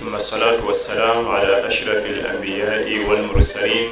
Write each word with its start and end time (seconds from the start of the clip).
ثم 0.00 0.14
الصلاة 0.14 0.64
والسلام 0.66 1.28
على 1.28 1.66
أشرف 1.66 2.04
الأنبياء 2.06 3.04
والمرسلين 3.08 3.90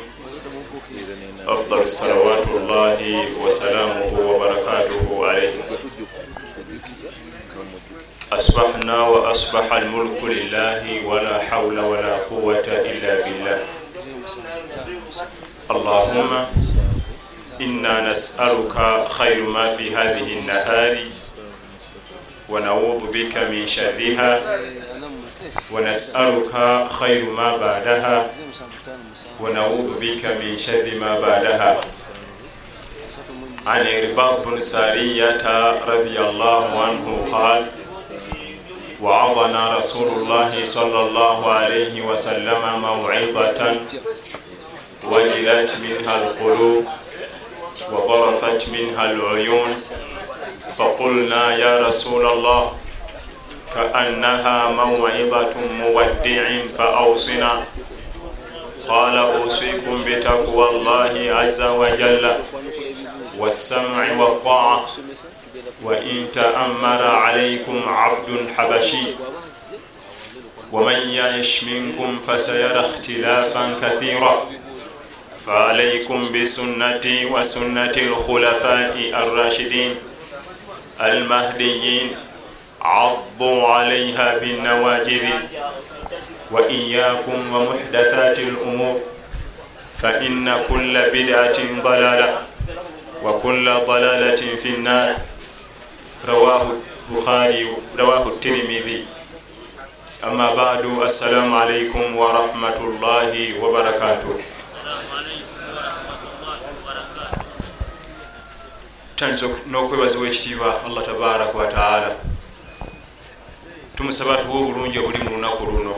أفضل 1.47 1.83
الصلوات 1.83 2.47
الله 2.49 3.27
وسلامه 3.41 4.13
وبركاته 4.21 5.27
عليه 5.27 5.53
أصبحنا 8.33 9.01
وأصبح 9.09 9.73
الملك 9.73 10.25
لله 10.25 11.07
ولا 11.07 11.39
حول 11.39 11.79
ولا 11.81 12.17
قوة 12.17 12.65
إلا 12.67 13.25
بالله 13.25 13.59
اللهم 15.71 16.45
إنا 17.61 18.11
نسألك 18.11 19.07
خير 19.09 19.47
ما 19.49 19.77
في 19.77 19.97
هذه 19.97 20.33
النهار 20.39 20.99
ونعوذ 22.49 22.99
بك 23.13 23.37
من 23.39 23.67
شرها 23.67 24.41
ونسألك 25.73 26.53
خير 26.91 27.31
ما 27.31 27.57
بعدها 27.57 28.31
ونعوذ 29.41 29.89
بك 30.01 30.25
من 30.27 30.59
شر 30.59 30.87
ما 31.01 31.21
بعدها. 31.21 31.81
عن 33.67 33.87
إرباب 33.87 34.43
بن 34.43 34.61
سارية 34.61 35.39
رضي 35.89 36.19
الله 36.21 36.65
عنه 36.85 37.29
قال 37.33 37.67
وعظنا 39.03 39.77
رسول 39.79 40.09
الله 40.09 40.65
صلى 40.65 41.01
الله 41.01 41.53
عليه 41.53 42.03
وسلم 42.07 42.63
موعظة 42.83 43.77
وجلت 45.05 45.77
منها 45.85 46.17
القلوب 46.17 46.85
وضرفت 47.93 48.69
منها 48.71 49.11
العيون 49.11 49.83
فقلنا 50.79 51.57
يا 51.57 51.87
رسول 51.87 52.27
الله 52.31 52.73
كأنها 53.75 54.71
موعظة 54.71 55.51
مودع 55.81 56.63
فأوصنا. 56.79 57.65
قال 58.89 59.19
أوصيكم 59.19 60.05
بتقوى 60.07 60.69
الله 60.71 61.35
عز 61.35 61.63
وجل 61.63 62.33
والسمع 63.39 64.13
والطاعة. 64.13 64.87
وإن 65.83 66.27
تأمر 66.33 67.03
عليكم 67.03 67.83
عبد 67.87 68.49
حبشي 68.57 69.07
ومن 70.73 71.09
يعش 71.11 71.65
منكم 71.65 72.17
فسيرى 72.17 72.81
اختلافا 72.81 73.75
كثيرا. 73.83 74.47
فعليكم 75.47 76.33
بسنتي 76.33 77.25
وسنة 77.27 77.93
الخلفاء 77.97 78.95
الراشدين 79.15 79.95
المهديين 81.01 82.17
عضوا 82.83 83.69
عليها 83.69 84.39
بالنواجذ 84.39 85.27
وإياكم 86.51 87.55
ومحدثات 87.55 88.39
الأمور 88.39 89.01
فإن 89.99 90.55
كل 90.69 90.95
بدعة 91.15 91.59
ضلالة 91.83 92.43
وكل 93.23 93.75
ضلالة 93.87 94.57
في 94.57 94.69
النار. 94.69 95.15
رواه 96.29 96.73
البخاري 97.11 97.67
رواه 97.99 98.27
الترمذي. 98.29 99.05
أما 100.25 100.55
بعد 100.55 100.85
السلام 101.03 101.55
عليكم 101.55 102.17
ورحمة 102.17 102.77
الله 102.79 103.33
وبركاته. 103.63 104.35
Tutandisa 109.17 109.47
n'okwebazibwa 109.71 110.27
ekitiibwa 110.29 110.85
allah 110.87 111.03
tabaraka 111.05 111.59
wataala 111.59 112.11
tumusaba 114.03 114.37
tuwe 114.37 114.63
obulungi 114.63 114.99
obuli 114.99 115.19
mu 115.23 115.31
lunaku 115.31 115.63
luno. 115.67 115.95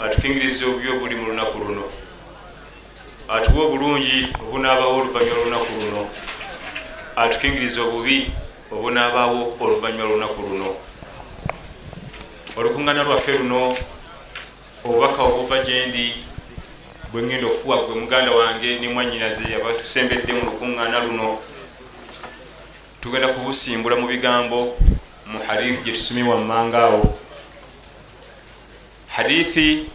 Atukingiriza 0.00 0.64
obubi 0.64 0.88
obuli 0.88 1.14
mu 1.20 1.26
lunaku 1.28 1.58
luno. 1.58 1.84
Atuwe 3.28 3.64
obulungi 3.66 4.32
obunaabawo 4.40 4.96
oluvanyuma 4.96 5.36
lwolunaku 5.36 5.72
luno. 5.80 6.08
Atukingiriza 7.16 7.82
obubi 7.82 8.32
obunaabawo 8.72 9.60
oluvanyuma 9.60 10.04
lwolunaku 10.04 10.42
luno. 10.42 10.68
Olukuŋŋana 12.56 13.04
lwaffe 13.04 13.32
luno 13.38 13.76
obubaka 14.84 15.22
obuva 15.22 15.60
gyendi 15.60 16.24
bwengenda 17.12 17.46
okukuwa 17.46 17.76
gwe 17.76 17.94
muganda 17.94 18.32
wange 18.32 18.78
ne 18.80 18.88
mwanyinaze 18.88 19.44
abatusembedde 19.52 20.32
mu 20.32 20.42
lukuŋŋaana 20.48 21.04
luno 21.04 21.36
tugenda 23.00 23.28
kubusimbula 23.28 23.96
mu 24.00 24.08
bigambo 24.08 24.80
mu 25.28 25.38
hadithi 25.46 25.82
gyetusomye 25.84 26.22
wammangaawo 26.22 27.18
hadithi 29.08 29.86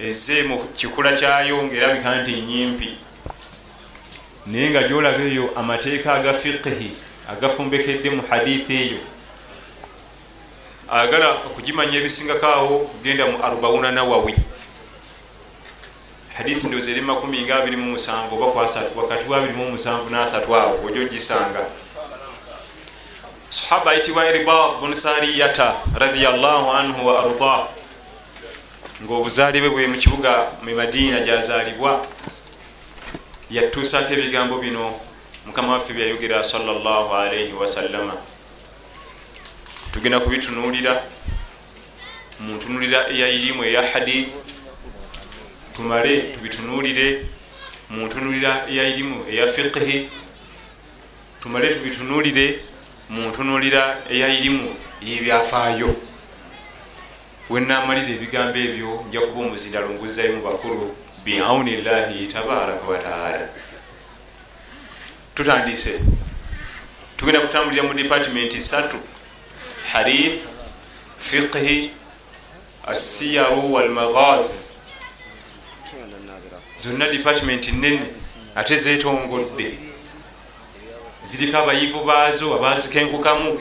ezze 0.00 0.42
mu 0.48 0.56
kikula 0.76 1.12
kyayo 1.12 1.62
ngaerabika 1.62 2.10
nti 2.20 2.32
nyimpi 2.48 2.88
naye 4.46 4.70
nga 4.70 4.82
gyolaba 4.88 5.22
eyo 5.24 5.44
amateeka 5.56 6.14
aga 6.14 6.32
fiqihi 6.34 6.90
agafumbekedde 7.28 8.10
mu 8.10 8.22
hadithi 8.30 8.72
eyo. 8.76 9.00
Agala 10.88 11.48
okugimanya 11.48 11.96
ebisingakaawo 11.96 12.78
kugenda 12.92 13.24
mu 13.26 13.40
arbauna 13.40 13.88
nawawi. 13.92 14.36
Hadithi 16.36 16.66
ndoza 16.66 16.90
eri 16.90 17.00
27 17.00 18.32
oba 18.32 18.52
kwasatu 18.52 18.98
wakati 18.98 19.24
wa 19.30 19.40
27 19.40 20.10
nasatu 20.10 20.56
awo 20.56 20.86
ojo 20.86 21.00
ogisanga 21.00 21.64
sahaba 23.50 23.90
ayitibwa 23.90 24.28
iribad 24.30 24.80
bun 24.80 24.94
sariyata 24.94 25.74
radiallahu 25.98 26.70
anhu 26.72 27.06
wa 27.06 27.18
arda 27.24 27.66
ngaobuzaalibwe 29.04 29.70
bwe 29.70 29.86
mukibuga 29.86 30.46
mu 30.62 30.70
madiina 30.74 31.20
gyazaalibwa 31.20 32.06
yatuusako 33.50 34.12
ebigambo 34.12 34.58
bino 34.58 35.00
mukama 35.46 35.72
waffe 35.72 35.92
byayogera 35.92 36.44
salllah 36.44 37.12
alaihi 37.20 37.52
wasallama 37.52 38.14
tugenda 39.92 40.20
kubitunuulira 40.20 41.02
muntunulira 42.40 43.08
eyairimu 43.10 43.64
eya 43.64 43.82
hadith 43.92 44.30
tumale 45.76 46.20
tubitunuulire 46.34 47.26
muntunulira 47.90 48.66
eyairimu 48.70 49.26
eya 49.30 49.46
fiqhi 49.46 50.08
tumale 51.42 51.74
tubitunuulire 51.74 52.46
muntunulira 53.14 53.82
eyairimu 54.10 54.68
yebyafaayo 55.08 55.90
wenamalira 57.50 58.10
ebigambo 58.16 58.58
ebyo 58.66 58.90
nja 59.08 59.20
kuba 59.26 59.40
omuzindalo 59.46 59.88
nguzayo 59.94 60.30
mu 60.36 60.42
bakulu 60.48 60.84
biauni 61.24 61.72
llahi 61.84 62.26
tabaraka 62.32 62.86
wataala 62.92 63.46
tutandise 65.34 66.00
tugenda 67.16 67.40
kutambulira 67.40 67.82
mu 67.88 67.94
departiment 67.94 68.52
satu 68.58 68.98
harith 69.92 70.40
fiqhi 71.18 71.90
assiyaru 72.86 73.72
walmaghaz. 73.74 74.74
Zonna 76.76 77.06
departiment 77.08 77.72
nene 77.72 78.06
ate 78.56 78.76
zetongodde 78.76 79.78
ziriko 81.24 81.58
abayivu 81.58 82.00
baazo 82.04 82.54
abazikenkukamu 82.54 83.60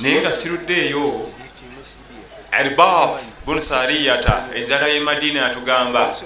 naye 0.00 0.20
nga 0.20 0.32
siruddeeyo 0.32 1.30
arbab 2.52 3.10
bun 3.46 3.60
sariyata 3.60 4.44
ezaala 4.54 4.86
ye 4.88 5.00
madina 5.00 5.40
yatugamba 5.42 6.16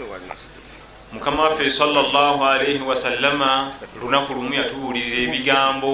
mukama 1.13 1.43
waffe 1.43 1.71
salaalaihi 1.71 2.83
wasallama 2.91 3.73
lunaku 4.01 4.35
lumu 4.35 4.55
yatubuulirira 4.55 5.19
ebigambo 5.27 5.91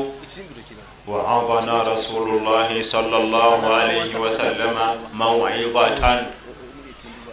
waadana 1.07 1.85
rasulullahi 1.85 2.85
salaalaihi 2.85 4.17
wasallama 4.17 4.95
mawidatan 5.13 6.27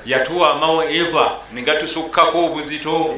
yatuwa 0.06 0.56
mawidha 0.56 1.32
negatusukkako 1.54 2.46
obuzito 2.46 3.16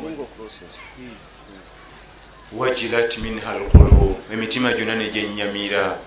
wajilat 2.52 3.18
minha 3.18 3.54
lqulub 3.60 4.16
emitima 4.34 4.74
gyonna 4.74 4.96
negyenyamira 4.96 5.98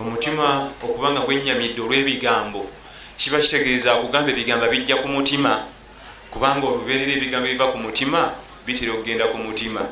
omutima 0.00 0.70
okubanga 0.82 1.20
gwenyamidde 1.20 1.80
olw'ebigambo 1.82 2.66
kiba 3.16 3.38
kitegeeza 3.38 3.92
akugamba 3.92 4.30
ebigambo 4.30 4.66
bijja 4.66 4.96
ku 4.96 5.08
mutima. 5.08 5.62
Kubanga 6.30 6.66
olubeerera 6.66 7.12
ebigambo 7.12 7.46
ebiva 7.46 7.70
ku 7.70 7.78
mutima 7.78 8.34
bitera 8.66 8.92
okugenda 8.92 9.30
ku 9.30 9.38
mutima. 9.38 9.86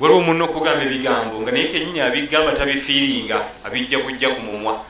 Waliwo 0.00 0.20
munna 0.20 0.44
okugamba 0.44 0.84
ebigambo 0.84 1.40
nga 1.40 1.52
naye 1.52 1.66
kenyini 1.72 2.00
abigamba 2.00 2.52
tabifiiringa 2.52 3.38
abijja 3.64 3.98
kujja 3.98 4.28
ku 4.28 4.40
mumwa. 4.40 4.84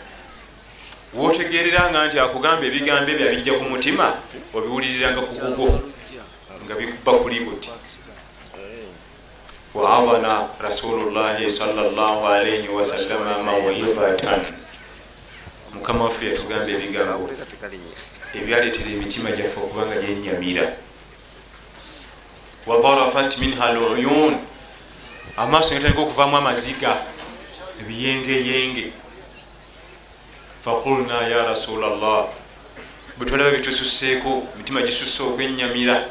Wotegereranga 1.15 2.07
nti 2.07 2.19
akugamba 2.19 2.67
ebigambo 2.67 3.11
ebyo 3.11 3.27
abijja 3.29 3.53
ku 3.55 3.65
mutima 3.71 4.19
obiwuliriranga 4.55 5.21
ku 5.21 5.35
gugo 5.35 5.69
nga 6.65 6.75
bikuba 6.75 7.13
kuli 7.19 7.41
buti 7.41 7.71
waadana 9.75 10.49
rasulullahi 10.61 11.51
salllahalaihi 11.51 12.69
wasallama 12.69 13.39
mawibatan 13.43 14.41
mukama 15.75 16.05
waffe 16.05 16.27
yatugamba 16.27 16.71
ebigambo 16.73 17.31
ebyaleetera 18.35 18.91
emitima 18.91 19.31
gyaffe 19.33 19.61
okubanga 19.61 19.97
gyenyamira 20.03 20.65
wadharafat 22.67 23.39
minha 23.39 23.73
luyun 23.73 24.35
amaaso 25.37 25.75
ngatandika 25.75 26.03
okuvaamu 26.03 26.37
amaziga 26.37 26.97
ebiyengeyenge. 27.81 28.93
Faqulna 30.65 31.27
ya 31.27 31.45
rasula 31.45 31.89
llah 31.97 32.27
bwetwalaba 33.19 33.51
bitususeeko 33.51 34.47
emitima 34.55 34.83
gisusse 34.83 35.23
okwenyamira 35.23 36.07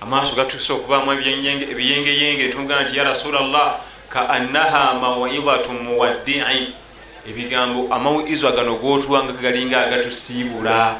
amaaso 0.00 0.34
gatuse 0.34 0.72
okubaamu 0.72 1.12
ebiyengeyenge 1.12 2.42
netugamba 2.42 2.82
nti 2.82 2.98
ya 2.98 3.04
rasula 3.04 3.40
llah 3.40 3.80
kaannaha 4.08 4.94
mawidatu 4.94 5.72
muwaddii. 5.72 6.74
Ebigambo 7.28 7.94
amawizwa 7.94 8.52
gano 8.52 8.76
gotuwanga 8.76 9.32
galinga 9.32 9.86
agatusiibula 9.86 10.96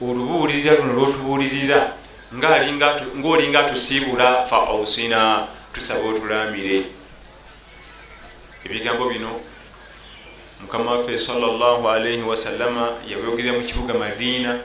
olubuulirira 0.00 0.74
luno 0.74 0.92
lwotubuulirira 0.92 1.92
ngaolinga 2.34 3.60
atusiibula 3.60 4.44
fa 4.44 4.56
ausina 4.68 5.46
tusaba 5.72 6.08
otulambire. 6.08 6.84
Ebigambo 8.64 9.08
bino 9.08 9.40
mukama 10.60 10.92
waffe 10.92 11.18
salaalaihi 11.18 12.22
wasallama 12.22 12.88
yabyogerera 13.08 13.56
mu 13.56 13.64
kibuga 13.64 13.94
madiina 13.94 14.60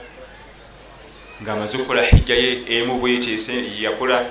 ngaamaze 1.42 1.78
okukola 1.78 2.02
hijja 2.02 2.34
ye 2.34 2.62
emu 2.68 2.98
bwetese 3.00 3.54
yakola 3.80 4.24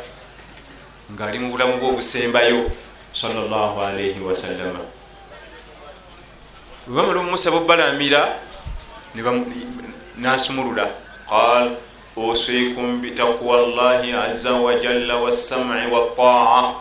ngaali 1.11 1.39
mu 1.39 1.51
bulamu 1.51 1.77
bwobusembayo 1.77 2.71
salaalaihi 3.11 4.19
wasallama 4.19 4.79
bwebamala 6.87 7.19
omumusaba 7.19 7.57
obalamira 7.57 8.21
nasumulula. 10.17 10.87
Qal 11.29 11.75
uswikum 12.15 13.01
bitaqwa 13.01 13.57
llahi 13.67 14.13
aza 14.13 14.53
wajalla 14.53 15.15
wasamai 15.15 15.91
wataa 15.91 16.73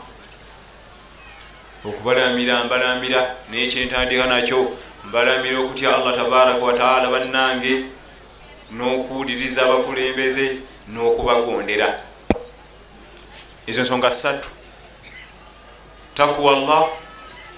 okubalamira 1.84 2.64
mbalamira 2.64 3.36
nekyentandika 3.50 4.26
nakyo 4.26 4.76
mbalamira 5.04 5.58
okutya 5.60 5.96
allah 5.96 6.16
tabaraka 6.16 6.64
wataala 6.64 7.10
bannange 7.10 7.84
n'okuwuliriza 8.76 9.62
abakulembeze 9.62 10.56
n'okubagondera. 10.88 11.88
Ezo 13.66 13.82
nsonga 13.82 14.12
ssatu. 14.12 14.48
Takwa 16.14 16.52
llah 16.56 16.86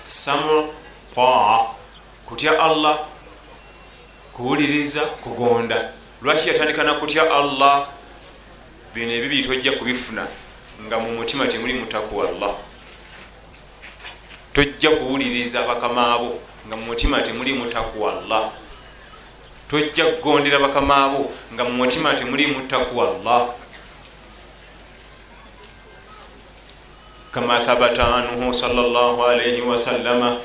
samu 0.05 0.73
taa. 1.15 1.67
Kutya 2.27 2.63
allah 2.63 2.99
kuwuliriza 4.33 5.01
kugonda. 5.01 5.93
Lwaki 6.23 6.49
yatandika 6.49 6.85
nakutya 6.85 7.23
allah? 7.23 7.89
Bino 8.95 9.13
ebibiri 9.13 9.43
tojja 9.43 9.73
kubifuna 9.73 10.27
nga 10.87 10.99
mu 10.99 11.11
mutima 11.17 11.47
temuli 11.47 11.75
mutakuwa 11.75 12.31
llah 12.31 12.55
tojja 14.53 14.91
kuwuliriza 14.91 15.63
bakamaabo 15.67 16.39
nga 16.67 16.77
mu 16.77 16.83
mutima 16.83 17.23
temuli 17.23 17.53
mutakuwa 17.53 18.23
llah 18.29 18.51
tojja 19.75 20.05
kugondera 20.23 20.59
bakamaabo 20.63 21.35
nga 21.53 21.65
mu 21.67 21.83
mutima 21.83 22.15
temuli 22.15 22.47
mutakuwa 22.47 23.19
llah 23.25 23.51
kama 27.35 27.59
thabata 27.59 28.07
anhu 28.15 28.55
salaalaihi 28.55 29.61
wasallama 29.67 30.39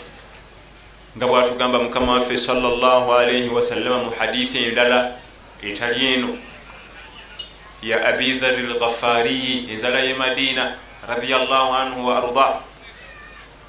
nga 1.18 1.26
bwatugamba 1.30 1.78
mukama 1.80 2.14
waffe 2.18 2.38
salaalaihi 2.38 3.50
wasallama 3.54 4.10
mu 4.10 4.12
hadithi 4.18 4.64
endala 4.74 5.22
etali 5.62 6.14
eno 6.14 6.34
ya 7.86 8.02
abi 8.10 8.34
dhari 8.42 8.66
lghafariyi 8.66 9.70
enzala 9.70 10.00
ye 10.02 10.14
madina 10.18 10.74
radiallahu 11.06 11.74
anhu 11.78 12.08
wa 12.08 12.18
arda 12.18 12.48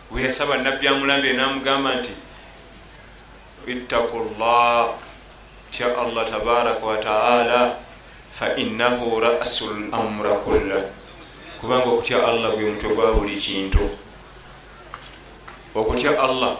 weyasaba 0.08 0.56
nabbi 0.56 0.88
amulambe 0.88 1.32
namugamba 1.36 1.94
nti 2.00 2.12
ittaku 3.68 4.24
llah 4.40 5.09
tya 5.70 5.86
allah 5.98 6.24
tabaraka 6.24 6.86
wataala 6.86 7.76
fainahu 8.30 9.20
rasu 9.20 9.70
lamra 9.90 10.34
kulla. 10.44 10.82
Kubanga 11.60 11.84
okutya 11.86 12.26
allah 12.26 12.50
gwe 12.56 12.70
mutwe 12.70 12.94
gwa 12.94 13.12
buli 13.12 13.36
kintu. 13.36 13.90
Okutya 15.74 16.20
allah 16.20 16.56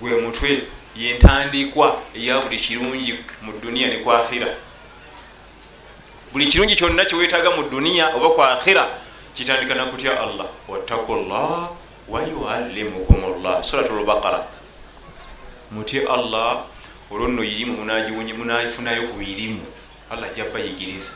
gwe 0.00 0.16
mutwe 0.20 0.62
yentandikwa 0.96 1.96
eya 2.14 2.40
buli 2.40 2.58
kirungi 2.58 3.18
mu 3.42 3.52
duniya 3.62 3.88
ne 3.88 3.96
kwakhira 4.04 4.46
buli 6.32 6.46
kirungi 6.46 6.76
kyonna 6.76 7.04
kyewetaaga 7.04 7.50
mu 7.56 7.62
duniya 7.70 8.14
oba 8.16 8.30
kwakhira 8.30 8.88
kitandika 9.34 9.74
nakutya 9.74 10.20
allah. 10.20 10.46
Wattaku 10.68 11.16
llah 11.16 11.70
wayuallimukum 12.08 13.42
llah 13.42 13.62
surat 13.62 13.88
lbaqara 13.90 14.44
mutye 15.72 16.04
allah 16.04 16.64
olwo 17.12 17.28
nno 17.28 17.44
irimu 17.44 17.76
munafunayo 18.38 19.02
ku 19.08 19.14
birimu 19.18 19.66
allah 20.10 20.34
jabbayigiriza 20.36 21.12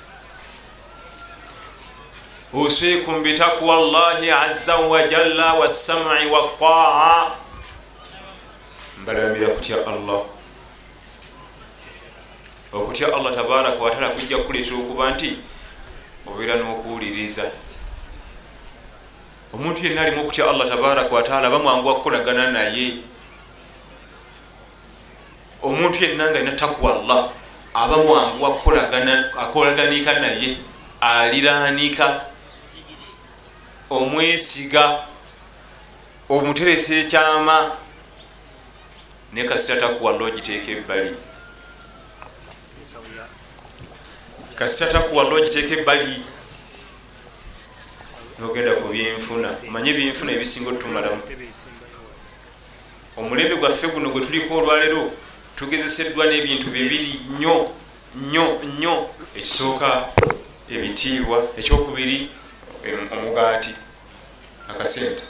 usikum 2.52 3.22
bitakwa 3.22 3.76
llahi 3.76 4.30
aza 4.30 4.76
wajalla 4.76 5.54
wasamai 5.54 6.26
wataa 6.26 7.30
mbalamira 9.02 9.48
kutya 9.48 9.76
allah? 9.86 10.22
Okutya 12.72 13.06
allah 13.14 13.34
tabaraka 13.34 13.82
wataala 13.82 14.08
kujja 14.08 14.38
kukuleetera 14.38 14.76
okuba 14.76 15.10
nti 15.10 15.38
obeera 16.26 16.54
n'okuwuliriza. 16.56 17.50
Omuntu 19.54 19.86
yenna 19.86 20.02
alimu 20.02 20.22
okutya 20.22 20.50
allah 20.50 20.68
tabaraka 20.68 21.14
wataala 21.14 21.50
bamwangu 21.50 21.88
wakukolagana 21.88 22.50
naye 22.50 22.96
omuntu 25.62 26.04
yenna 26.04 26.30
nga 26.30 26.38
alina 26.38 26.52
takwa 26.52 27.00
allah 27.00 27.28
aba 27.74 27.96
mwangu 27.96 28.44
wakolaganika 28.44 30.20
naye 30.20 30.56
aliranika 31.00 32.20
omwesiga 33.90 34.98
omuteresa 36.28 36.94
ekyama 36.94 37.76
ne 39.32 39.44
kasita 39.44 39.80
takuwa 39.80 40.12
llo 40.12 40.26
ogiteeka 40.26 40.70
ebbali. 40.70 41.16
Kasita 44.54 44.86
takuwa 44.86 45.24
llo 45.24 45.36
ogiteeka 45.36 45.74
ebbali 45.80 46.22
nogenda 48.38 48.74
ku 48.74 48.88
byenfuna. 48.88 49.48
Omanye 49.68 49.90
ebyenfuna 49.90 50.32
ebisinga 50.32 50.70
otutumalamu. 50.70 51.22
Omulembe 53.16 53.56
gwaffe 53.56 53.88
guno 53.88 54.10
gwe 54.10 54.20
tuliko 54.20 54.56
olwaleero 54.56 55.12
tugezeseddwa 55.56 56.26
n'ebintu 56.26 56.66
bibiri 56.70 57.20
nnyo 57.30 57.70
nnyo 58.16 58.46
nnyo. 58.64 58.94
Ekisooka 59.36 60.08
ebitiibwa 60.70 61.38
ekyokubiri 61.58 62.30
omugaati 63.14 63.72
akasente. 64.68 65.24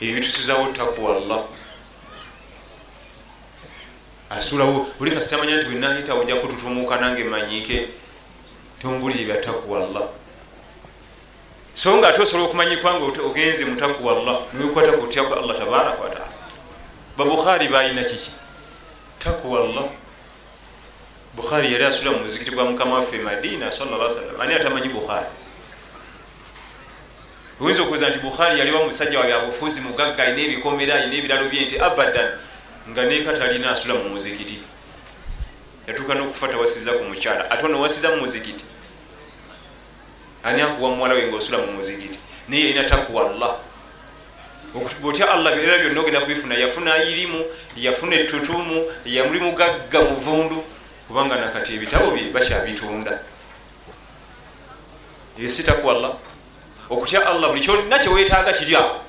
Ebyo 0.00 0.14
bitusuzawo 0.14 0.66
takuwa 0.72 1.20
llah 1.20 1.44
asulawo 4.30 4.86
buli 4.98 5.10
kasita 5.10 5.38
manya 5.38 5.56
nti 5.56 5.66
wenahita 5.66 6.14
ojja 6.14 6.36
kututumuka 6.36 6.96
nange 6.96 7.24
manyike 7.24 7.88
tombulire 8.82 9.24
bya 9.24 9.36
takuwa 9.36 9.80
llah 9.80 10.08
so 11.74 11.96
nga 11.96 12.08
ate 12.08 12.22
osobola 12.22 12.44
okumanyikwa 12.48 12.94
nga 12.94 13.22
ogenze 13.22 13.64
mu 13.64 13.76
takuwa 13.76 14.14
llah 14.14 14.38
niwekwata 14.52 14.92
kutyaku 14.92 15.34
allah 15.34 15.56
tabaraka 15.56 16.02
wataala 16.02 16.23
babukhari 17.16 17.68
balina 17.68 18.04
kiki? 18.04 18.30
Takuwa 19.18 19.60
llah 19.60 19.88
bukhari 21.36 21.72
yali 21.72 21.84
asula 21.84 22.10
mu 22.10 22.18
muzikiti 22.18 22.50
gwa 22.50 22.64
mukama 22.64 22.94
waffe 22.94 23.18
madina 23.18 23.72
sallasalam 23.72 24.40
ani 24.40 24.54
atamanyi 24.54 24.88
bukhari? 24.88 25.26
Oyinza 27.60 27.82
okuweza 27.82 28.08
nti 28.08 28.18
bukhari 28.18 28.58
yaliwa 28.58 28.86
musajja 28.86 29.18
wa 29.20 29.26
byabufuzi 29.26 29.80
mugagga 29.80 30.22
alina 30.22 30.42
ebikomera 30.42 30.94
alina 30.94 31.14
ebiralo 31.14 31.48
bye 31.48 31.64
nti 31.64 31.78
abadan 31.78 32.28
nga 32.90 33.04
nekatalina 33.04 33.70
asula 33.70 33.94
mu 33.94 34.08
muzikiti. 34.08 34.58
Yatuuka 35.86 36.14
nokufa 36.14 36.48
tawasiza 36.48 36.92
ku 36.92 37.04
mukyala. 37.04 37.50
Ate 37.50 37.64
ono 37.66 37.80
wasiza 37.80 38.10
mu 38.10 38.16
muzikiti? 38.16 38.64
Ani 40.44 40.62
akuwa 40.62 40.90
muwala 40.90 41.14
we 41.14 41.26
nga 41.26 41.36
osula 41.36 41.58
mu 41.58 41.72
muzikiti? 41.72 42.18
Naye 42.48 42.62
yalina 42.62 42.84
takuwa 42.84 43.32
llah 43.32 43.54
bwotya 44.74 45.30
allah 45.30 45.52
era 45.62 45.78
byonna 45.78 46.00
ogenda 46.00 46.20
kubifuna 46.20 46.54
yafuna 46.54 47.04
irimu 47.04 47.44
yafuna 47.76 48.16
etutumu 48.16 48.84
yamuli 49.04 49.40
mugagga 49.40 50.00
muvundu 50.00 50.64
kubanga 51.08 51.36
nakati 51.36 51.74
ebitabo 51.74 52.10
bye 52.10 52.30
bakyabitunda 52.34 53.18
esitaku 55.38 55.90
allah. 55.90 56.12
Okutya 56.90 57.26
allah 57.26 57.48
buli 57.48 57.60
kyolina 57.60 57.98
kyewetaaga 57.98 58.52
kiri 58.52 58.76
awo 58.76 59.00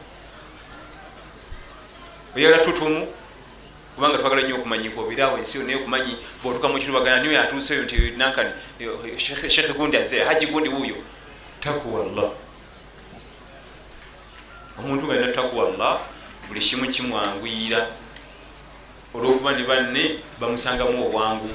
oyala 2.36 2.58
tutumu 2.58 3.08
kubanga 3.96 4.18
twagala 4.18 4.42
nnyo 4.42 4.56
okumanyika 4.56 5.02
obiraawo 5.02 5.38
ensi 5.38 5.58
yonna 5.58 5.76
okumanyi 5.76 6.14
bwotuka 6.44 6.68
mu 6.68 6.78
kirubagana 6.80 7.22
niyo 7.22 7.34
yatuuseyo 7.34 7.84
nti 7.84 8.14
nankani 8.18 8.52
shekhe 9.50 9.74
gundi 9.74 9.98
aze 9.98 10.20
haji 10.20 10.46
gundi 10.46 10.70
wuuyo. 10.70 10.96
Takuwa 11.60 12.06
llah 12.06 12.45
omuntu 14.80 15.08
galina 15.08 15.32
takuwa 15.32 15.70
llah 15.72 16.00
buli 16.48 16.60
kimu 16.60 16.88
kimwanguyira. 16.88 17.88
Olwokuba 19.14 19.52
ne 19.52 19.64
banne 19.64 20.20
bamusangamu 20.40 21.08
obwangu. 21.08 21.50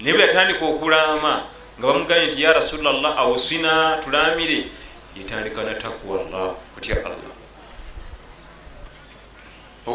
Naye 0.00 0.12
bwe 0.12 0.22
yatandika 0.22 0.64
okulaama 0.64 1.42
nga 1.78 1.86
bamugambye 1.86 2.26
nti 2.26 2.42
ya 2.42 2.52
rasulllah 2.52 3.18
awusina 3.18 3.98
tulamire 4.04 4.68
yetandika 5.16 5.62
na 5.62 5.74
takuwa 5.74 6.22
llah 6.22 6.54
kutya 6.74 6.96
allah. 6.96 7.34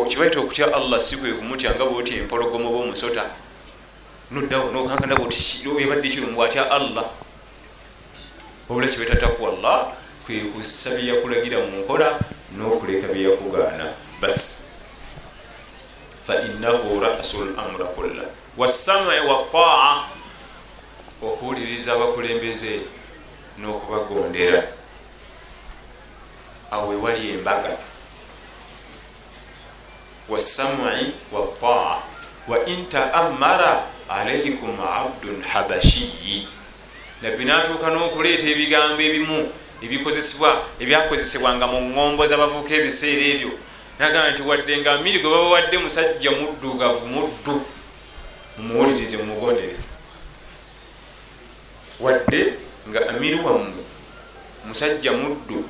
Kibaita 0.10 0.40
okutya 0.40 0.74
allah 0.74 1.00
si 1.00 1.18
kwe 1.18 1.34
kumutya 1.34 1.76
nga 1.76 1.86
bwoti 1.86 2.18
empologomo 2.18 2.70
bomusota 2.70 3.26
noddawo 4.32 4.72
nokankana 4.72 5.16
bwebadde 5.16 6.10
kirumu 6.10 6.36
bwatya 6.36 6.72
allah? 6.72 7.06
Obula 8.70 8.88
kibaita 8.88 9.16
takuwa 9.16 9.52
llah 9.62 9.94
kwe 10.26 10.40
kussa 10.54 10.90
byeyakulagira 10.96 11.58
mu 11.60 11.86
nkola 11.86 12.20
n'okuleka 12.58 13.08
byeyakugaana 13.14 13.94
basi 14.22 14.66
fainahu 16.26 17.00
rasu 17.00 17.46
lamra 17.46 17.86
kulla 17.96 18.26
wasamui 18.58 19.20
wataa 19.20 20.16
okuwuliriza 21.22 21.94
abakulembeze 21.94 22.82
n'okubagondera. 23.60 24.64
Awo 26.72 26.94
ewali 26.94 27.30
embaga. 27.30 27.78
Wasamui 30.30 31.14
wataa 31.32 32.02
wa 32.48 32.66
in 32.66 32.90
taamara 32.90 33.84
alaikum 34.10 34.80
abdun 34.82 35.42
habashiyi 35.42 36.48
nabbi 37.22 37.46
natuuka 37.46 37.90
n'okuleeta 37.90 38.48
ebigambo 38.48 39.02
ebimu 39.02 39.52
ebikozesebwa 39.84 40.52
ebyakozesebwanga 40.80 41.66
mu 41.68 41.80
ŋŋombo 41.90 42.24
z'abavuuka 42.30 42.74
ebiseera 42.80 43.26
ebyo. 43.34 43.52
Nagamba 44.00 44.32
nti 44.32 44.42
wadde 44.42 44.74
nga 44.78 44.92
amiri 44.94 45.20
gwe 45.20 45.30
baba 45.32 45.50
wadde 45.56 45.78
musajja 45.78 46.32
muddugavu 46.32 47.08
muddu. 47.08 47.56
Mumuwulirize 48.58 49.18
mumugondere 49.18 49.76
wadde 52.00 52.54
nga 52.90 53.10
amiri 53.10 53.36
wammwe 53.46 53.84
musajja 54.68 55.12
muddu 55.12 55.70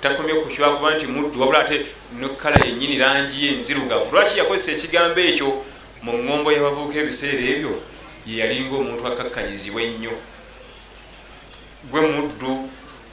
takomye 0.00 0.34
kukyakuba 0.34 0.94
nti 0.94 1.06
muddu 1.06 1.40
wabula 1.40 1.58
ate 1.58 1.86
nekala 2.12 2.64
yenyini 2.64 2.96
langi 2.96 3.46
ye 3.46 3.52
enzirugavu. 3.54 4.12
Lwaki 4.12 4.38
yakozesa 4.38 4.72
ekigambo 4.72 5.20
ekyo 5.20 5.48
mu 6.02 6.12
ŋŋombo 6.12 6.48
y'abavuuka 6.52 6.96
ebiseera 7.02 7.44
ebyo? 7.52 7.72
Yeyalinga 8.26 8.74
omuntu 8.76 9.02
akakkanyizibwa 9.06 9.82
ennyo. 9.82 10.14
Gwe 11.90 12.00
muddu 12.00 12.52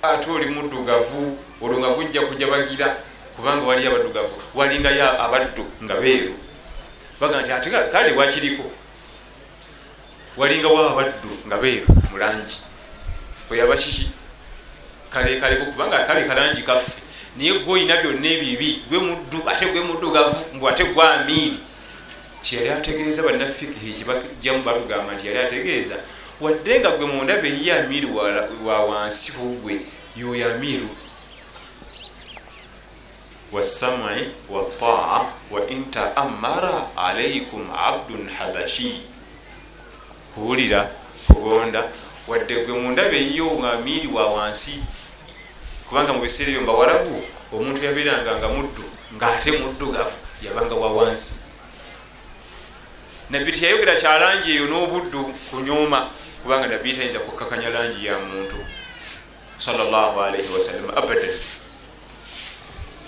ate 0.03 0.29
oli 0.31 0.45
muddugavu 0.45 1.37
olwo 1.61 1.79
nga 1.79 1.89
gujja 1.89 2.21
kuja 2.21 2.47
bagira 2.47 2.97
kubanga 3.35 3.65
waliyo 3.65 3.89
abaddugavu 3.89 4.33
walingayo 4.55 5.23
abaddu 5.23 5.65
nga 5.83 5.95
beeru. 5.95 6.35
Baga 7.19 7.41
nti 7.41 7.51
ate 7.51 7.69
kale 7.69 8.11
wakiriko? 8.11 8.63
Walingawo 10.37 10.89
abaddu 10.89 11.29
nga 11.47 11.57
beeru 11.57 11.87
mulangi 12.11 12.57
oyaba 13.51 13.75
kiki? 13.75 14.11
Kalekaleko 15.09 15.65
kubanga 15.71 16.03
kale 16.03 16.23
kalangi 16.23 16.61
kaffe. 16.61 16.99
Naye 17.37 17.59
gwe 17.59 17.73
oyina 17.73 17.97
byonna 17.97 18.27
ebibi 18.27 18.83
gwe 18.89 18.99
muddu 18.99 19.39
ate 19.47 19.65
gwe 19.71 19.81
muddugavu 19.81 20.45
mbw 20.53 20.67
ate 20.67 20.83
gwe 20.83 21.03
amiiri. 21.03 21.59
Kyeyali 22.41 22.69
ategeeza 22.69 23.23
bannafikihi 23.23 23.93
kibajjamu 23.93 24.63
batugamba 24.63 25.13
nti 25.13 25.27
yali 25.27 25.39
ategeeza 25.39 25.95
wadde 26.41 26.79
nga 26.79 26.91
gwe 26.97 27.05
mundaba 27.05 27.47
eyiye 27.47 27.73
amiiri 27.79 28.07
wa 28.65 28.85
wansi 28.85 29.31
kugwe 29.31 29.81
yoyo 30.15 30.55
amiiru 30.55 30.89
wasamui 33.51 34.27
wataa 34.49 35.25
wa 35.51 35.67
in 35.69 35.91
taamara 35.91 36.87
alaikum 36.97 37.69
abdun 37.71 38.29
habashi. 38.29 39.01
Kuwulira 40.35 40.89
kugonda 41.27 41.83
wadde 42.27 42.65
gwe 42.65 42.73
mundaba 42.79 43.15
eyiyo 43.15 43.51
nga 43.59 43.73
amiiri 43.73 44.07
wa 44.07 44.33
wansi. 44.33 44.83
Kubanga 45.89 46.13
mu 46.13 46.21
biseera 46.21 46.49
ebyo 46.51 46.61
mbawalabu 46.61 47.23
omuntu 47.53 47.85
yabeeranga 47.85 48.35
nga 48.37 48.47
muddu 48.49 48.83
ngaate 49.15 49.51
muddugavu 49.51 50.17
yabanga 50.41 50.75
wa 50.75 50.89
wansi 50.93 51.43
nabbi 53.33 53.51
teyayogera 53.51 53.95
kyalangi 53.97 54.49
eyo 54.53 54.65
n'obuddu 54.69 55.21
kunyuma 55.49 55.99
kubanga 56.41 56.67
nabbi 56.67 56.93
tayinza 56.93 57.19
kukkakanya 57.25 57.69
langi 57.69 58.05
ya 58.05 58.19
muntu. 58.19 58.57
Wasallam 60.53 60.89
abadan 60.95 61.33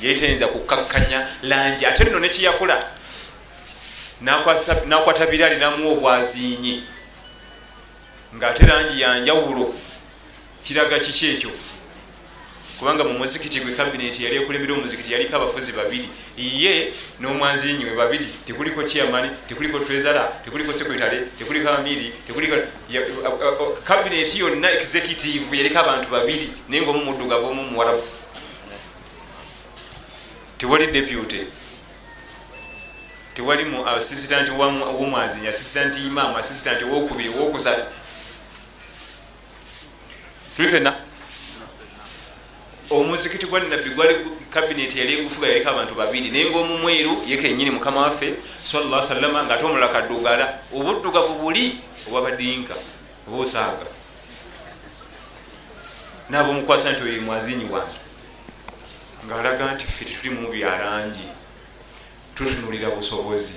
yali 0.01 0.19
tayinza 0.19 0.47
kukakkanya 0.47 1.27
langi 1.43 1.85
ate 1.85 2.03
nno 2.03 2.19
nekiyakula 2.19 2.77
nakwata 4.85 5.25
birali 5.25 5.55
namuwa 5.59 5.93
obwazinyi 5.93 6.83
ngaate 8.35 8.65
langi 8.65 9.01
yanjawulo 9.01 9.73
kiraga 10.63 10.99
kiki 10.99 11.25
ekyo 11.33 11.51
kubanga 12.79 13.03
mu 13.03 13.13
muzikiti 13.13 13.59
gwe 13.59 13.71
kabineti 13.73 14.23
yali 14.23 14.35
ekulembera 14.35 14.73
omuzikiti 14.73 15.13
yaliko 15.13 15.35
abafuzi 15.35 15.71
babiri. 15.71 16.09
Ye 16.37 16.91
n'omwanzinyi 17.19 17.85
we 17.85 17.95
babiri 17.95 18.25
tekuliko 18.45 18.83
chiamani 18.83 19.29
tekuliko 19.47 19.79
trezara 19.79 20.23
tekuliko 20.43 20.73
sekretary 20.73 21.17
tekuliko 21.37 21.69
amiri 21.69 22.13
tekuliko 22.27 22.55
kabineti 23.83 24.39
yonna 24.39 24.71
executive 24.71 25.57
yaliko 25.57 25.79
abantu 25.79 26.09
babiri 26.09 26.49
naye 26.69 26.81
ngaomu 26.81 27.05
muddugavu 27.05 27.47
omu 27.47 27.63
muwarabu. 27.63 28.03
Tewali 30.57 30.87
deputy. 30.87 31.47
Tewali 33.35 33.63
assistant 33.85 34.49
womwazinyi 34.49 35.47
assistant 35.47 35.95
imam 35.97 36.35
assistant 36.35 36.81
wokubiri 36.81 37.29
wokusatu. 37.29 37.85
Tuli 40.55 40.67
fenna 40.67 41.04
omuzikiti 42.89 43.47
gwa 43.47 43.59
nabbi 43.59 43.89
gwali 43.89 44.15
kabineti 44.49 44.99
yali 44.99 45.13
egufuga 45.13 45.47
yaliko 45.47 45.69
abantu 45.69 45.95
babiri 45.95 46.29
naye 46.31 46.49
ngaomu 46.49 46.77
mweru 46.77 47.23
yekenyini 47.27 47.71
mukama 47.71 48.01
waffe 48.01 48.33
salla 48.63 49.03
salama 49.03 49.43
nga 49.43 49.55
ate 49.55 49.65
omulala 49.65 49.93
kaddugala. 49.93 50.59
Obuddugavu 50.73 51.33
buli 51.41 51.79
obwabadinka 52.07 52.75
oba 53.27 53.37
osaaga 53.37 53.85
naaba 56.29 56.49
omukwasa 56.49 56.91
nti 56.91 57.03
oyo 57.03 57.21
mwazinyi 57.21 57.65
wange. 57.73 57.99
Ngaalaga 59.25 59.73
nti 59.73 59.87
ffe 59.87 60.05
tetuli 60.05 60.29
mu 60.29 60.51
byalangi 60.53 61.27
tutunulira 62.35 62.89
busobozi. 62.89 63.53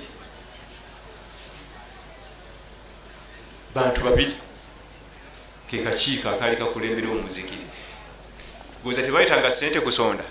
Bantu 3.74 4.00
babiri 4.00 4.34
kekakiiko 5.68 6.28
akaali 6.28 6.56
kakulembera 6.56 7.08
omuzikiti 7.08 7.67
goza 8.84 9.02
tebayitanga 9.02 9.50
sente 9.50 9.80
kusonda. 9.80 10.24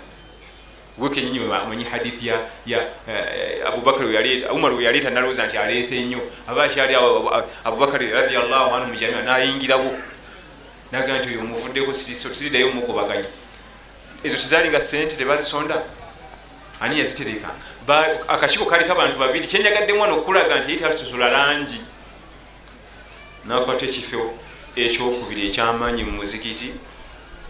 Gwekenyinyi 0.98 1.38
manyi 1.38 1.84
hadithi 1.84 2.26
ya, 2.26 2.50
ya 2.66 2.78
uh, 2.78 3.68
abubakari 3.68 4.44
umar 4.50 4.72
we 4.72 4.84
yaleeta 4.84 5.10
nalowooza 5.10 5.46
nti 5.46 5.56
aleese 5.58 6.00
nnyo 6.00 6.20
aba 6.48 6.64
akyali 6.64 6.94
abubakari 7.64 8.10
radiallahu 8.10 8.74
anhu 8.74 8.88
mujamia 8.88 9.22
nayingirawo 9.22 9.90
nagaa 10.92 11.18
nti 11.18 11.28
oyo 11.28 11.40
omuvuddeko 11.40 11.92
tiriddayo 11.92 12.70
mukubaganya 12.72 13.28
ezo 14.24 14.36
tezalinga 14.36 14.80
sente 14.80 15.16
tebazisonda? 15.16 15.82
Ani 16.80 16.98
yazitereka? 16.98 17.50
Akakiiko 18.28 18.66
kaliko 18.66 18.92
abantu 18.92 19.18
babiri. 19.18 19.46
Kyenjagaddemu 19.46 20.00
wano 20.00 20.18
okulaga 20.18 20.58
nti 20.58 20.70
yitasusula 20.70 21.28
langi. 21.28 21.80
Nakwata 23.44 23.86
ekifo 23.86 24.34
ekyokubiri 24.76 25.46
ekyamaanyi 25.46 26.02
mu 26.04 26.12
muzikiti 26.12 26.74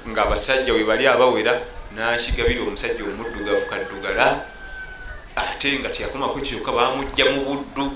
nga 0.09 0.23
abasajja 0.23 0.73
we 0.73 0.85
bali 0.85 1.07
abawera 1.07 1.61
nakigabira 1.95 2.63
omusajja 2.63 3.05
omuddugavu 3.05 3.67
kaddugala 3.71 4.45
ate 5.37 5.79
nga 5.79 5.89
teyakomaku 5.89 6.41
kyokka 6.41 6.73
bamujja 6.73 7.25
mu 7.31 7.41
buddu. 7.45 7.93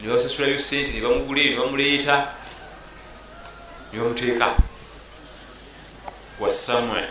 Nebasasulayo 0.00 0.58
sente 0.58 0.92
nebamugulayo 0.92 1.50
nebamuleeta 1.50 2.14
nebamuteeka 3.92 4.54
wasamui 6.40 7.02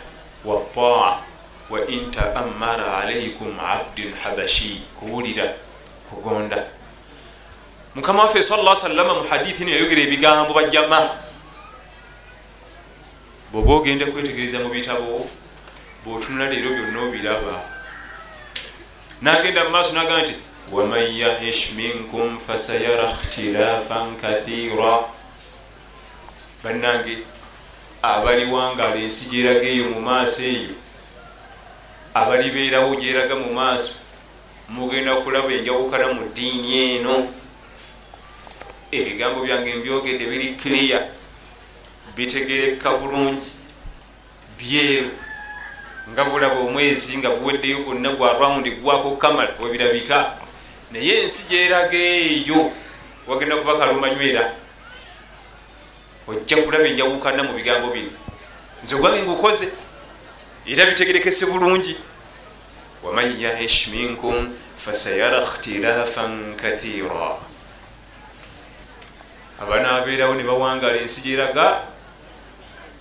wataa 0.45 1.19
wa 1.69 1.79
in 1.87 2.11
taamara 2.11 2.97
alaikum 2.97 3.59
abdun 3.59 4.13
habashi 4.23 4.81
kuwulira 4.99 5.53
kugonda. 6.09 6.63
Mukama 7.95 8.23
waffe 8.23 8.43
sala 8.43 8.75
sallama 8.75 9.13
mu 9.13 9.23
hadithi 9.29 9.63
ino 9.63 9.71
yayogera 9.71 10.01
ebigambo 10.01 10.53
bajjama 10.53 11.26
bweoba 13.51 13.73
ogenda 13.73 14.05
kwetegereza 14.05 14.59
mu 14.59 14.69
bitabo 14.69 15.29
bwotunula 16.03 16.49
leero 16.49 16.69
byonna 16.69 16.99
obiraba. 17.07 17.55
Nagenda 19.21 19.63
mu 19.63 19.69
maaso 19.69 19.93
naga 19.93 20.21
nti 20.21 20.33
waman 20.71 21.15
yahish 21.15 21.71
minkum 21.75 22.39
fasayara 22.39 23.07
khtilafan 23.07 24.15
kathira. 24.21 25.07
Bannange 26.63 27.17
abaliwangala 28.01 28.95
ensi 28.95 29.29
gyeraga 29.31 29.67
eyo 29.67 29.85
mu 29.93 29.99
maaso 30.01 30.41
eyo 30.43 30.75
abalibeerawo 32.13 32.95
gyeraga 32.95 33.35
mu 33.35 33.53
maaso 33.53 33.93
mugenda 34.69 35.15
kulaba 35.23 35.49
enjawukana 35.53 36.13
mu 36.13 36.21
ddiini 36.29 36.99
eno. 36.99 37.15
Ebigambo 38.91 39.41
byange 39.43 39.75
mbyogedde 39.75 40.25
biri 40.25 40.47
kiriya 40.55 41.16
bitegereka 42.17 42.97
bulungi 42.97 43.53
byeru 44.57 45.11
nga 46.09 46.23
bulaba 46.25 46.59
omwezi 46.65 47.17
nga 47.17 47.29
buweddeyo 47.29 47.77
bwonna 47.85 48.09
gwa 48.09 48.33
rawundi 48.33 48.71
gwako 48.81 49.11
kamala 49.21 49.53
webirabika. 49.59 50.33
Naye 50.91 51.21
ensi 51.21 51.43
gyeraga 51.49 51.97
eyo 51.97 52.71
wagenda 53.27 53.55
kuba 53.59 53.77
kalumanywera 53.77 54.53
ojja 56.27 56.57
kulaba 56.63 56.87
enjawukana 56.87 57.43
mu 57.43 57.53
bigambo 57.53 57.91
bino. 57.93 58.11
Nze 58.83 58.95
ogwange 58.95 59.23
ngukoze 59.23 59.67
era 60.65 60.85
bitegerekese 60.85 61.45
bulungi. 61.45 61.97
Waman 63.03 63.39
yahish 63.39 63.87
minkum 63.87 64.55
fasayara 64.75 65.45
khtilafan 65.45 66.55
kathira. 66.55 67.37
Abanaabeerawo 69.61 70.33
ne 70.35 70.43
bawangala 70.43 70.97
ensi 70.97 71.21
gyeraga 71.21 71.96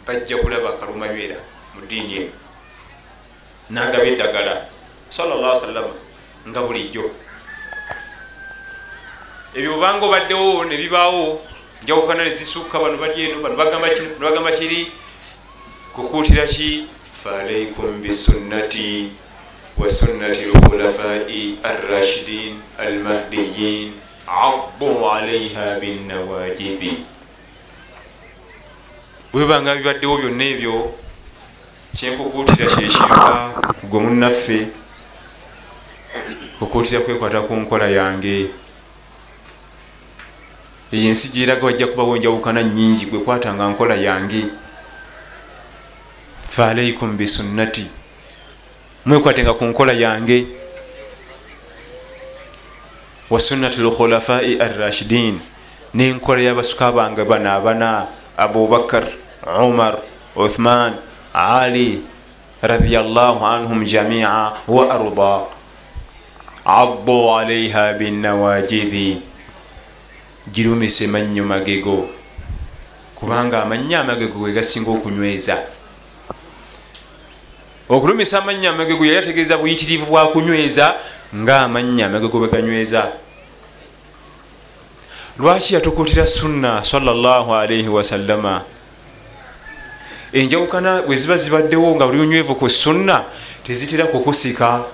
bajja 0.06 0.36
kulaba 0.38 0.68
akalumanywera 0.74 1.36
mu 1.74 1.80
ddiini 1.82 2.14
eno 2.16 2.32
nagaba 3.70 4.04
eddagala 4.06 4.54
salllah 5.10 5.54
salama 5.54 5.94
nga 6.48 6.60
bulijjo. 6.62 7.10
Ebyo 9.54 9.74
obanga 9.74 10.06
obaddewo 10.06 10.64
ne 10.64 10.76
bibaawo 10.76 11.40
njawukana 11.82 12.24
nezisukka 12.24 12.78
bano 12.78 12.96
bali 12.98 13.24
eno 13.24 13.42
bano 13.42 13.56
bagamba 13.56 14.50
kiri? 14.52 14.92
Kukuutira 15.94 16.46
ki? 16.46 16.86
Faalaikum 17.22 18.02
bisunnati 18.02 19.10
wa 19.78 19.90
sunnati 19.90 20.44
lkhulafai 20.44 21.58
arrashidin 21.62 22.60
almahdiyin 22.78 23.92
addu 24.28 25.10
alaiha 25.10 25.80
binnawajibi 25.80 27.02
bwebanga 29.36 29.76
bibaddewo 29.76 30.16
byonna 30.16 30.44
ebyo 30.44 30.96
kyenkukuutira 31.92 32.66
kyekiruka 32.72 33.52
gwe 33.84 33.98
munnaffe 34.00 34.58
kukuutira 36.58 37.04
kwekwata 37.04 37.44
ku 37.44 37.52
nkola 37.60 37.84
yange. 37.84 38.48
Eyo 40.92 41.08
ensi 41.12 41.28
gyeraga 41.36 41.66
wajja 41.68 41.86
kubawo 41.86 42.16
enjawukana 42.16 42.62
nyingi 42.64 43.04
gwe 43.12 43.20
kwatanga 43.20 43.68
nkola 43.68 43.94
yange. 43.94 44.40
Faalaikum 46.48 47.16
bisunnati 47.16 47.84
mwekwatenga 49.04 49.52
ku 49.52 49.64
nkola 49.68 49.92
yange. 49.92 50.46
Wa 53.30 53.40
sunnati 53.40 53.84
lkhulafai 53.84 54.56
arrashidin 54.64 55.36
nenkola 55.94 56.40
yabasuka 56.40 56.92
bange 56.92 57.24
bana 57.24 57.52
abana 57.60 58.06
abubakar 58.36 59.25
umar 59.46 60.02
uthman 60.34 60.98
ali 61.32 62.02
radiallahu 62.62 63.46
anhum 63.46 63.84
jamia 63.86 64.52
wa 64.66 64.84
arda. 64.90 65.46
Addu 66.66 67.30
alaiha 67.30 67.92
binawajidhi 67.94 69.22
girumise 70.52 71.06
mannyo 71.06 71.44
magego. 71.44 72.08
Kubanga 73.14 73.62
amannyo 73.62 74.00
amagego 74.00 74.46
ge 74.46 74.52
gasinga 74.52 74.90
okunyweza. 74.90 75.62
Okulumisa 77.88 78.42
amannyo 78.42 78.70
amagego 78.70 79.06
yali 79.06 79.18
ategeeza 79.18 79.56
buyitirivu 79.56 80.06
bwa 80.06 80.28
kunyweza 80.28 80.94
nga 81.34 81.60
amannyo 81.60 82.06
amagego 82.06 82.38
bwe 82.38 82.48
ganyweza. 82.48 83.12
Lwaki 85.38 85.74
yatukuutira 85.74 86.26
sunna 86.26 86.84
salaalaihi 86.84 87.88
wasallama 87.88 88.64
enjawukana 90.36 91.02
bwe 91.02 91.16
ziba 91.16 91.36
zibaddewo 91.36 91.96
nga 91.96 92.06
buli 92.06 92.20
unywevu 92.20 92.54
ku 92.54 92.68
sunna 92.68 93.24
tezitera 93.64 94.04
kukusika. 94.04 94.84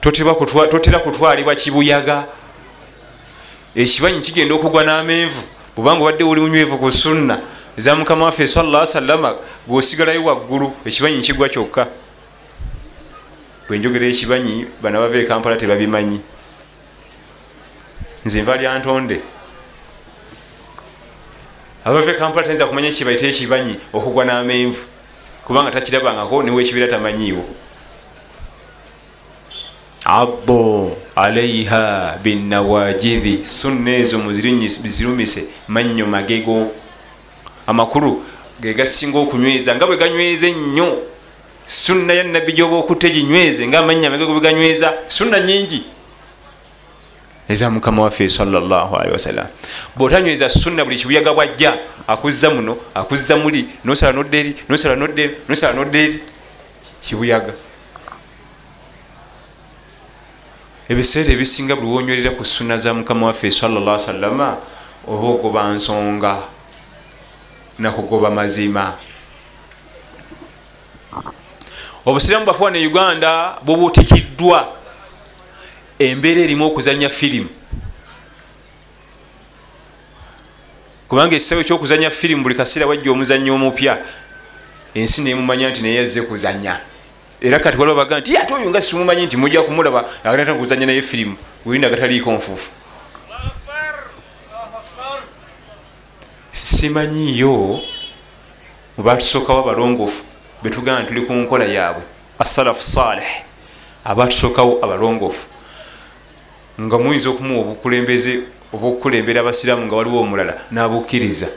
Totera 0.00 0.98
kutwalibwa 0.98 1.54
kibuyaga. 1.54 2.24
Ekibanyi 3.74 4.20
kigenda 4.20 4.54
okugwa 4.54 4.84
n'amenvu 4.84 5.42
bwubanga 5.74 6.02
obadde 6.02 6.24
oli 6.24 6.40
munywevu 6.40 6.78
ku 6.78 6.92
sunna 6.92 7.40
eza 7.78 7.94
mukama 7.94 8.24
waffe 8.24 8.46
salla 8.46 8.86
salama 8.86 9.36
bwosigalayo 9.66 10.24
waggulu 10.24 10.72
ekibanyi 10.84 11.20
kigwa 11.22 11.48
kyokka. 11.48 11.86
Bwenjogera 13.68 14.06
ekibanyi 14.06 14.66
bana 14.82 14.98
bava 15.00 15.18
ekampala 15.18 15.56
tebabimanyi. 15.56 16.20
Nze 18.24 18.42
nva 18.42 18.56
lyantonde 18.56 19.20
abava 21.88 22.10
ekampala 22.12 22.44
tayinza 22.44 22.66
kumanya 22.66 22.88
ekibaita 22.88 23.26
ekibanyi 23.26 23.74
okugwa 23.96 24.24
n'amenvu 24.24 24.84
kubanga 25.44 25.70
takirabangako 25.70 26.42
niwekibira 26.42 26.86
tamanyiiwo. 26.86 27.44
Abo 30.04 30.96
alaiha 31.16 32.18
binawajidhi 32.22 33.44
sunna 33.44 33.96
ezo 33.96 34.18
muzirumise 34.18 35.48
mannyo 35.68 36.06
magego. 36.06 36.72
Amakulu 37.66 38.24
gegasinga 38.60 39.18
okunyweza 39.18 39.74
nga 39.74 39.86
bwe 39.86 39.96
ganyweza 39.96 40.46
ennyo. 40.46 41.08
Sunna 41.64 42.12
ya 42.12 42.24
nabbi 42.24 42.52
gyoba 42.52 42.76
okutte 42.76 43.10
ginyweze 43.10 43.66
nga 43.68 43.78
amannyo 43.78 44.06
amagego 44.08 44.32
bwe 44.32 44.40
ganyweza 44.40 44.92
sunna 45.08 45.40
nyingi 45.40 45.82
eza 47.48 47.70
mukama 47.70 48.02
waffe 48.02 48.28
salllahalihi 48.28 49.12
wasallam 49.12 49.46
bwotanyweza 49.96 50.50
sunna 50.50 50.84
buli 50.84 50.96
kibuyaga 50.96 51.32
bwajja 51.34 51.78
akuzza 52.06 52.50
muno 52.50 52.76
akuzza 52.94 53.36
muli 53.36 53.68
nosala 53.84 54.12
noddeeri 54.12 54.56
nosala 54.68 54.96
noddeeri 54.96 55.36
nosala 55.48 55.72
noddeeri 55.72 56.20
kibuyaga. 57.02 57.52
Ebiseera 60.88 61.32
ebisinga 61.32 61.76
buli 61.76 61.88
wonywerera 61.92 62.30
ku 62.30 62.44
sunna 62.44 62.76
za 62.76 62.94
mukama 62.94 63.26
waffe 63.26 63.50
salla 63.50 63.98
salama 63.98 64.56
oba 65.08 65.28
ogoba 65.28 65.72
nsonga 65.72 66.42
nakugoba 67.78 68.30
mazima. 68.30 68.92
Obusiramu 72.06 72.44
bwaffe 72.44 72.64
wane 72.64 72.86
uganda 72.86 73.56
bubutikiddwa 73.62 74.77
embeera 75.98 76.40
erimu 76.40 76.66
okuzanya 76.66 77.08
firimu. 77.08 77.48
Kubanga 81.08 81.36
ekisabo 81.36 81.60
ekyokuzanya 81.60 82.10
firimu 82.10 82.42
buli 82.42 82.54
kaseera 82.54 82.86
wajja 82.86 83.10
omuzanyo 83.10 83.54
omupya 83.54 83.98
ensi 84.94 85.22
nemumanya 85.22 85.70
nti 85.70 85.82
neyazze 85.82 86.22
kuzanya. 86.22 86.80
Era 87.40 87.58
kati 87.58 87.78
waliwo 87.78 87.96
baga 87.96 88.20
nti 88.20 88.36
ate 88.36 88.54
oyo 88.54 88.70
nga 88.70 88.80
simumanyi 88.80 89.26
nti 89.26 89.36
mujja 89.36 89.62
kumulaba 89.62 90.04
agatata 90.24 90.54
kuzanya 90.54 90.86
naye 90.86 91.02
firimu 91.02 91.36
wirinda 91.66 91.88
gataliiko 91.88 92.32
nfuufu. 92.32 92.70
Simanyiyo 96.52 97.80
mubatusookawo 98.96 99.60
abalongoofu 99.60 100.22
betugamba 100.62 101.08
tuli 101.08 101.20
ku 101.20 101.32
nkola 101.32 101.64
yaabwe 101.64 102.02
asalafu 102.38 102.82
saleh 102.82 103.28
abatusookawo 104.04 104.84
abalongoofu 104.84 105.46
nga 106.80 106.98
muyinza 106.98 107.28
okumuwa 107.30 107.60
obukulembeze 107.60 108.40
obukulembera 108.72 109.40
abasiraamu 109.40 109.86
nga 109.86 109.96
waliwo 109.96 110.20
omulala 110.20 110.54
nabukkiriza. 110.70 111.48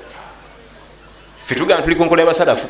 Fe 1.46 1.56
tugamba 1.56 1.84
tuli 1.84 1.96
ku 1.96 2.06
nkola 2.06 2.22
yabasalafu. 2.22 2.68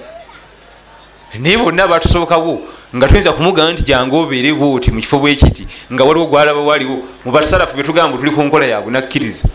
Naye 1.40 1.58
bonna 1.58 1.88
batusobokawo 1.88 2.68
nga 2.96 3.08
tuyinza 3.08 3.32
kumugamba 3.32 3.72
nti 3.74 3.84
jangu 3.84 4.16
obeere 4.18 4.54
bwoti 4.54 4.92
mukifo 4.92 5.20
bwekiti 5.20 5.68
nga 5.94 6.04
waliwo 6.04 6.26
gwalaba 6.26 6.60
waliwo 6.60 6.98
mubasalafu 7.26 7.78
betugamba 7.78 8.18
tuli 8.18 8.32
ku 8.32 8.44
nkola 8.44 8.66
yaabwe 8.66 8.92
nakkiriza. 8.92 9.48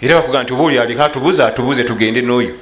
Era 0.00 0.14
bakugamba 0.16 0.44
nti 0.44 0.52
oba 0.52 0.62
oli 0.64 0.78
aliko 0.78 1.02
atubuze 1.02 1.44
atubuze 1.44 1.84
tugende 1.84 2.22
n'oyo. 2.22 2.54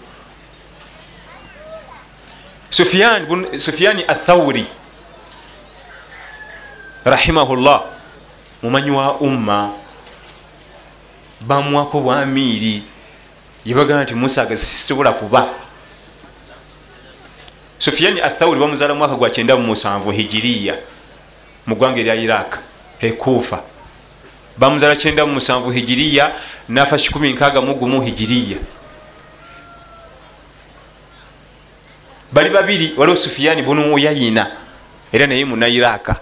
Sufiani 2.71 4.05
athawuri 4.09 4.67
rahimahullah 7.05 7.83
mumanyi 8.63 8.91
wa 8.91 9.17
umma 9.21 9.71
bamwako 11.41 12.01
bwamiiri 12.01 12.83
yebagamba 13.65 14.05
nti 14.05 14.15
musa 14.15 14.43
agasisobola 14.43 15.13
kuba. 15.13 15.47
Sufiyani 17.79 18.21
athawuri 18.21 18.61
bamuzaala 18.61 18.95
mwaka 18.95 19.15
gwa 19.15 19.29
97 19.29 20.13
hijiriya 20.13 20.75
mu 21.67 21.75
ggwanga 21.77 22.01
erya 22.01 22.15
iraq 22.15 22.59
ekuufa 23.01 23.63
bamuzaala 24.59 24.95
97 24.95 25.73
hijiriya 25.73 26.33
nafa 26.69 26.97
161 26.97 28.03
hijiriya. 28.05 28.59
Bali 32.33 32.51
babiri 32.51 32.93
waliwo 32.97 33.17
sufiyani 33.17 33.63
bunu 33.63 33.95
uyayina 33.95 34.47
era 35.13 35.27
naye 35.27 35.45
munairaka 35.45 36.17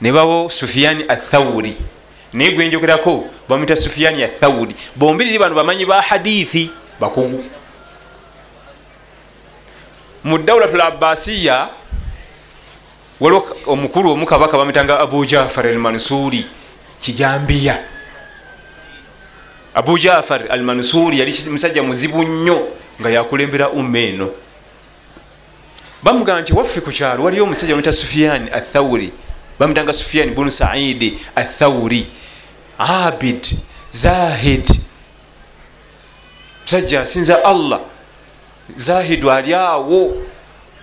nebawo 0.00 0.48
sufiyani 0.48 1.04
athawuri 1.08 1.76
naye 2.32 2.50
gwenjogerako 2.52 3.24
bamwita 3.48 3.76
sufiyani 3.76 4.22
athawuri 4.24 4.74
bombiriri 4.96 5.38
bano 5.38 5.54
bamanyi 5.54 5.84
ba 5.84 6.02
hadithi 6.02 6.70
bakugu 7.00 7.44
mu 10.24 10.38
dawlatu 10.38 10.76
l 10.76 10.80
abbasiya 10.80 11.68
waliwo 13.20 13.56
omukulu 13.66 14.12
omukabaka 14.12 14.58
bamwitanga 14.58 15.00
abu 15.00 15.26
jafar 15.26 15.66
al 15.66 15.78
mansuri 15.78 16.46
kijambiya. 17.00 17.78
Abu 19.74 19.98
jafar 19.98 20.42
al 20.50 20.62
mansuri 20.62 21.18
yali 21.20 21.34
musajja 21.50 21.82
muzibu 21.82 22.22
nnyo 22.22 22.68
nga 23.00 23.10
yakulembera 23.10 23.68
umma 23.68 23.98
eno. 23.98 24.30
Bamugamba 26.02 26.40
nti 26.40 26.52
waffe 26.52 26.80
ku 26.80 26.90
kyalo 26.90 27.24
waliyo 27.24 27.44
omusajja 27.44 27.74
bamwita 27.74 27.92
sufiyani 27.92 28.50
athawuri 28.50 29.12
bamwitanga 29.60 29.92
sufiyani 29.92 30.30
bunu 30.30 30.50
saidi 30.50 31.18
athawuri 31.36 32.06
abid 32.78 33.46
zahid. 33.90 34.70
Musajja 36.62 37.00
asinza 37.00 37.44
allah. 37.44 37.80
Zahidu 38.76 39.30
ali 39.30 39.54
awo. 39.54 40.22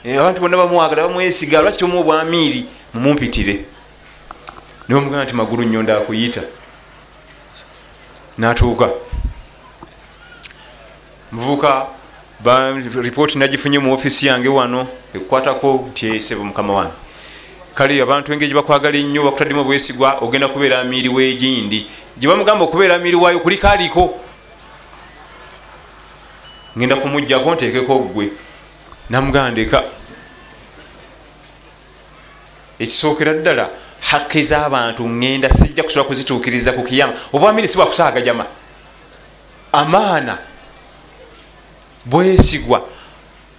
Eh, 0.03 0.19
abantu 0.19 0.41
bonna 0.41 0.57
bamwagala 0.57 1.07
bamwesiga 1.07 1.61
lwaki 1.61 1.77
tomu 1.77 1.99
obwamiiri 1.99 2.65
mumumpitire. 2.93 3.65
Nibamugamba 4.87 5.23
nti 5.23 5.33
magulu 5.35 5.63
nnyo 5.63 5.83
ndakuyita. 5.83 6.41
Natuuka. 8.37 8.89
Muvuuka 11.31 11.85
ripooti 13.01 13.37
nagifunye 13.37 13.79
mu 13.79 13.93
ofisi 13.93 14.27
yange 14.27 14.47
wano 14.47 14.87
ekukwatako 15.15 15.87
ntyesebo 15.89 16.43
mukama 16.43 16.73
wange 16.73 17.06
kale 17.77 18.01
abantu 18.01 18.33
engeri 18.33 18.49
gyebakwagala 18.49 18.97
ennyo 18.97 19.23
bakutaddemu 19.23 19.61
obwesigwa 19.61 20.17
ogenda 20.25 20.47
kubeera 20.47 20.81
amiiri 20.81 21.09
wegindi. 21.09 21.85
Gyebamugamba 22.17 22.65
okubeera 22.65 22.95
amiiri 22.95 23.15
waayo 23.15 23.39
kuliko 23.39 23.67
aliko. 23.67 24.19
Ngenda 26.77 26.95
kumugjako 26.95 27.55
ntekeko 27.55 27.99
gwe 27.99 28.29
namugamba 29.09 29.51
ndeka. 29.51 29.83
Ekisookera 32.79 33.33
ddala 33.33 33.69
hakke 33.99 34.41
z'abantu 34.41 35.09
ngenda 35.09 35.49
sijja 35.49 35.83
kusobola 35.83 36.07
kuzituukiriza 36.07 36.73
ku 36.73 36.83
kiyama. 36.83 37.13
Obwamiri 37.33 37.67
si 37.67 37.77
bwakusaaga 37.77 38.21
jama. 38.21 38.45
Amaana 39.71 40.37
bwesigwa 42.05 42.81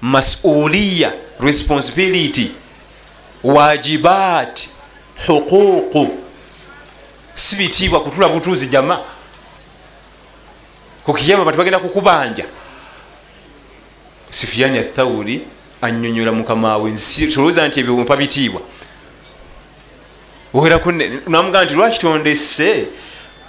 masuliya 0.02 1.12
responsibility 1.40 2.50
wajibat 3.44 4.68
huququ. 5.26 6.08
Si 7.34 7.56
bitiibwa 7.56 8.00
kutula 8.00 8.28
butuuzi 8.28 8.66
jama. 8.66 8.98
Ku 11.04 11.14
kiyama 11.14 11.44
bantu 11.44 11.58
bagenda 11.58 11.78
kukubanja. 11.78 12.44
Sufiyani 14.30 14.78
athawuri 14.78 15.46
anyonyola 15.82 16.32
mukamawe 16.32 16.96
solowooza 16.96 17.68
nti 17.68 17.80
ebyo 17.80 17.96
mpa 17.96 18.16
bitiibwa. 18.16 18.60
Namugamba 21.26 21.64
nti 21.64 21.74
lwakitondese 21.74 22.86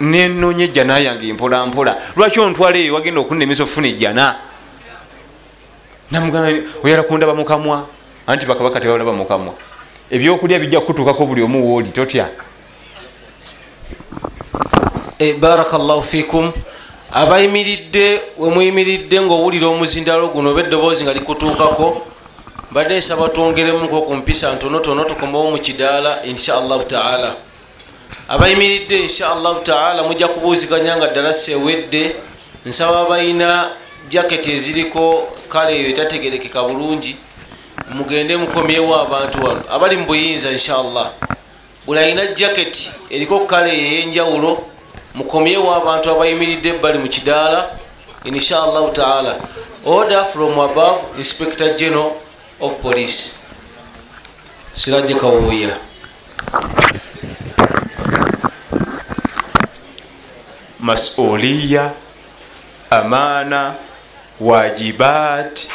nenonya 0.00 0.64
ejjana 0.64 0.98
yange 0.98 1.32
mpolampola 1.32 1.96
lwaki 2.16 2.40
ontwala 2.40 2.78
eyo 2.78 2.94
wagenda 2.94 3.20
okunemesa 3.20 3.62
okufuna 3.62 3.88
ejjana? 3.88 4.36
Namugamba 6.10 6.48
oyala 6.84 7.02
kundaba 7.02 7.34
mukamwa. 7.34 7.88
Anti 8.26 8.46
bakabaka 8.46 8.80
tebalaba 8.80 9.12
mukamwa 9.12 9.54
ebyokulya 10.10 10.58
bijja 10.58 10.80
kukutuukako 10.80 11.26
buli 11.26 11.42
omu 11.42 11.66
wooli 11.66 11.88
totya? 11.88 12.28
E, 15.18 15.32
baraka 15.32 15.78
llahu 15.78 16.02
fikum 16.02 16.52
abayimiridde 17.12 18.20
wemuyimiridde 18.38 19.20
ngaowulira 19.20 19.66
omuzindalo 19.68 20.28
guno 20.28 20.50
oba 20.50 20.60
eddoboozi 20.60 21.04
nga 21.04 21.12
likutuukako 21.12 22.06
mbadde 22.70 22.98
nsaba 22.98 23.28
twongeremuko 23.28 24.02
ku 24.02 24.14
mpisa 24.14 24.54
ntonotono 24.54 25.04
tukomewo 25.04 25.50
mu 25.50 25.58
kidaala 25.58 26.22
inshaallahu 26.22 26.84
taala. 26.84 27.34
Abayimiridde 28.28 29.00
inshaallahu 29.00 29.60
taala 29.60 30.02
mujja 30.02 30.28
kubuuziganya 30.28 30.96
nga 30.96 31.06
ddala 31.06 31.32
sewedde. 31.32 32.14
Nsaba 32.66 33.00
abalina 33.00 33.70
jaketi 34.10 34.52
eziriko 34.52 35.28
kale 35.48 35.76
eyo 35.76 35.88
etategerekeka 35.88 36.62
bulungi 36.62 37.16
mugende 37.94 38.36
mukomyewo 38.36 38.92
abantu 39.00 39.44
wano. 39.44 39.62
Abali 39.70 39.96
mu 39.96 40.04
buyinza 40.06 40.50
inshaallah 40.50 41.10
buli 41.86 42.00
alina 42.00 42.26
jaketi 42.26 42.90
eriko 43.10 43.40
kale 43.46 43.70
eyenjawulo 43.70 44.50
mukomyewo 45.14 45.74
abantu 45.74 46.10
abayimiridde 46.10 46.68
ebbali 46.68 46.98
mu 46.98 47.08
kidaala 47.08 47.60
inshaallahu 48.24 48.92
taala. 48.92 49.36
Order 49.84 50.24
from 50.32 50.58
above 50.58 50.98
inspector 51.16 51.74
general 51.76 52.12
of 52.60 52.72
police. 52.82 53.36
Siraje 54.74 55.14
kawuya 55.14 55.76
masuliya 60.80 61.90
amaana 62.90 63.74
wajibat 64.40 65.68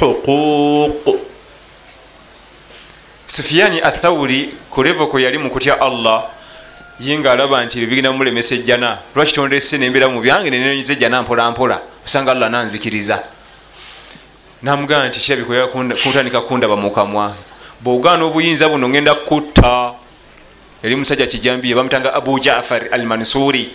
huquq 0.00 1.33
sufiyani 3.26 3.80
athawuri 3.80 4.54
kulevoko 4.70 5.18
yali 5.18 5.38
mukutya 5.38 5.80
allah 5.80 6.24
ye 7.00 7.18
nga 7.18 7.32
alaba 7.32 7.64
nti 7.64 7.78
ebyo 7.78 7.88
bigenda 7.88 8.12
mulemesa 8.12 8.54
ejjana 8.54 8.98
lwakitondese 9.14 9.78
nembeera 9.78 10.08
mu 10.08 10.20
byange 10.20 10.50
nenenyiza 10.50 10.92
ejjana 10.92 11.22
mpolampola 11.22 11.80
osanga 12.06 12.30
allah 12.32 12.50
nanzikiriza. 12.50 13.18
Namugamba 14.62 15.08
nti 15.08 15.20
kirabikoya 15.20 15.66
kutandika 15.66 16.40
kundaba 16.40 16.76
mukamwa 16.76 17.34
bwogaana 17.80 18.24
obuyinza 18.24 18.68
buno 18.68 18.88
ngenda 18.88 19.14
kutta. 19.14 19.94
Yali 20.82 20.96
musajja 20.96 21.26
kijambiye 21.26 21.74
bamutanga 21.74 22.14
abu 22.14 22.38
jafar 22.38 22.82
al 22.92 23.02
mansuri 23.02 23.70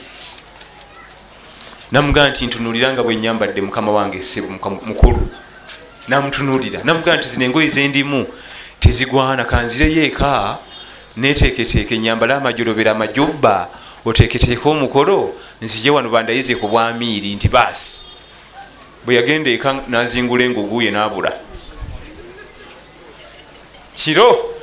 namugamba 1.92 2.30
nti 2.30 2.46
ntunulira 2.46 2.94
nga 2.94 3.04
bwenyambadde 3.04 3.62
mukama 3.62 3.92
wange 3.92 4.24
mukulu. 4.86 5.28
Namutunulira 6.08 6.80
namugamba 6.84 7.18
nti 7.18 7.30
zino 7.30 7.46
engoyi 7.46 7.70
zendimu 7.70 8.28
tezigwana 8.80 9.46
kanzireyo 9.46 10.04
eka 10.04 10.58
neteketeeke 11.18 11.98
nyambale 11.98 12.34
amajolobera 12.34 12.92
amajubba 12.92 13.68
oteketeeke 14.06 14.70
omukolo 14.70 15.36
nzije 15.62 15.90
wano 15.90 16.10
bandayize 16.10 16.56
ku 16.56 16.68
bwamiiri 16.68 17.36
nti 17.36 17.48
baasi 17.48 18.10
bwe 19.06 19.16
yagenda 19.16 19.50
eka 19.52 19.84
nazingula 19.88 20.44
enguguye 20.46 20.92
nabula. 20.92 21.32
Kiro 23.96 24.56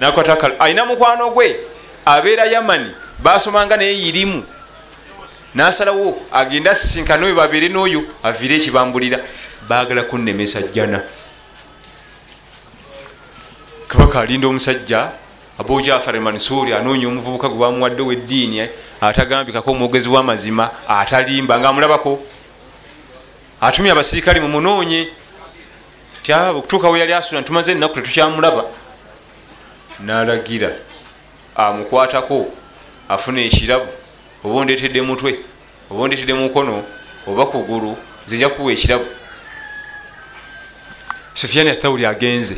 nakwata 0.00 0.60
alina 0.60 0.84
mukwano 0.84 1.30
gwe 1.30 1.56
abeera 2.04 2.44
yamani 2.44 2.90
basomanga 3.18 3.76
naye 3.76 3.98
yirimu. 3.98 4.44
Nasalawo 5.54 6.20
agenda 6.32 6.70
asinkana 6.70 7.26
oyo 7.26 7.34
babeere 7.34 7.68
n'oyo 7.68 8.02
aviire 8.22 8.56
ekibambulira 8.56 9.18
bagala 9.68 10.02
kunnemesa 10.02 10.62
jjana 10.62 11.00
kabaka 13.88 14.20
alinda 14.20 14.48
omusajja 14.48 15.10
abu 15.58 15.80
jafar 15.80 16.20
mansuri 16.20 16.72
anoonya 16.72 17.08
omuvubuka 17.08 17.48
gwe 17.48 17.58
bamuwadde 17.58 18.02
weddiini 18.02 18.68
atagambikako 19.00 19.70
omwogezi 19.70 20.08
w'amazima 20.08 20.70
atalimba 20.88 21.58
nga 21.58 21.68
amulabako 21.68 22.20
atumye 23.60 23.90
abasirikale 23.90 24.40
mumunoonye 24.40 25.08
tyaba 26.22 26.50
okutuuka 26.50 26.90
we 26.90 27.00
yali 27.00 27.12
asula 27.12 27.40
ntumaze 27.40 27.72
ennaku 27.72 27.94
tetukyamulaba. 27.94 28.64
Nalagira 30.00 30.70
amukwatako 31.56 32.46
afuna 33.08 33.40
ekirabu 33.40 33.88
oba 34.44 34.54
ondeetedde 34.54 35.00
mutwe 35.02 35.32
oba 35.90 36.02
ondeetedde 36.02 36.34
mukono 36.34 36.84
oba 37.26 37.46
kugulu 37.46 37.96
nzija 38.26 38.48
kuwa 38.48 38.72
ekirabu. 38.72 39.06
Sufiyani 41.34 41.70
athawuli 41.70 42.06
agenze 42.06 42.56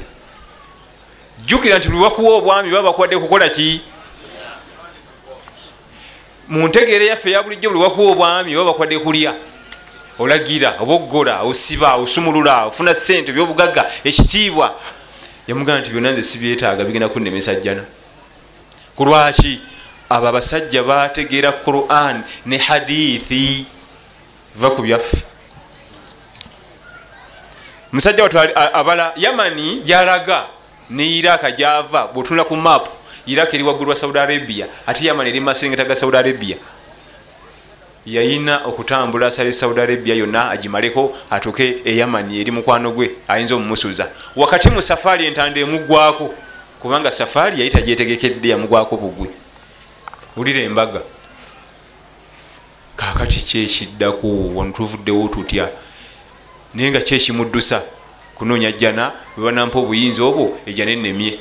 jjukira 1.44 1.78
nti 1.78 1.88
lwebakuwa 1.88 2.36
obwami 2.36 2.70
baba 2.70 2.82
bakwadde 2.82 3.18
kukola 3.18 3.48
ki? 3.48 3.80
Mu 6.48 6.68
ntegeera 6.68 7.04
yaffe 7.04 7.30
eya 7.30 7.42
bulijjo 7.42 7.70
bwe 7.70 7.80
bakuwa 7.80 8.12
obwami 8.12 8.54
baba 8.54 8.72
bakwadde 8.72 8.98
kulya. 8.98 9.34
Olagira 10.18 10.76
oboggola 10.80 11.42
osiba 11.42 11.94
osumulula 11.96 12.66
ofuna 12.66 12.94
sente 12.94 13.32
byobugagga 13.32 13.90
ekitiibwa 14.04 14.74
yamugamba 15.48 15.80
nti 15.80 15.90
byonna 15.90 16.10
nze 16.10 16.22
sibyetaaga 16.22 16.84
bigenda 16.84 17.08
kunnemesa 17.08 17.54
jjana. 17.54 17.84
Kulwaki 18.96 19.60
abo 20.10 20.28
abasajja 20.28 20.82
bategeera 20.82 21.52
quran 21.52 22.22
ne 22.46 22.58
hadithi 22.58 23.66
va 24.56 24.70
ku 24.70 24.82
byaffe. 24.82 25.22
Musajja 27.92 28.22
watu 28.22 28.38
abala 28.54 29.12
yamani 29.16 29.80
gyalaga 29.80 30.46
ne 30.90 31.06
iraka 31.18 31.50
gyava 31.50 32.06
bwotunula 32.06 32.44
ku 32.44 32.56
mapu 32.56 32.90
iraka 33.26 33.54
eri 33.54 33.62
waggulu 33.62 33.90
wa 33.90 33.96
saudi 33.96 34.18
arabia 34.18 34.66
ate 34.86 35.04
yamani 35.04 35.30
eri 35.30 35.40
mumasengeta 35.40 35.84
ga 35.84 35.96
saudi 35.96 36.16
arabia. 36.16 36.56
Yayina 38.06 38.64
okutambula 38.64 39.26
asale 39.26 39.52
saudi 39.52 39.80
arabia 39.80 40.14
yonna 40.14 40.50
agimaleko 40.50 41.16
atuuke 41.30 41.76
eyamani 41.84 42.40
eri 42.40 42.50
mukwano 42.50 42.90
gwe 42.90 43.10
ayinza 43.28 43.54
omumusuza. 43.54 44.08
Wakati 44.36 44.70
mu 44.70 44.82
safaari 44.82 45.26
entanda 45.26 45.60
emugwako 45.60 46.34
kubanga 46.80 47.10
safaari 47.10 47.58
yali 47.58 47.70
tagyetegekedde 47.70 48.48
yamugwako 48.48 48.96
bugwe. 48.96 49.28
Wulira 50.36 50.60
embaga. 50.60 51.00
Kakati 52.96 53.40
kyekiddaku 53.40 54.58
wano 54.58 54.72
tuvuddewo 54.72 55.28
tutya? 55.28 55.68
Naye 56.74 56.90
nga 56.90 57.00
kyekimuddusa 57.00 57.82
kunoonya 58.40 58.72
jjana 58.72 59.12
webanampa 59.36 59.78
obuyinza 59.78 60.24
obwo 60.24 60.58
ejjana 60.66 60.90
ennemye. 60.90 61.38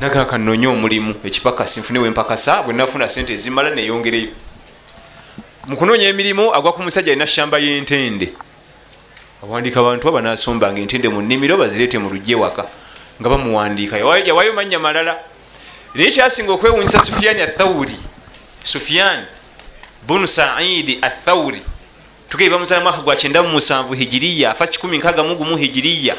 Nagaka 0.00 0.38
nnonye 0.38 0.66
omulimu 0.66 1.14
ekipakasi 1.24 1.80
nfune 1.80 1.98
wempakasa 1.98 2.62
bwenafuna 2.62 3.08
sente 3.08 3.34
ezimala 3.34 3.70
neyongereyo 3.70 4.32
mukunoonya 5.68 6.08
emirimu 6.08 6.54
agwa 6.54 6.72
ku 6.72 6.82
musajja 6.82 7.12
alina 7.12 7.26
shamba 7.26 7.58
y'entende. 7.58 8.32
Awandiika 9.42 9.80
abantu 9.80 10.08
aba 10.08 10.20
nasombanga 10.22 10.80
entende 10.80 11.08
mu 11.08 11.20
nnimiro 11.22 11.56
bazireete 11.56 11.98
mu 11.98 12.08
lujje 12.08 12.34
waka 12.34 12.64
nga 13.20 13.28
bamuwandiika 13.28 13.98
yawayo 13.98 14.52
mannya 14.56 14.78
malala. 14.78 15.18
Naye 15.94 16.10
kyasinga 16.10 16.52
okwewunyisa 16.52 17.04
sufiyaani 17.04 17.42
athawuri 17.42 17.98
sufiyaani 18.64 19.26
bunu 20.06 20.28
saidi 20.28 20.98
athawuri 21.02 21.62
tukeiva 22.32 22.58
musala 22.58 22.80
mwaka 22.80 22.98
gwa 22.98 23.14
97 23.14 23.94
hijiriya 23.94 24.50
afa 24.50 24.64
161 24.64 25.56
hijiriya. 25.56 26.16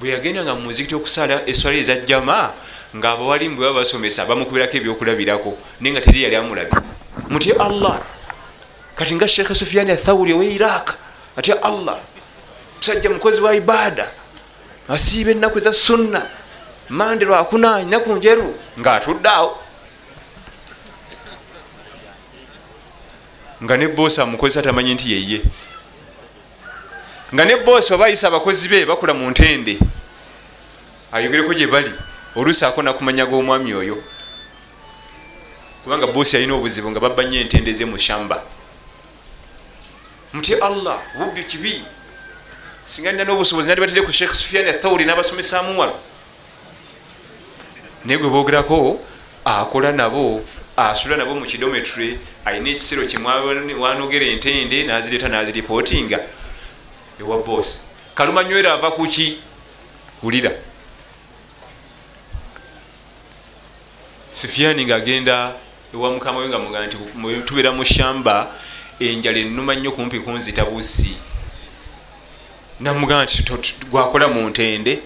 Bwe 0.00 0.10
yagendanga 0.10 0.54
mu 0.54 0.60
muzikiti 0.60 0.94
okusala 0.94 1.42
eswala 1.46 1.78
ezajjama 1.78 2.50
ngaabawalimu 2.96 3.56
bwe 3.56 3.66
baba 3.66 3.80
basomesa 3.80 4.26
bamukubirako 4.26 4.76
ebyokulabirako 4.76 5.58
naye 5.80 5.92
nga 5.92 6.00
teri 6.00 6.22
yali 6.22 6.36
amulabi. 6.36 6.70
Mutye 7.28 7.52
allah 7.58 7.98
kati 8.94 9.14
nga 9.14 9.28
sheekhe 9.28 9.54
sufiyaani 9.54 9.90
athawuri 9.92 10.32
owe 10.32 10.46
iraq 10.54 10.94
atya 11.36 11.62
allah 11.62 11.98
musajja 12.78 13.10
mukozi 13.10 13.40
wa 13.40 13.56
ibada 13.56 14.06
asiiba 14.88 15.30
ennaku 15.30 15.58
eza 15.58 15.72
sunna 15.72 16.22
mande 16.88 17.24
lwakunanyi 17.24 17.90
naku 17.90 18.12
njeru 18.12 18.54
ngaatudde 18.78 19.28
awo 19.28 19.58
nga 23.62 23.76
ne 23.76 23.88
boosi 23.88 24.20
amukozesa 24.20 24.62
tamanyi 24.62 24.94
nti 24.94 25.12
yeye 25.12 25.40
nga 27.34 27.44
ne 27.44 27.56
boosi 27.56 27.94
oba 27.94 28.06
ayisa 28.06 28.28
abakozi 28.28 28.68
be 28.68 28.86
bakula 28.86 29.14
mu 29.14 29.30
ntende. 29.30 29.78
Ayogereko 31.12 31.54
gye 31.54 31.66
bali 31.66 31.90
oluusi 32.36 32.64
akona 32.64 32.92
kumanya 32.92 33.26
g'omwami 33.26 33.74
oyo. 33.74 34.02
Kubanga 35.82 36.06
boosi 36.06 36.36
alina 36.36 36.54
obuzibu 36.54 36.90
nga 36.90 37.00
babba 37.00 37.24
nyo 37.24 37.40
entende 37.40 37.72
ze 37.72 37.84
mu 37.84 37.98
shamba. 37.98 38.42
Mutye 40.32 40.58
allah 40.58 40.98
bubbi 41.18 41.44
kibi. 41.44 41.82
Singa 42.84 43.12
nina 43.12 43.24
n'obusobozi 43.24 43.68
nali 43.68 43.80
batire 43.80 44.02
ku 44.02 44.12
sheekh 44.12 44.34
sufiani 44.34 44.68
athawuri 44.68 45.04
n'abasomesamu 45.04 45.78
wano 45.80 45.96
naye 48.04 48.18
gwe 48.18 48.28
boogerako 48.28 49.00
akola 49.44 49.92
nabo 49.92 50.44
asula 50.76 51.16
nabo 51.16 51.34
mu 51.34 51.46
kidometre 51.46 52.18
alina 52.44 52.70
ekisero 52.70 53.06
kimwanogera 53.06 54.26
entende 54.26 54.82
nazireeta 54.82 55.28
naziripootinga. 55.28 56.18
Ewa 57.20 57.38
bosi 57.38 57.80
kalumanywera 58.14 58.74
ava 58.74 58.90
kuki 58.90 59.38
wulira. 60.22 60.50
Sufiani 64.32 64.84
ngaagenda 64.86 65.54
ewa 65.94 66.10
mukama 66.10 66.38
we 66.40 66.48
nga 66.48 66.58
muga 66.58 66.86
nti 66.86 66.96
tubeera 67.46 67.72
mu 67.72 67.84
shamba 67.84 68.50
enjala 68.98 69.38
enuma 69.38 69.74
nnyo 69.74 69.92
kumpi 69.92 70.20
kunzita 70.20 70.64
busi 70.64 71.16
namugamba 72.80 73.24
nti 73.24 73.74
gwakola 73.90 74.28
mu 74.28 74.48
ntende. 74.50 74.98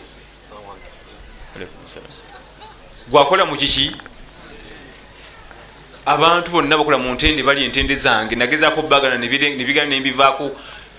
Gwakola 3.08 3.44
mu 3.44 3.56
kiki 3.56 3.92
abantu 6.08 6.50
bonna 6.50 6.76
bakola 6.76 6.98
mu 6.98 7.12
ntende 7.12 7.42
bali 7.42 7.64
entende 7.64 7.94
zange. 7.94 8.34
Nagezako 8.34 8.82
bagana 8.82 9.18
nebigana 9.18 9.88
nembivaako 9.88 10.50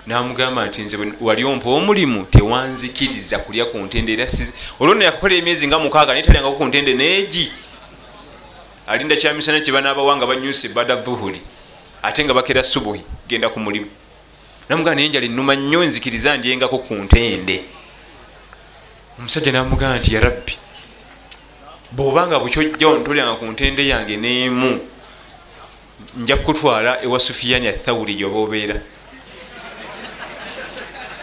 namugamba 0.06 0.66
nti 0.66 0.82
nze 0.82 0.98
wali 1.22 1.44
ompa 1.44 1.70
omulimu 1.70 2.26
tewanzikiriza 2.26 3.40
kulya 3.40 3.66
ku 3.66 3.78
ntende 3.78 4.14
era 4.14 4.28
olwona 4.80 5.06
yakakola 5.06 5.36
emyezi 5.36 5.68
nga 5.68 5.80
mukaaga 5.80 6.14
naye 6.14 6.24
talyangako 6.24 6.58
ku 6.58 6.66
ntende 6.66 6.94
neegi 6.94 7.52
alinda 8.88 9.16
kyamisana 9.16 9.60
kyebanabawa 9.62 10.18
nga 10.18 10.26
banyusa 10.26 10.68
ebada 10.68 10.96
vuhuri 10.96 11.42
ate 12.02 12.24
nga 12.24 12.34
bakera 12.34 12.64
subuhi 12.64 13.02
genda 13.28 13.50
ku 13.50 13.60
mulimu. 13.60 13.90
Namugamba 14.70 14.96
naye 14.96 15.08
enjala 15.08 15.26
enuma 15.26 15.56
nnyo 15.56 15.84
nzikiriza 15.84 16.38
ndyengako 16.38 16.78
ku 16.86 16.94
ntende. 16.94 17.66
Omusajja 19.20 19.52
namugamba 19.52 19.98
nti 19.98 20.14
yarabbi 20.14 20.54
bwobanga 21.92 22.40
bukyojja 22.40 22.88
ontolyanga 22.88 23.42
ku 23.42 23.46
ntende 23.46 23.88
yange 23.88 24.18
neemu 24.18 24.99
nja 26.18 26.38
kutwala 26.38 27.04
ewa 27.04 27.20
sufiyani 27.20 27.68
athawuri 27.68 28.16
gyoba 28.16 28.40
obeera 28.40 28.82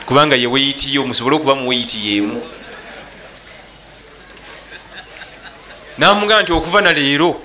kubanga 0.06 0.36
ye 0.36 0.46
weyitiyo 0.46 1.06
musobole 1.06 1.36
okuba 1.36 1.54
muweyiti 1.54 1.98
yemu. 2.08 2.42
Namugamba 5.98 6.42
nti 6.42 6.52
okuva 6.52 6.80
na 6.80 6.92
leero 6.92 7.42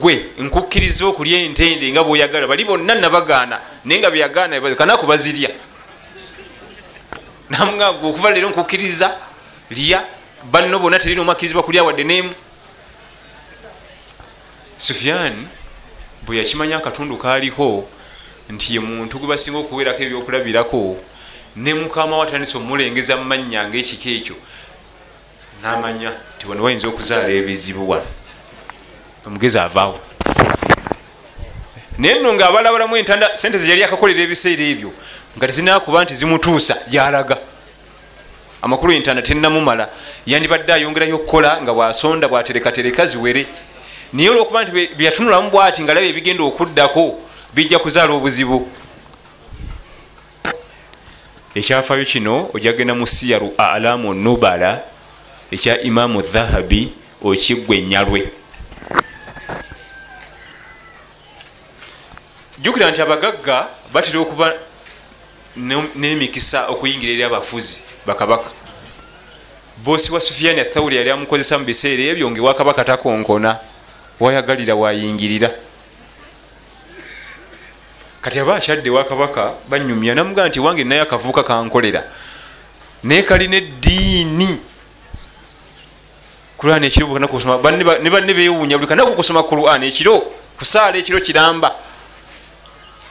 gwe 0.00 0.26
nkukkiriza 0.38 1.06
okulya 1.06 1.38
entende 1.38 1.92
nga 1.92 2.04
bweoyagala 2.04 2.46
bali 2.46 2.64
bonna 2.64 2.94
nabagaana 2.94 3.60
naye 3.84 4.00
nga 4.00 4.10
byagaana 4.10 4.76
kanaku 4.76 5.06
bazirya. 5.06 5.50
Namugamba 7.50 7.98
gwe 7.98 8.08
okuva 8.08 8.30
leero 8.30 8.48
nkukkiriza 8.50 9.18
lya. 9.70 10.04
Banno 10.42 10.78
bonna 10.78 10.98
terina 10.98 11.22
omakkirizibwa 11.22 11.62
kulya 11.62 11.84
wadde 11.84 12.04
nemu. 12.04 12.32
Sufyan 14.78 15.46
bwe 16.26 16.36
yakimanya 16.36 16.76
akatundu 16.76 17.16
kaliko 17.16 17.88
nti 18.50 18.74
ye 18.74 18.80
muntu 18.80 19.18
gwe 19.18 19.28
basinga 19.28 19.58
okuwerako 19.58 20.02
ebyokulabirako 20.02 20.96
ne 21.56 21.74
mukama 21.74 22.18
watandisa 22.18 22.58
omulengeza 22.58 23.16
mumanya 23.16 23.68
ngaekiko 23.68 24.08
ekyo. 24.08 24.36
Namanya 25.62 26.10
nti 26.36 26.46
wano 26.48 26.62
wayinza 26.62 26.88
okuzaala 26.88 27.28
ebizibu 27.28 27.90
wano. 27.90 28.06
Omugezi 29.26 29.58
avaawo 29.58 29.98
naye 31.98 32.14
nno 32.14 32.34
nga 32.34 32.48
abalabalamu 32.48 32.96
entanda 32.96 33.36
sente 33.36 33.58
ze 33.58 33.70
yali 33.70 33.84
akakolera 33.84 34.22
ebiseera 34.22 34.64
ebyo 34.64 34.90
nga 35.36 35.46
tezinakuba 35.46 36.04
nti 36.04 36.14
zimutuusa 36.14 36.74
gyalaga. 36.90 37.36
Amakulu 38.62 38.92
entanda 38.92 39.22
tenamumala 39.22 39.88
yandibadde 40.26 40.72
ayongerayo 40.72 41.16
okukola 41.16 41.62
nga 41.62 41.72
bwasonda 41.72 42.28
bwaterekatereka 42.28 43.06
ziwere 43.06 43.46
naye 44.12 44.28
olwokuba 44.30 44.62
nti 44.62 44.72
byeyatunulamu 44.96 45.50
bwati 45.50 45.82
nga 45.82 45.94
laba 45.94 46.06
ebigenda 46.06 46.42
okuddako 46.44 47.18
bijja 47.54 47.78
kuzaala 47.78 48.12
obuzibu. 48.12 48.68
Ekyafayo 51.54 52.04
kino 52.04 52.48
ojagenda 52.54 52.94
mu 52.94 53.06
siyaru 53.06 53.52
alamu 53.58 54.14
nubala 54.14 54.80
ekya 55.50 55.80
imamu 55.80 56.22
dhahabi 56.22 56.92
okiggwa 57.24 57.76
enyalwe. 57.76 58.20
Jukira 62.62 62.90
nti 62.90 63.00
abagagga 63.02 63.68
batera 63.92 64.20
okuba 64.20 64.52
n'emikisa 65.56 66.68
okuyingira 66.72 67.12
eri 67.12 67.24
abafuzi 67.24 67.82
bakabaka 68.06 68.50
bosi 69.84 70.12
wa 70.12 70.20
sufiyani 70.20 70.60
athawuri 70.60 70.96
yali 70.96 71.10
amukozesa 71.10 71.58
mu 71.58 71.64
biseera 71.64 72.02
ebyo 72.02 72.30
ngaewakabaka 72.30 72.84
takonkona 72.84 73.58
wayagalira 74.20 74.74
wayingirira. 74.74 75.50
Kati 78.22 78.38
aba 78.38 78.56
akyadde 78.56 78.90
wakabaka 78.90 79.52
banyumya 79.68 80.14
namugaa 80.14 80.48
nti 80.48 80.60
wange 80.60 80.84
naye 80.84 81.00
akavubuka 81.00 81.42
kankolera. 81.42 82.04
Naye 83.02 83.22
kalina 83.22 83.56
eddiini 83.56 84.60
quran 86.58 86.84
ekiro 86.84 87.18
ne 87.18 88.10
banne 88.10 88.34
bewuunya 88.34 88.78
buli 88.78 88.86
kanaku 88.86 89.12
kusoma 89.16 89.42
quran 89.42 89.82
ekiro 89.82 90.20
kusaala 90.58 90.96
ekiro 90.98 91.20
kiramba. 91.20 91.74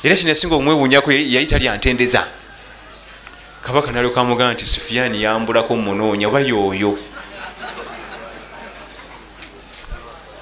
Era 0.04 0.16
kinasinga 0.16 0.56
omwewunyako 0.56 1.12
yali 1.12 1.48
talyantendeza 1.48 2.28
kabaka 3.62 3.92
nalyoka 3.92 4.22
amugamba 4.22 4.54
nti 4.54 4.66
sufiyaani 4.66 5.24
yambulako 5.24 5.76
munoonya 5.76 6.28
oba 6.28 6.40
yooyo 6.40 6.98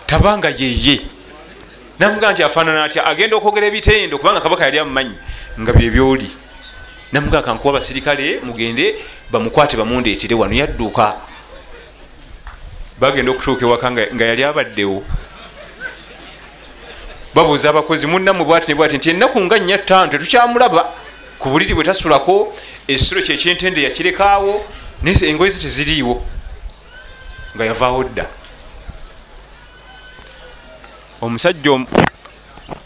tabanga 0.10 0.50
yeye. 0.50 1.02
Namugamba 2.00 2.32
nti 2.32 2.43
afaanana 2.43 2.84
atya? 2.84 3.06
Agenda 3.06 3.36
okwogera 3.36 3.67
ebitendo 3.67 4.17
kubanga 4.17 4.41
kabaka 4.41 4.65
yali 4.65 4.80
amumanyi 4.80 5.15
nga 5.60 5.74
byebyoli 5.74 6.30
namugamba 7.12 7.45
kankuwa 7.45 7.74
abasirikale 7.74 8.39
mugende 8.43 8.95
bamukwate 9.32 9.78
bamundeetere 9.78 10.36
wano. 10.36 10.54
Yadduka. 10.54 11.13
Bagenda 13.00 13.32
okutuuka 13.32 13.65
ewaka 13.65 13.91
nga 13.91 14.26
yali 14.26 14.43
abaddewo. 14.43 15.04
Babuuza 17.36 17.69
abakozi 17.69 18.08
munnamu 18.08 18.45
bwati 18.45 18.67
nebwati 18.67 18.98
nti 18.98 19.10
ennaku 19.10 19.41
nga 19.41 19.60
nnya 19.60 19.78
ttaano 19.78 20.12
tetukyamulaba 20.12 20.89
ku 21.39 21.50
buliri 21.50 21.74
bwe 21.74 21.84
tasulako 21.84 22.58
ekisulo 22.88 23.22
kyekyentende 23.22 23.84
yakirekaawo 23.84 24.65
naye 25.02 25.30
engoye 25.30 25.52
ze 25.52 25.62
teziriiwo. 25.62 26.15
Nga 27.56 27.65
yavaawo 27.65 28.04
dda 28.04 28.38
omusajja 31.22 31.72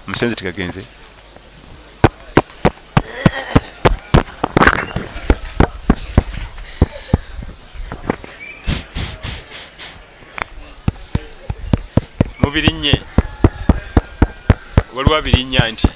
omusenze 0.06 0.36
tegagenze 0.36 0.82
mubirinnye 12.42 13.02
waliwo 14.96 15.16
abirinnya 15.18 15.62
nti 15.74 15.88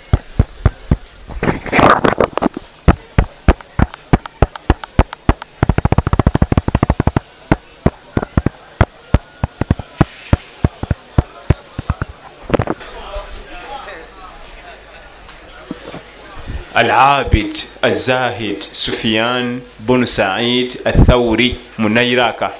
sufiyan 18.72 19.62
bunu 19.80 20.08
said 20.08 20.78
athauri 20.86 21.58
munairaka. 21.78 22.52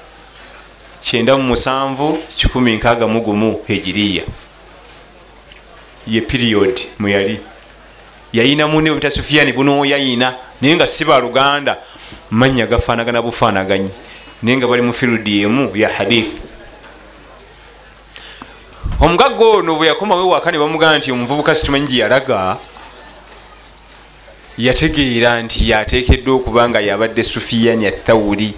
Kyenda 1.02 1.38
mu 1.38 1.44
musanvu 1.44 2.18
kikumi 2.38 2.76
nkaaga 2.76 3.08
mu 3.08 3.22
gumu 3.22 3.62
hejiriya 3.68 4.24
ye 6.08 6.22
period 6.22 6.82
mweyali 7.00 7.40
yayina 8.34 8.68
mune 8.68 8.92
bita 8.92 9.12
sufiyani 9.12 9.54
buno 9.54 9.86
yayina 9.86 10.34
naye 10.62 10.76
nga 10.76 10.88
si 10.88 11.06
baluganda 11.06 11.78
manya 12.32 12.66
gafanagana 12.66 13.22
bufanaganyi 13.22 13.90
naye 14.44 14.58
nga 14.58 14.68
bali 14.68 14.82
mu 14.82 14.94
firudi 14.94 15.42
emu 15.44 15.72
ya 15.76 15.90
hadith. 15.90 16.42
Omugagga 19.00 19.46
ono 19.46 19.76
bwe 19.76 19.88
yakomawo 19.88 20.26
ewaka 20.26 20.52
ne 20.52 20.58
bamugamba 20.58 20.98
nti 20.98 21.12
omuvubuka 21.12 21.56
situmanyi 21.56 21.88
gye 21.88 22.02
yalaga 22.02 22.58
yategeera 24.58 25.42
nti 25.42 25.70
yateekeddwa 25.70 26.36
okuba 26.36 26.70
nga 26.70 26.80
yabadde 26.80 27.24
sufiyani 27.24 27.86
athawuri 27.88 28.54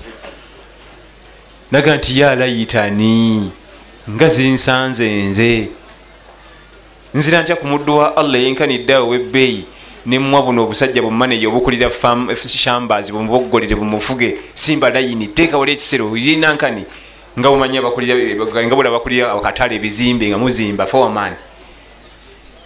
naga 1.71 1.95
nti 1.95 2.19
yalayitani 2.19 3.51
nga 4.09 4.27
zinsanze 4.27 5.23
nze. 5.23 5.67
Nzira 7.13 7.41
ntya 7.41 7.55
ku 7.55 7.67
muddu 7.67 7.97
wa 7.97 8.17
allah 8.17 8.41
yenkaniddeawo 8.41 9.09
webbeeyi? 9.09 9.65
Nemwa 10.05 10.41
buno 10.41 10.63
obusajja 10.63 11.01
bumaneja 11.01 11.47
obukulira 11.47 11.91
shambas 12.47 13.11
bumuboggolere 13.11 13.75
bumufuge 13.75 14.37
simba 14.53 14.89
layini 14.89 15.27
teekawole 15.27 15.73
ekisero 15.73 16.15
linankani 16.15 16.85
nga 17.37 17.49
bumanyi 17.49 17.79
nga 17.79 18.75
bula 18.75 18.91
bakulira 18.91 19.33
akatale 19.33 19.75
ebizimbe 19.75 20.27
nga 20.29 20.37
muzimba 20.37 20.85
fowaman 20.87 21.33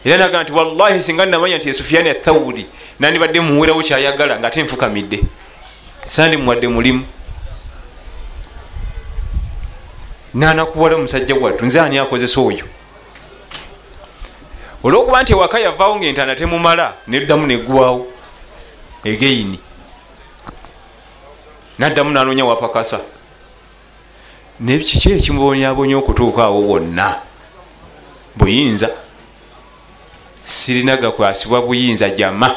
era 0.06 0.18
naga 0.18 0.44
nti 0.44 0.52
wallahi 0.52 1.04
singa 1.04 1.26
namanya 1.26 1.58
nti 1.58 1.70
esufiyani 1.70 2.10
athawuri 2.10 2.66
nandibadde 3.00 3.40
muwerawo 3.40 3.84
kyayagala 3.84 4.40
nga 4.40 4.48
ate 4.48 4.64
nfukamidde. 4.64 5.24
Sandi 6.06 6.38
muwadde 6.38 6.68
mulimu. 6.68 7.06
Nanakuwala 10.34 10.96
omusajja 10.96 11.36
wattu 11.36 11.66
nze 11.66 11.82
ani 11.82 11.98
akozesa 11.98 12.42
oyo? 12.42 12.66
Olwokuba 14.84 15.24
nti 15.24 15.34
ewaka 15.34 15.60
yavaawo 15.60 15.96
ngaentana 15.96 16.36
temumala 16.36 16.94
neddamu 17.08 17.48
neggwawo 17.48 18.08
egeini 19.04 19.60
naddamu 21.80 22.12
nanoonya 22.12 22.46
wapakasa. 22.46 23.00
Naye 24.60 24.80
kiki 24.80 25.12
ekimubonyabonya 25.12 25.98
okutuuka 25.98 26.44
awo 26.44 26.62
wonna? 26.62 27.16
Buyinza 28.36 28.90
sirina 30.44 30.98
gakwasibwa 30.98 31.62
buyinza 31.62 32.10
jama 32.10 32.56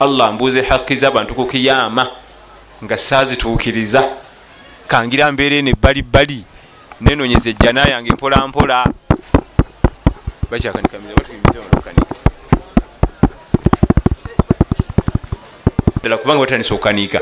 allah 0.00 0.32
mbuuze 0.32 0.62
haki 0.62 0.96
zabantu 0.96 1.34
ku 1.34 1.46
kiyama 1.46 2.10
nga 2.84 2.98
saazituukiriza. 2.98 4.04
Kangira 4.88 5.32
mbeera 5.32 5.56
eno 5.56 5.70
ebbalibbali 5.70 6.44
nenonyeza 7.00 7.50
ejjana 7.50 7.88
yange 7.88 8.12
mpolampola. 8.12 8.84
Ddala 16.00 16.16
kubanga 16.16 16.40
batandisa 16.40 16.74
okukanika 16.74 17.20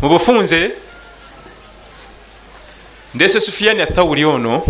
mu 0.00 0.08
bufunze 0.08 0.83
ndese 3.14 3.40
sufiyani 3.40 3.82
athawuli 3.82 4.24
ono 4.24 4.62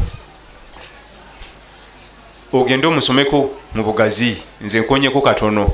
ogende 2.53 2.87
omusomeko 2.87 3.51
mu 3.75 3.83
bugazi 3.83 4.37
nze 4.61 4.81
nkonyeko 4.81 5.21
katono. 5.21 5.73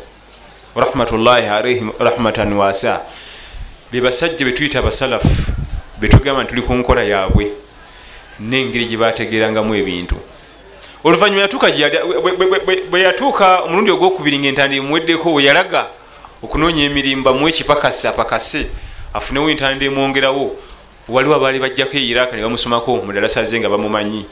Rahmatullahi 0.77 1.47
alaihim 1.47 1.91
rahmatan 1.99 2.53
wasa. 2.53 3.01
Bebasajja 3.93 4.45
betuyita 4.45 4.79
abasalafu 4.79 5.29
betugamba 6.01 6.43
ntituli 6.43 6.63
ku 6.63 6.75
nkola 6.75 7.03
yaabwe 7.03 7.51
nengeri 8.41 8.87
gyebategerangamu 8.87 9.75
ebintu. 9.75 10.17
Oluvanyuma 11.05 11.49
bwe 12.91 13.01
yatuuka 13.01 13.61
omulundi 13.61 13.91
ogwokubiri 13.91 14.39
nga 14.39 14.49
entanda 14.49 14.77
emuweddeko 14.77 15.35
we 15.35 15.45
yalaga 15.45 15.87
okunoonya 16.43 16.85
emirimu 16.85 17.23
bamuwe 17.23 17.51
ekipakasi 17.51 18.09
apakase 18.09 18.67
afunewo 19.13 19.51
entanda 19.51 19.85
emwongerawo 19.85 20.57
waliwo 21.11 21.35
abaali 21.35 21.59
bajjako 21.59 21.97
eiraka 21.97 22.37
ne 22.37 22.43
bamusomako 22.43 22.97
mu 23.03 23.13
dalasa 23.13 23.45
ze 23.45 23.61
nga 23.61 23.69
bamumanyi. 23.69 24.25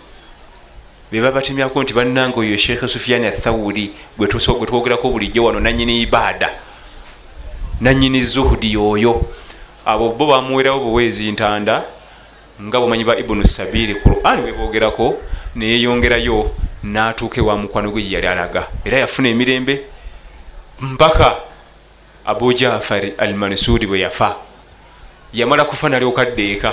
Beba 1.10 1.30
batemyako 1.32 1.82
nti 1.82 1.94
bannanga 1.94 2.36
oyo 2.40 2.56
sheekhe 2.56 2.88
sufiyani 2.88 3.26
athawuri 3.26 3.90
gwe 4.18 4.26
twogerako 4.28 5.10
bulijjo 5.10 5.44
wano 5.44 5.60
nanyini 5.60 6.02
ibaada 6.02 6.50
nanyini 7.80 8.22
zuhudi 8.22 8.72
yoyo 8.72 9.22
abo 9.86 10.12
bo 10.12 10.26
bamuwerawo 10.26 10.80
buweezi 10.80 11.32
ntanda 11.32 11.82
nga 12.62 12.80
bumanyi 12.80 13.04
ba 13.04 13.16
ibunu 13.16 13.46
sabiri. 13.46 13.94
Quran 13.94 14.44
webogerako 14.44 15.16
neyeyongerayo 15.56 16.50
natuuka 16.82 17.40
ewa 17.40 17.56
mukwano 17.56 17.90
gwe 17.90 18.02
yeyali 18.02 18.26
alaga. 18.26 18.66
Era 18.84 18.98
yafuna 18.98 19.28
emirembe 19.28 19.80
mpaka 20.80 21.36
abu 22.26 22.52
jafari 22.52 23.14
al 23.18 23.34
mansuri 23.34 23.86
bwe 23.86 24.00
yafa 24.00 24.36
yamala 25.32 25.64
kufa 25.64 25.88
nalyokaddeeka 25.88 26.72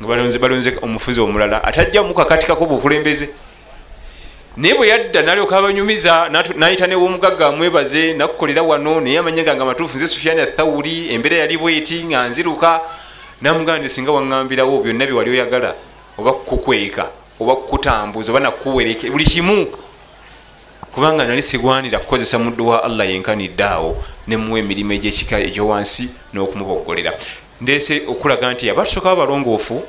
nga 0.00 0.08
balonze 0.08 0.38
balonze 0.38 0.72
omufuzi 0.82 1.20
omulala. 1.20 1.64
Atajja 1.64 2.02
mukakatikako 2.02 2.66
bukulembeze 2.66 3.28
naye 4.56 4.74
bwe 4.74 4.88
yadda 4.88 5.22
nalyoka 5.22 5.56
abanyumiza 5.58 6.28
nayita 6.56 6.86
newomugagga 6.86 7.46
amwebaze 7.46 8.12
nakukolera 8.12 8.62
wano 8.62 9.00
naye 9.00 9.18
amanyaga 9.18 9.54
nga 9.54 9.64
matuufu 9.64 9.96
nze 9.96 10.06
sufyani 10.06 10.40
athawuri 10.40 11.14
embeera 11.14 11.36
yali 11.36 11.56
bweti 11.58 12.04
nga 12.04 12.28
nziruka. 12.28 12.80
Namugamba 13.40 13.78
ndi 13.78 13.88
singa 13.88 14.10
waŋambirawo 14.12 14.82
byonna 14.82 15.06
byewali 15.06 15.30
oyagala 15.30 15.74
oba 16.18 16.32
kukweka 16.32 17.06
oba 17.40 17.56
kutambuza 17.56 18.32
oba 18.32 18.40
nakuwereke 18.40 19.10
buli 19.10 19.24
kimu 19.24 19.66
kubanga 20.98 21.24
nali 21.24 21.42
sigwanira 21.42 21.98
kukozesa 21.98 22.38
muddu 22.38 22.68
wa 22.68 22.84
allah 22.84 23.10
yenkanidde 23.10 23.64
awo 23.64 24.02
nemuwa 24.26 24.58
emirimu 24.58 24.92
egyekika 24.92 25.38
egyowansi 25.38 26.10
n'okumuboggolera 26.34 27.12
ndese 27.60 28.02
okulaga 28.10 28.50
nti 28.52 28.70
abatusooka 28.70 29.14
babalongoofu 29.14 29.82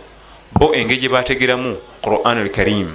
bo 0.54 0.76
engeri 0.76 1.02
gyebategeramu 1.02 1.78
quran 2.02 2.38
al 2.38 2.50
karim 2.50 2.94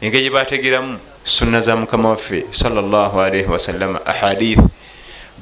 engeri 0.00 0.22
gyebategeramu 0.24 0.98
sunna 1.24 1.60
za 1.60 1.76
mukama 1.76 2.08
waffe 2.08 2.44
salllahalaihi 2.50 3.48
wasallama 3.48 4.06
ahadith 4.06 4.60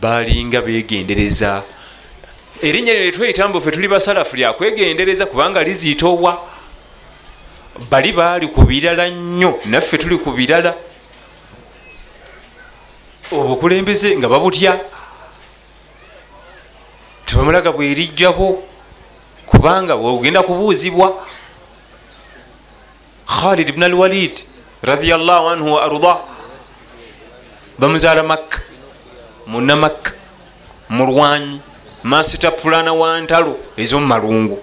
balinga 0.00 0.62
begendereza 0.62 1.62
erinnya 2.62 2.94
lyo 2.94 3.02
lyetweyitambu 3.02 3.60
fe 3.60 3.70
tuli 3.70 3.88
basalafu 3.88 4.36
lyakwegendereza 4.36 5.26
kubanga 5.26 5.62
lizitowa 5.62 6.38
bali 7.90 8.12
baali 8.12 8.46
ku 8.46 8.62
birala 8.62 9.10
nnyo 9.10 9.58
naffe 9.64 9.98
tuli 9.98 10.16
ku 10.18 10.30
birala 10.30 10.74
obukulembeze 13.40 14.16
nga 14.16 14.28
babutya. 14.28 14.80
Tebamalaga 17.26 17.72
bwerijjako 17.72 18.62
kubanga 19.46 19.94
wogenda 19.94 20.42
kubuuzibwa. 20.42 21.26
Khalid 23.26 23.72
bn 23.72 23.82
alwalid 23.82 24.34
radiallahu 24.82 25.48
anhu 25.48 25.72
wa 25.72 25.84
arda 25.84 26.16
bamuzaala 27.78 28.22
makka 28.22 28.60
munamakka 29.46 30.12
mulwanyi 30.88 31.60
masita 32.02 32.50
pulana 32.50 32.92
wa 32.92 33.20
ntalo 33.20 33.56
ezomumalungu 33.76 34.58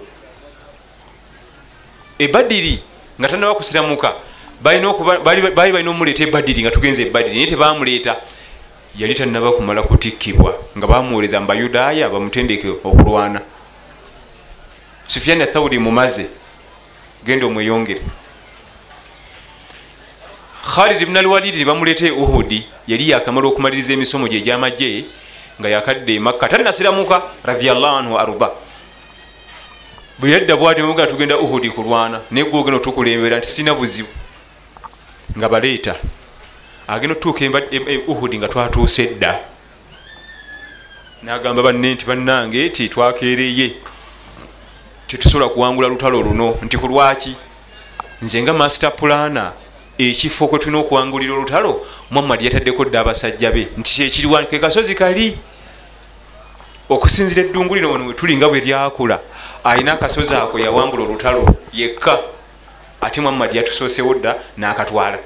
ebadiri 2.18 2.82
nga 3.18 3.28
tanaba 3.28 3.54
kusiramuka 3.54 4.14
baali 4.62 5.42
balina 5.50 5.90
omuleeta 5.90 6.22
ebadiri 6.22 6.62
nga 6.62 6.70
tugenza 6.70 7.02
ebadiri 7.02 7.34
naye 7.34 7.46
tebamuleeta 7.46 8.16
yali 8.98 9.14
tanaba 9.14 9.52
kumala 9.52 9.82
kutikkibwa 9.82 10.54
nga 10.78 10.86
bamuwoleza 10.86 11.40
mu 11.40 11.46
bayudaaya 11.46 12.08
bamutendeke 12.08 12.68
okulwana. 12.84 13.40
Sufiani 15.06 15.42
athawuri 15.42 15.78
mumaze 15.78 16.26
genda 17.24 17.46
omweyongere. 17.46 18.02
Khalid 20.62 21.06
bn 21.06 21.16
alwalidi 21.16 21.64
bamuleeta 21.64 22.06
e 22.06 22.10
uhudi 22.10 22.66
yali 22.86 23.10
yakamala 23.10 23.48
okumaliriza 23.48 23.92
emisomo 23.92 24.28
gye 24.28 24.38
egyamagye 24.38 25.04
nga 25.60 25.68
yakadde 25.68 26.14
emakka 26.14 26.48
tanasiramuka 26.48 27.22
radiallahu 27.44 27.96
anhu 27.96 28.18
arda 28.18 28.48
bwe 30.18 30.30
yadda 30.30 30.56
bwati 30.56 30.82
muga 30.82 31.06
tugenda 31.06 31.38
uhudi 31.38 31.70
kulwana 31.70 32.20
naye 32.30 32.44
gwe 32.46 32.60
ogenda 32.60 32.76
otukulembera 32.76 33.38
nti 33.38 33.48
sina 33.48 33.74
buzibu. 33.74 34.08
Nga 35.36 35.48
baleeta 35.48 35.94
agenda 36.92 37.16
otutuuka 37.16 37.62
uhudi 38.06 38.38
nga 38.38 38.48
twatuuse 38.48 39.06
dda. 39.06 39.40
Nagamba 41.22 41.62
banne 41.62 41.94
nti 41.94 42.04
bannange 42.04 42.68
ti 42.70 42.88
twakereye 42.88 43.72
tetusobola 45.06 45.48
kuwangula 45.48 45.88
lutalo 45.88 46.22
luno. 46.22 46.58
Nti 46.62 46.78
kulwaki 46.78 47.36
nze 48.22 48.42
nga 48.42 48.52
master 48.52 48.96
pulana 48.96 49.52
ekifo 49.98 50.48
kwe 50.48 50.58
tulina 50.58 50.78
okuwangulira 50.78 51.34
olutalo 51.34 51.86
muhammad 52.10 52.42
yataddeko 52.42 52.84
dda 52.84 53.00
abasajja 53.00 53.50
be. 53.50 53.68
Nti 53.76 53.94
kyekiriwa 53.94 54.42
ke 54.44 54.58
kasozi 54.58 54.94
kali? 54.94 55.38
Okusinzira 56.88 57.42
eddungu 57.42 57.74
lino 57.74 57.92
ono 57.92 58.06
wetuli 58.06 58.36
nga 58.36 58.48
bwe 58.48 58.60
lyakula 58.60 59.20
alina 59.64 59.92
akasozi 59.92 60.34
ako 60.34 60.58
yawangula 60.58 61.04
olutalo 61.04 61.56
yekka. 61.72 62.18
Ate 63.00 63.20
muhammad 63.20 63.54
yatusoosewo 63.54 64.14
dda 64.14 64.36
n'akatwala 64.58 65.18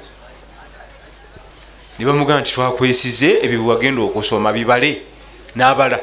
ne 1.99 2.05
bamugamba 2.05 2.41
nti 2.41 2.53
twakwesize 2.53 3.29
ebyo 3.43 3.59
bwewagenda 3.61 4.01
okusoma 4.01 4.53
bibale 4.53 5.01
n'abala. 5.55 5.99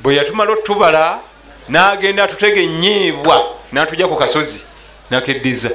Bwe 0.00 0.16
yatumala 0.16 0.52
otubala 0.52 1.20
n'agenda 1.68 2.24
atutega 2.24 2.60
enyeebwa 2.60 3.36
n'atujja 3.72 4.08
ku 4.08 4.16
kasozi 4.16 4.64
nakeddiza. 5.10 5.70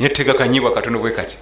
Netega 0.00 0.34
kanyibwa 0.34 0.74
katono 0.74 0.98
bwe 0.98 1.10
kati. 1.10 1.38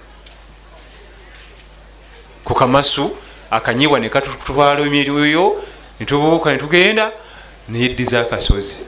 Ku 2.43 2.53
kamasu 2.53 3.17
akanyibwa 3.51 3.99
nekatutwala 3.99 4.81
emiryoyo 4.81 5.63
netubuuka 5.99 6.53
netugenda 6.53 7.11
neyeddiza 7.69 8.21
akasozi 8.21 8.79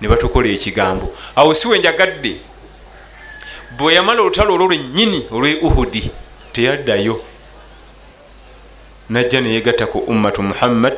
nebatukola 0.00 0.48
ekigambo. 0.48 1.14
Awo 1.36 1.54
siwe 1.54 1.78
njagadde 1.78 2.36
bwe 3.78 3.94
yamala 3.94 4.22
olutalo 4.22 4.54
olwo 4.54 4.66
lwennyini 4.66 5.26
olwe 5.32 5.54
uhudi 5.62 6.10
teyaddayo. 6.52 7.20
Najja 9.10 9.40
neyegatta 9.40 9.86
ku 9.86 9.98
ummatu 9.98 10.42
muhammad 10.42 10.94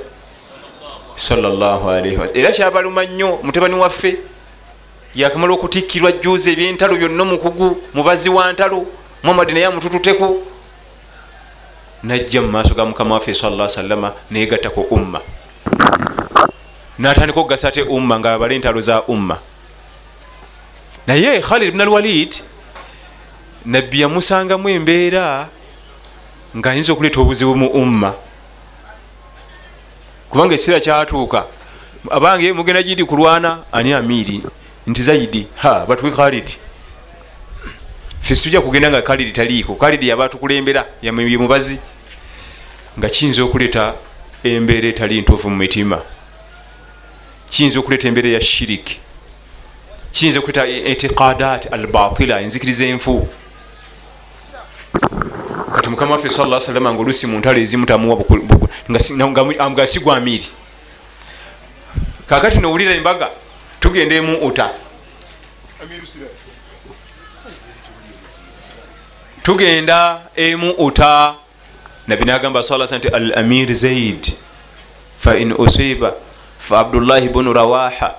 era 2.35 2.53
kyabaluma 2.53 3.05
nnyo 3.05 3.39
mutabani 3.43 3.75
waffe 3.75 4.17
yakamala 5.15 5.55
okutikkirwa 5.55 6.13
juuza 6.13 6.51
ebyentalo 6.51 6.95
byonna 6.97 7.23
omukugu 7.23 7.77
mubazi 7.95 8.31
wa 8.31 8.53
ntalo 8.53 8.87
muhammadi 9.23 9.53
naye 9.53 9.67
amutututeko 9.67 10.37
najja 12.03 12.43
mu 12.43 12.49
maaso 12.49 12.75
ga 12.75 12.85
mukama 12.85 13.15
waffe 13.15 13.35
sala 13.35 13.69
salama 13.69 14.13
neyegatta 14.31 14.71
ku 14.71 14.87
umma 14.91 15.21
natandika 16.99 17.41
okugasa 17.41 17.69
ate 17.69 17.83
umma 17.83 18.19
nga 18.19 18.35
abala 18.35 18.55
entalo 18.55 18.81
za 18.81 19.03
umma. 19.03 19.39
Naye 21.07 21.41
khalid 21.41 21.73
bn 21.73 21.81
alwalid 21.81 22.37
nabbi 23.65 24.01
yamusangamu 24.01 24.69
embeera 24.69 25.49
nga 26.57 26.71
ayinza 26.71 26.93
okuleeta 26.93 27.21
obuzibu 27.21 27.55
mu 27.55 27.69
umma. 27.69 28.15
Kubanga 30.31 30.55
ekiseera 30.55 30.81
kyatuuka 30.81 31.47
abange 32.11 32.53
mugenda 32.53 32.83
gidi 32.83 33.05
kulwana 33.05 33.59
ani 33.73 33.93
amiiri 33.93 34.43
nti 34.87 35.03
zaidi 35.03 35.47
ha 35.57 35.87
batwe 35.87 36.11
khalid. 36.11 36.51
Fesitujja 38.21 38.61
kugenda 38.61 38.91
nga 38.91 39.03
khalid 39.03 39.33
taliiko. 39.33 39.75
Khalid 39.75 40.03
yaba 40.03 40.29
tukulembera 40.29 40.85
yemubazi 41.03 41.79
nga 42.99 43.09
kiyinza 43.09 43.43
okuleeta 43.43 43.95
embeera 44.45 44.89
etali 44.89 45.21
ntuufu 45.21 45.51
mu 45.51 45.57
mitima 45.57 46.03
kiyinza 47.51 47.79
okuleeta 47.79 48.09
embeera 48.09 48.29
ya 48.29 48.41
shiriki. 48.41 48.99
Kiyinza 50.13 50.39
okuleeta 50.39 50.67
itiqadat 50.67 51.73
albatila 51.73 52.41
enzikiriza 52.41 52.85
enfu 52.85 53.29
kati 55.75 55.89
mukama 55.89 56.13
waffe 56.13 56.31
sala 56.31 56.61
salama 56.61 56.93
nga 56.93 57.01
olusi 57.01 57.27
mu 57.27 57.39
ntalo 57.39 57.61
ezimutamuwa 57.61 58.25
nga 59.71 59.87
sigwa 59.87 60.17
amiiri 60.17 60.49
kakati 62.27 62.59
nowulira 62.59 62.95
embaga 62.95 63.31
tugenda 63.81 64.15
emu 64.15 64.37
uta. 64.47 64.71
Tugenda 69.43 70.21
emu 70.37 70.71
uta. 70.71 71.35
Nabi 72.07 72.25
nagamba 72.25 72.63
sala 72.63 72.85
nti 72.85 73.09
al 73.09 73.33
amir 73.39 73.75
zaid 73.75 74.33
fain 75.19 75.53
usiba 75.53 76.15
fa 76.69 76.85
abdullahi 76.85 77.33
bunu 77.33 77.53
rawaha 77.57 78.13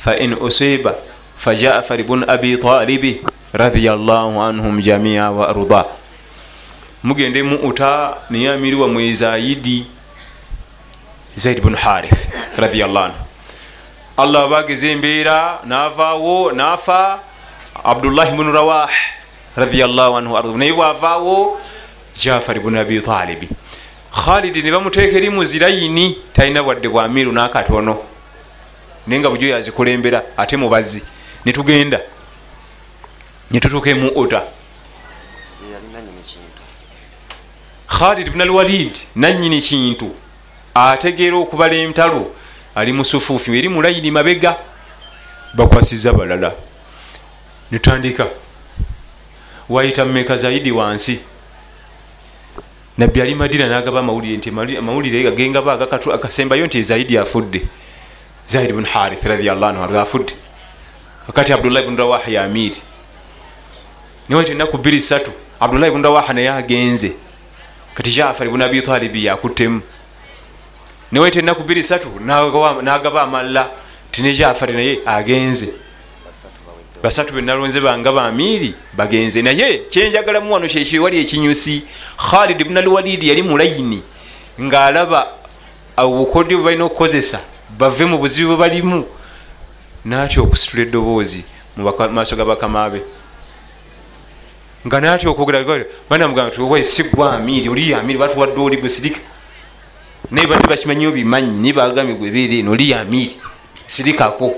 fain 0.00 0.32
usiba 0.40 0.96
fa 1.36 1.52
jafar 1.52 2.00
bun 2.08 2.24
abi 2.24 2.56
talibi 2.56 3.20
radiallahu 3.52 4.40
anhum 4.40 4.80
jamia 4.80 5.28
wa 5.28 5.44
arda 5.52 5.84
mugenda 7.04 7.36
emu 7.44 7.60
uta 7.68 8.16
naye 8.32 8.48
amiri 8.56 8.76
wamwe 8.80 9.12
zaidi 9.12 9.84
zaid 11.36 11.60
bun 11.60 11.76
harith 11.76 12.32
radiallahu 12.56 13.12
anhu 13.12 13.20
allah 14.16 14.48
bageza 14.48 14.88
embeera 14.88 15.60
navaawo 15.68 16.52
nafa 16.52 17.20
abdullahi 17.84 18.32
bunu 18.32 18.52
rawah 18.56 18.88
radiallahu 19.56 20.16
anhu 20.16 20.32
arda 20.40 20.56
naye 20.56 20.72
bwavaawo 20.72 21.60
jafari 22.16 22.60
bun 22.60 22.76
abi 22.80 23.00
talibi 23.04 23.48
khalidi 24.12 24.62
ne 24.62 24.70
bamuteeka 24.70 25.16
eri 25.16 25.30
muzirayini 25.30 26.18
talina 26.32 26.62
bwadde 26.62 26.88
bwamiru 26.88 27.32
nakatono. 27.32 27.98
Naye 29.06 29.20
nga 29.20 29.30
bujo 29.30 29.48
yazikulembera 29.48 30.22
ate 30.36 30.56
mubazi 30.56 31.02
netugenda 31.44 32.00
netutuuka 33.50 33.90
emu 33.90 34.08
uta 34.08 34.42
khalid 37.88 38.30
bn 38.30 38.40
alwalid 38.40 38.98
nanyini 39.16 39.60
kintu. 39.60 40.10
Ategeera 40.74 41.36
okubala 41.36 41.74
entalo. 41.74 42.34
Ali 42.74 42.92
musufuufi 42.92 43.58
eri 43.58 43.68
mulayini 43.68 44.10
mabega. 44.10 44.56
Bakwasiza 45.54 46.12
balala 46.12 46.52
netandika 47.70 48.26
wayita 49.68 50.04
mumeka 50.04 50.36
zaidi 50.36 50.72
wansi 50.72 51.20
nabbi 52.98 53.22
ali 53.22 53.34
madina 53.34 53.68
nagaba 53.68 54.00
amawulire 54.00 54.36
nti 54.36 54.48
amawulire 54.78 55.28
agengaba 55.28 55.72
akasembayo 56.14 56.66
nti 56.66 56.82
zaidi 56.82 57.18
afudde. 57.18 57.62
Zaidi 58.46 58.72
bun 58.72 58.84
harith 58.84 59.24
radiallah 59.24 59.68
anhu 59.68 59.98
afudde. 59.98 60.34
Kakati 61.26 61.52
abdullahi 61.52 61.86
bun 61.86 61.96
rawaha 61.96 62.30
ya 62.30 62.44
amiri. 62.44 62.82
Niwe 64.28 64.42
nti 64.42 64.52
enaku 64.52 64.78
bbiri 64.78 65.00
satu 65.00 65.30
abdullahi 65.60 65.92
bun 65.92 66.02
rawaha 66.02 66.32
naye 66.32 66.50
agenze. 66.50 67.12
Kati 67.94 68.10
jafari 68.10 68.50
bun 68.50 68.62
abi 68.62 68.82
talibi 68.82 69.24
yakuttemu. 69.24 69.80
Neweta 71.12 71.38
enaku 71.38 71.62
bbiri 71.62 71.82
satu 71.82 72.08
nagaba 72.20 73.22
amalla. 73.22 73.70
Tine 74.10 74.34
jafari 74.34 74.72
naye 74.72 74.98
agenze 75.06 75.74
basatu 77.02 77.34
benalonze 77.34 77.80
banga 77.80 78.12
bamiiri 78.12 78.74
bagenze 78.96 79.42
naye. 79.42 79.78
Kyenjagalamu 79.90 80.52
wano 80.52 80.68
kyekiwali 80.68 81.20
ekinyusi 81.20 81.82
khalid 82.30 82.64
bn 82.64 82.76
alwalidi 82.76 83.28
yali 83.28 83.42
mulayini 83.42 84.02
ngaalaba 84.60 85.42
obukodyo 85.96 86.58
bwe 86.58 86.64
balina 86.64 86.84
okukozesa 86.84 87.40
bave 87.78 88.04
mu 88.04 88.18
buzibu 88.18 88.56
bwe 88.56 88.56
balimu 88.56 89.04
natya 90.04 90.42
okusitula 90.42 90.82
eddoboozi 90.82 91.44
mu 91.76 91.84
maaso 92.12 92.36
ga 92.36 92.44
bakamabe 92.44 93.02
nga 94.86 95.00
natya 95.00 95.30
okwogera 95.30 95.84
banamugamba 96.08 96.50
tuwe 96.50 96.82
sigwa 96.82 97.36
amiiri 97.36 97.68
oli 97.68 97.94
amiiri 97.94 98.18
batuwadde 98.18 98.60
oli 98.60 98.76
gwe 98.76 98.90
naye 100.30 100.46
bati 100.46 100.66
bakimanyiyo 100.66 101.12
bimanyi 101.12 101.72
bagambye 101.72 102.14
gwe 102.14 102.30
beera 102.30 102.54
eno 102.54 102.72
oli 102.72 102.94
amiiri 102.94 103.36
sirikako 103.86 104.54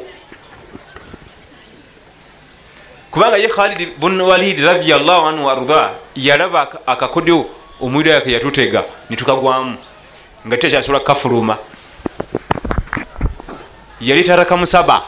kubanga 3.14 3.38
ye 3.38 3.48
khalid 3.48 3.94
bun 3.96 4.20
walid 4.20 4.58
radiallahu 4.58 5.26
anhu 5.26 5.50
arda 5.50 5.94
yalaba 6.16 6.68
akakodyo 6.86 7.46
omwido 7.80 8.10
yake 8.10 8.32
yatutega 8.32 8.84
nitukagwamu 9.10 9.76
nga 10.46 10.56
tukyasobola 10.56 10.98
kukafuluma. 10.98 11.58
Yali 14.00 14.24
taraka 14.24 14.56
musaba. 14.56 15.02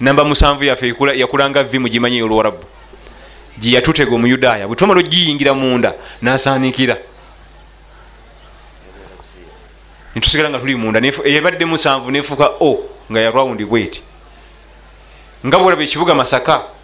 Namba 0.00 0.24
musanvu 0.24 0.64
yaffe 0.64 0.94
yakulanga 1.14 1.62
vi 1.62 1.78
mugimanyi 1.78 2.22
olwarabu 2.22 2.64
gyeyatutega 3.58 4.14
omuyudaaya. 4.14 4.66
Bwe 4.66 4.76
twamala 4.76 5.00
ogiyingira 5.00 5.54
munda 5.54 5.94
nasanikira 6.22 6.96
nitusigala 10.14 10.50
nga 10.50 10.58
tuli 10.58 10.74
munda 10.74 11.00
ebadde 11.24 11.64
musanvu 11.64 12.10
nefuuka 12.10 12.50
o 12.60 12.82
nga 13.10 13.20
yarawundi 13.20 13.64
bweti. 13.64 14.02
Nga 15.46 15.58
bwolaba 15.58 15.82
ekibuga 15.82 16.14
masaka 16.14 16.75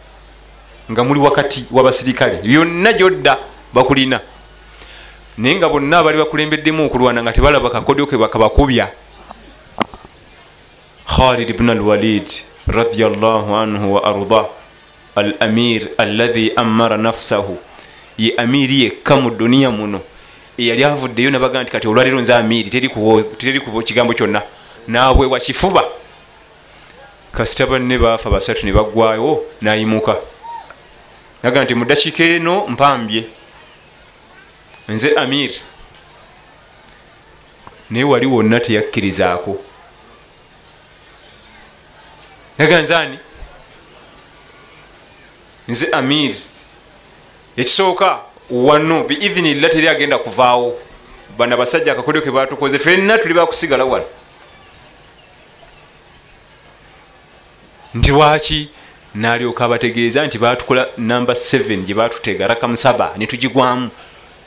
nga 0.91 1.05
muli 1.05 1.21
wakati 1.21 1.67
wabasirikale 1.71 2.43
byonna 2.43 2.93
gyodda 2.93 3.39
bakulina. 3.73 4.21
Naye 5.39 5.57
nga 5.57 5.69
bonna 5.69 5.99
abali 5.99 6.19
bakulembeddemu 6.19 6.87
okulwana 6.87 7.23
nga 7.23 7.33
tebalaba 7.33 7.71
kakodyo 7.71 8.07
ke 8.07 8.17
bakabakubya 8.17 8.91
khalid 11.07 11.57
bn 11.57 11.71
alwalid 11.71 12.29
radiallahu 12.69 13.55
anhu 13.55 13.95
wa 13.95 14.05
arda 14.05 14.47
al 15.17 15.35
amir 15.41 15.89
alladhi 15.99 16.53
amara 16.57 16.97
nafsahu. 16.97 17.57
Ye 18.19 18.35
amiri 18.37 18.83
yekka 18.85 19.17
mu 19.17 19.31
duniya 19.31 19.71
muno. 19.71 20.01
Eyali 20.59 20.85
avuddeyo 20.85 21.31
nabaga 21.31 21.63
nti 21.63 21.73
kati 21.73 21.89
olwaliro 21.89 22.21
nze 22.21 22.35
amiri 22.35 22.71
teri 22.71 22.89
ku 23.61 23.83
kigambo 23.83 24.13
kyonna. 24.13 24.43
Nabwewa 24.89 25.41
kifuba. 25.41 25.85
Kasita 27.33 27.67
banne 27.67 27.99
baafa 27.99 28.31
basatu 28.31 28.67
ne 28.67 28.73
baggwayo 28.73 29.45
nayimuka 29.61 30.17
naga 31.43 31.65
nti 31.65 31.75
mudakiika 31.75 32.25
eno 32.25 32.67
mpambye. 32.67 33.25
Nze 34.89 35.15
amir. 35.15 35.51
Naye 37.91 38.05
wali 38.05 38.27
wonna 38.27 38.61
teyakkirizaako. 38.61 39.65
Naga 42.59 42.81
nzaani 42.81 43.19
nze 45.69 45.87
amir. 45.93 46.37
Ekisooka 47.57 48.19
wano 48.51 49.05
biidhinillah 49.05 49.71
teri 49.71 49.89
agenda 49.89 50.19
kuvaawo. 50.19 50.79
Bana 51.39 51.57
basajja 51.57 51.93
akakolyo 51.93 52.23
ke 52.23 52.31
batukoze 52.31 52.79
fenna 52.79 53.19
tuli 53.19 53.35
bakusigala 53.35 53.85
wano. 53.85 54.05
Nti 57.95 58.11
lwaki 58.11 58.71
nalyoka 59.15 59.65
abategeeza 59.65 60.27
nti 60.27 60.39
batukola 60.39 60.89
namba 60.97 61.33
7 61.33 61.85
gye 61.85 61.95
batutega 61.95 62.47
rakamusaba 62.47 63.13
netugigwamu 63.17 63.91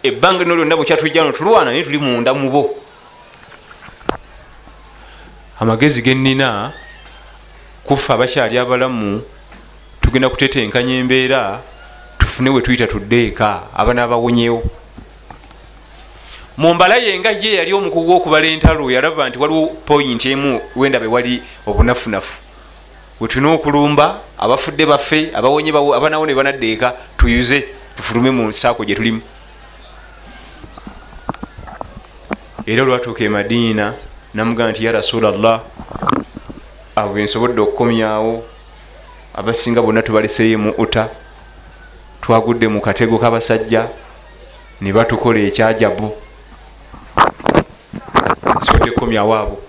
ebbanga 0.03 0.43
lino 0.43 0.55
lyonna 0.55 0.75
bwekyatujjano 0.75 1.31
tulwana 1.31 1.71
naye 1.71 1.83
tuli 1.83 1.97
munda 1.97 2.33
mubo 2.33 2.75
amagezi 5.59 6.01
genina 6.01 6.71
kufa 7.83 8.13
abakyali 8.13 8.57
abalamu 8.57 9.21
tugenda 10.01 10.29
kutetenkanya 10.29 10.93
embeera 10.99 11.61
tufune 12.17 12.49
we 12.49 12.61
tuyita 12.61 12.87
tuddeeka 12.87 13.61
abana 13.73 14.03
abawonyewo. 14.03 14.63
Mumbala 16.57 16.95
yenga 16.95 17.31
ye 17.31 17.55
yali 17.55 17.73
omukugu 17.73 18.15
okubala 18.15 18.47
entalo 18.47 18.91
yalaba 18.91 19.29
nti 19.29 19.37
waliwo 19.37 19.67
poyinti 19.85 20.31
emu 20.31 20.61
wenda 20.75 20.99
be 20.99 21.07
wali 21.07 21.43
obunafunafu 21.67 22.44
wetulina 23.19 23.53
okulumba 23.53 24.21
abafudde 24.37 24.85
baffe 24.85 25.31
abawonye 25.33 25.71
abanawo 25.71 26.25
ne 26.25 26.35
banaddeeka 26.35 26.93
tuyuze 27.17 27.65
tufulume 27.95 28.31
mu 28.31 28.53
saako 28.53 28.85
gye 28.85 28.95
tulimu. 28.95 29.21
Era 32.65 32.83
olwatuuka 32.83 33.23
e 33.23 33.29
madiina 33.29 33.93
namugamba 34.33 34.71
nti 34.71 34.85
ya 34.85 34.91
rasulllah 34.91 35.61
abo 36.95 37.13
bensobodde 37.13 37.61
okukomyawo 37.61 38.43
abasinga 39.35 39.81
bonna 39.81 40.01
tubaleseyo 40.01 40.57
mu 40.59 40.71
uta 40.77 41.09
twagudde 42.21 42.67
mu 42.67 42.81
katego 42.81 43.19
kabasajja 43.19 43.87
ne 44.81 44.91
batukola 44.91 45.39
ekyajabu 45.39 46.11
sobodde 48.59 48.91
kukomyawo 48.91 49.33
abo 49.35 49.64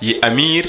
ye 0.00 0.18
amir 0.22 0.66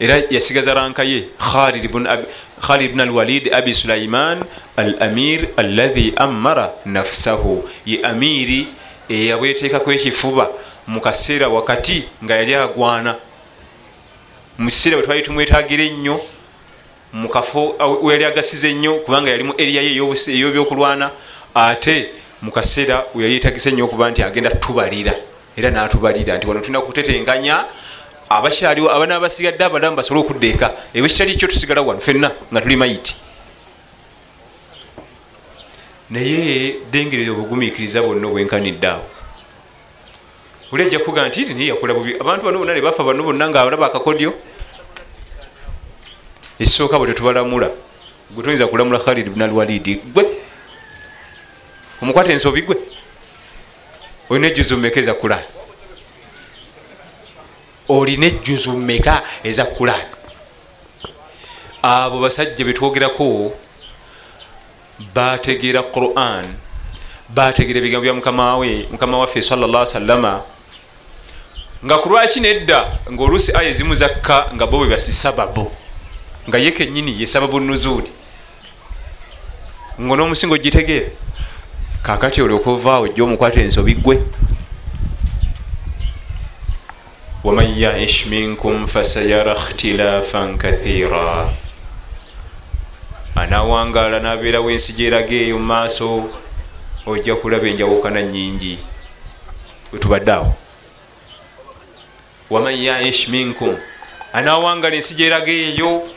era 0.00 0.22
yasigaza 0.30 0.74
ranka 0.74 1.04
ye 1.04 1.28
khalid 1.38 2.92
bn 2.92 3.00
alwalid 3.00 3.52
abi 3.52 3.74
sulaiman 3.74 4.44
al 4.76 4.94
amir 5.00 5.48
alladhi 5.56 6.12
amara 6.16 6.72
nafsahu. 6.84 7.64
Ye 7.86 8.00
amiri 8.02 8.68
eyabwetekako 9.08 9.92
ekifuba 9.92 10.50
mu 10.86 11.00
kaseera 11.00 11.48
wakati 11.48 12.04
nga 12.24 12.36
yali 12.36 12.54
agwana. 12.54 13.16
Mu 14.58 14.70
kiseera 14.70 14.96
bwe 14.96 15.06
twali 15.06 15.22
tumwetagira 15.22 15.84
ennyo 15.84 16.20
mukafo 17.12 17.74
weyali 18.02 18.24
agasiza 18.24 18.68
ennyo 18.68 18.94
kubanga 19.02 19.30
yali 19.30 19.44
mu 19.44 19.54
eriya 19.58 19.82
ye 19.82 19.98
ey'ebyokulwana 19.98 21.10
ate 21.54 22.08
mu 22.42 22.50
kaseera 22.52 23.04
weyali 23.14 23.34
yetagisa 23.34 23.70
ennyo 23.70 23.84
okuba 23.84 24.10
nti 24.10 24.22
agenda 24.22 24.50
tubalira 24.50 25.14
era 25.56 25.70
n'atubalira. 25.70 26.38
Nti 26.38 26.46
wano 26.46 26.60
tulina 26.60 26.80
kutetenkanya 26.80 27.64
abakyaliwo 28.28 28.88
abana 28.90 29.16
abasigadde 29.16 29.64
abalamu 29.64 29.96
basobole 29.96 30.24
okudda 30.24 30.46
eka 30.46 30.68
ebyo 30.94 31.08
kitali 31.08 31.36
kyo 31.36 31.48
tusigala 31.48 31.80
wano 31.82 32.00
fenna 32.00 32.30
nga 32.52 32.60
tuli 32.60 32.76
mayiti 32.76 33.16
naye 36.10 36.76
dengerera 36.90 37.32
obugumiikiriza 37.32 38.02
bwonna 38.02 38.26
obwenkanidde 38.28 38.88
awo. 38.88 39.04
Oli 40.72 40.82
ajja 40.82 40.98
kuga 40.98 41.28
nti 41.28 41.54
naye 41.54 41.68
yakola 41.68 41.94
bubi. 41.94 42.16
Abantu 42.20 42.44
bano 42.44 42.58
bonna 42.58 42.74
ne 42.74 42.80
bafa 42.80 43.04
bano 43.04 43.22
bonna 43.22 43.48
nga 43.48 43.60
alaba 43.60 43.86
akakodyo. 43.86 44.32
Ekisooka 46.58 46.98
bwe 46.98 47.08
tetubalamula. 47.08 47.70
Gwe 48.30 48.42
toyinza 48.44 48.66
kulamula 48.66 48.98
khalid 48.98 49.28
bn 49.28 49.42
alwalidi 49.42 50.00
gwe! 50.14 50.24
Omukwata 52.02 52.32
ensobi 52.32 52.62
gwe. 52.62 52.76
Olina 54.30 54.48
ejjuzu 54.48 54.76
mmeka 54.76 55.00
eza 55.00 55.14
kulan 55.14 55.44
olina 57.88 58.26
ejjuzu 58.26 58.72
mmeka 58.72 59.22
eza 59.44 59.64
kulan 59.64 60.06
abo 61.82 62.20
basajja 62.20 62.64
betwogerako 62.64 63.52
bategeera 65.14 65.82
quran 65.82 66.46
bategeera 67.28 67.78
ebigambo 67.78 68.04
bya 68.04 68.14
mukamawe 68.14 68.88
mukama 68.90 69.18
waffe 69.18 69.42
salla 69.42 69.86
salama 69.86 70.42
nga 71.84 71.98
ku 71.98 72.08
lwaki 72.08 72.40
nedda 72.40 72.98
ngaoluusi 73.12 73.54
aya 73.56 73.70
ezimu 73.70 73.94
zakka 73.94 74.50
nga 74.54 74.66
bo 74.66 74.78
bwe 74.78 74.88
basisababu 74.88 75.70
nga 76.48 76.58
ye 76.58 76.72
kenyini 76.72 77.20
ye 77.20 77.26
sababu 77.26 77.60
nuzuuli 77.60 78.10
nga 80.00 80.14
n'omusingo 80.16 80.58
gitegeera 80.58 81.10
kakati 82.02 82.42
oli 82.42 82.54
okuvaawo 82.54 83.04
ojja 83.04 83.22
omukwata 83.24 83.60
ensobi 83.60 83.94
gwe 83.94 84.18
waman 87.44 87.78
yaish 87.78 88.26
minkum 88.26 88.86
fasayara 88.86 89.54
ikhtilafan 89.54 90.58
kathira 90.58 91.48
anawangala 93.34 94.20
nabeerawo 94.20 94.70
ensi 94.70 94.92
gyeraga 94.92 95.34
eyo 95.34 95.58
mumaaso 95.58 96.30
ojja 97.06 97.34
kulaba 97.36 97.68
enjawukana 97.68 98.22
nyingi 98.22 98.78
wetubadde 99.92 100.32
awo 100.32 100.54
waman 102.50 102.74
yaish 102.74 103.28
minkum 103.28 103.76
anawangala 104.32 104.94
ensi 104.96 105.14
gyeraga 105.14 105.52
eyo 105.52 106.08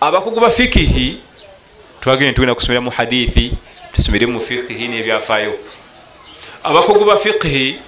abakugu 0.00 0.40
ba 0.40 0.50
fikihi 0.50 1.20
twagende 2.00 2.32
tugenda 2.32 2.54
kusomera 2.54 2.80
mu 2.80 2.90
hadithi 2.90 3.52
tusomere 3.92 4.26
mu 4.26 4.40
fikihi 4.40 4.88
nebyafaayo 4.88 5.52
abakugu 6.64 7.04
ba 7.04 7.16
fikihi 7.16 7.78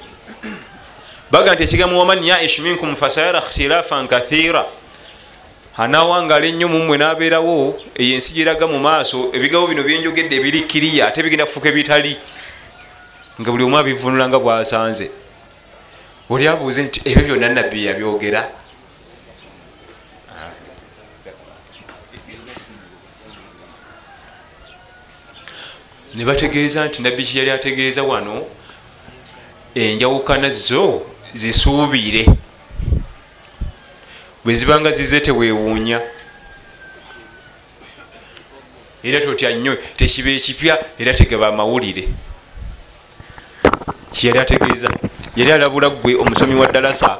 baga 1.33 1.55
nti 1.55 1.65
ekigambo 1.65 1.99
waman 1.99 2.23
yaish 2.25 2.59
minkum 2.59 2.97
fasayara 2.97 3.39
ikhtilafan 3.41 4.09
kathira. 4.09 4.67
Anawangala 5.77 6.47
ennyo 6.47 6.69
mumwe 6.69 6.99
nabeerawo 6.99 7.81
eyo 7.97 8.15
ensi 8.15 8.35
gyeraga 8.35 8.67
mu 8.67 8.79
maaso 8.79 9.33
ebigabo 9.33 9.67
bino 9.67 9.83
byenjogedde 9.83 10.37
ebiri 10.37 10.69
kiriya 10.69 11.09
ate 11.09 11.23
bigenda 11.23 11.47
kufuuka 11.47 11.69
ebitali. 11.73 12.17
Nga 13.41 13.51
buli 13.51 13.65
omu 13.65 13.79
abivunula 13.79 14.29
nga 14.29 14.39
bwasanze. 14.39 15.11
Oli 16.29 16.45
abuuze 16.49 16.83
nti 16.85 17.01
ebyo 17.09 17.25
byonna 17.25 17.49
nabbi 17.49 17.87
yabyogera? 17.87 18.43
Ne 26.15 26.25
bategeeza 26.25 26.85
nti 26.85 27.03
nabbi 27.03 27.25
kye 27.25 27.39
yali 27.39 27.51
ategeeza 27.51 28.03
wano 28.03 28.45
enjawukana 29.75 30.51
zo 30.51 31.12
zisuubire. 31.35 32.27
Bwe 34.45 34.55
zibanga 34.55 34.91
zize 34.91 35.21
teweewuunya 35.21 36.01
era 39.05 39.21
totya 39.21 39.51
nnyo 39.51 39.77
tekiba 39.97 40.31
ekipya 40.31 40.79
era 40.99 41.15
tegaba 41.15 41.49
amawulire. 41.49 42.09
Kyeyali 44.13 44.39
ategeeza? 44.39 44.91
Yali 45.37 45.53
alabula 45.53 45.89
gwe 45.91 46.15
omusomi 46.15 46.55
wa 46.55 46.67
ddalasa 46.67 47.19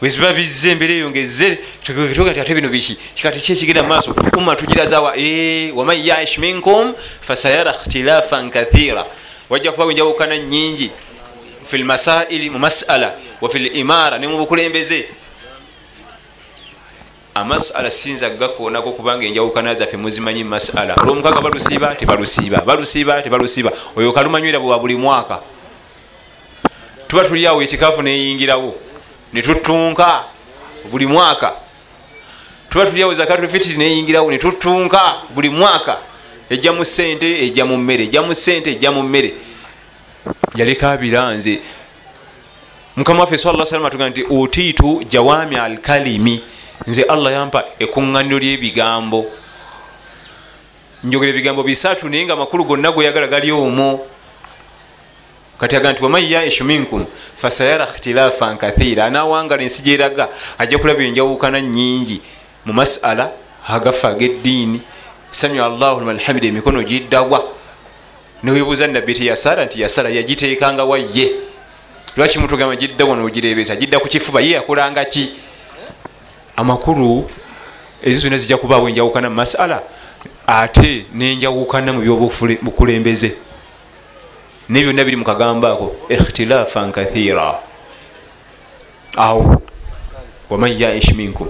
bweziba 0.00 0.32
bizze 0.32 0.70
embeera 0.70 0.94
eyongeze 0.94 1.58
ti 1.84 1.92
ate 2.40 2.54
bino 2.54 2.68
biki? 2.68 2.96
Kikati 3.14 3.40
ki 3.40 3.52
ekigenda 3.52 3.82
mumaaso 3.82 4.14
umma 4.36 4.56
tugirazawa 4.56 5.12
waman 5.74 5.98
yaish 5.98 6.38
minkum 6.38 6.94
fasayara 7.20 7.74
ikhtilafan 7.74 8.50
kathira. 8.50 9.04
Wajja 9.50 9.72
kuba 9.72 9.84
wenjawukana 9.84 10.38
nyingi 10.38 10.90
fi 11.70 11.78
lmasaili 11.78 12.50
mu 12.50 12.58
masala 12.58 13.14
wafi 13.40 13.58
limara 13.58 14.18
ne 14.18 14.26
mu 14.26 14.38
bukulembeze. 14.38 15.06
Amasala 17.34 17.90
sinza 17.90 18.30
gakoonako 18.30 18.92
kubanga 18.92 19.24
enjawukana 19.26 19.74
zaffe 19.74 19.96
muzimanyi 19.96 20.44
mumasala 20.44 20.94
olwomukaga 20.94 21.40
balusiiba 21.40 21.94
tebalusiiba 21.94 22.58
balusiiba 22.66 23.22
tebalusiiba. 23.22 23.72
Oyo 23.96 24.12
kalumanywera 24.12 24.58
bwa 24.60 24.78
buli 24.78 24.96
mwaka. 24.96 25.38
Tuba 27.08 27.24
tuliawo 27.24 27.62
ekikaafu 27.62 28.02
neyingirawo 28.02 28.74
netutunka 29.32 30.24
buli 30.90 31.06
mwaka. 31.06 31.52
Tuba 32.70 32.86
tuliawo 32.86 33.14
zakatufitiri 33.14 33.78
neyingirawo 33.78 34.30
netutunka 34.30 35.00
buli 35.34 35.48
mwaka. 35.48 35.98
Ejja 36.50 36.72
mu 36.72 36.84
sente 36.84 37.46
ejja 37.46 37.64
mu 37.64 37.76
mmere 37.76 38.04
ejja 38.04 38.22
mu 38.22 38.34
sente 38.34 38.70
ejja 38.70 38.90
mu 38.90 39.02
mmere 39.02 39.34
yaleka 40.54 40.96
biranze 40.96 41.60
mukama 42.96 43.20
waffe 43.20 43.38
sala 43.38 43.66
salama 43.66 43.90
tuga 43.90 44.08
nti 44.08 44.24
otiitu 44.30 45.04
jawami 45.10 45.56
alkalimi. 45.56 46.42
Nze 46.86 47.02
allah 47.02 47.32
yampa 47.32 47.64
ekuŋŋaniro 47.78 48.38
lyebigambo. 48.38 49.26
Njogera 51.04 51.30
ebigambo 51.30 51.62
bisatu 51.62 52.08
naye 52.08 52.24
nga 52.24 52.36
makulu 52.36 52.64
gonna 52.64 52.92
gweyagala 52.92 53.26
gali 53.26 53.52
omwo 53.52 54.06
kati 55.58 55.76
aga 55.76 55.92
nti 55.92 56.02
waman 56.02 56.24
yaishu 56.24 56.64
minkum 56.64 57.06
fasayara 57.36 57.84
ikhtilafan 57.84 58.56
kathira. 58.56 59.04
Anawangala 59.04 59.62
ensi 59.62 59.82
gyeraga 59.82 60.28
ajja 60.58 60.78
kulaba 60.78 61.02
enjawukana 61.02 61.60
nyingi 61.60 62.20
mu 62.64 62.72
masala 62.72 63.30
agafa 63.68 64.08
ageddiini 64.08 64.80
samia 65.30 65.64
allahu 65.66 66.00
liman 66.00 66.18
hamida 66.18 66.46
emikono 66.48 66.82
giddawa 66.82 67.59
newebuuza 68.42 68.86
nabbi 68.86 69.14
teyasala 69.14 69.64
nti 69.64 69.80
yasala 69.82 70.08
yagiteekanga 70.08 70.84
waye 70.84 71.30
lwaki 72.16 72.38
mutugamba 72.38 72.76
giddawa 72.76 73.16
nogirebesa 73.16 73.76
gidda 73.76 73.98
ku 73.98 74.08
kifuba 74.08 74.40
ye 74.40 74.50
yakolanga 74.50 75.04
ki? 75.04 75.30
Amakulu 76.56 77.30
ezo 78.02 78.20
zonna 78.20 78.36
zijja 78.36 78.56
kubaawo 78.56 78.88
enjawukana 78.88 79.30
mu 79.30 79.36
masala 79.36 79.82
ate 80.46 81.06
nenjawukana 81.14 81.92
mu 81.92 82.00
byobukulembeze 82.00 83.32
naye 84.68 84.84
byonna 84.84 85.04
biri 85.04 85.16
mukagambo 85.16 85.66
ako 85.66 85.96
ikhtilafan 86.08 86.92
kathira. 86.92 87.58
Awo 89.16 89.62
waman 90.50 90.72
yaish 90.78 91.12
minkum. 91.14 91.48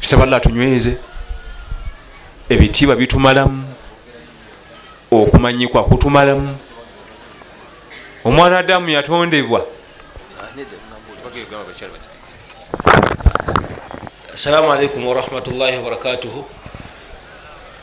Kisaba 0.00 0.22
allah 0.22 0.40
tunyweze 0.40 0.96
ebitiibwa 2.48 2.96
bitumalamu 2.96 3.71
okumanyikwa 5.12 5.84
kutumalamu. 5.84 6.58
Omwana 8.24 8.58
adamu 8.58 8.90
yatondebwa. 8.90 9.66
Assalamu 14.34 14.72
alaikum 14.72 15.06
warahmatullahi 15.06 15.76
wabarakatuhu 15.76 16.44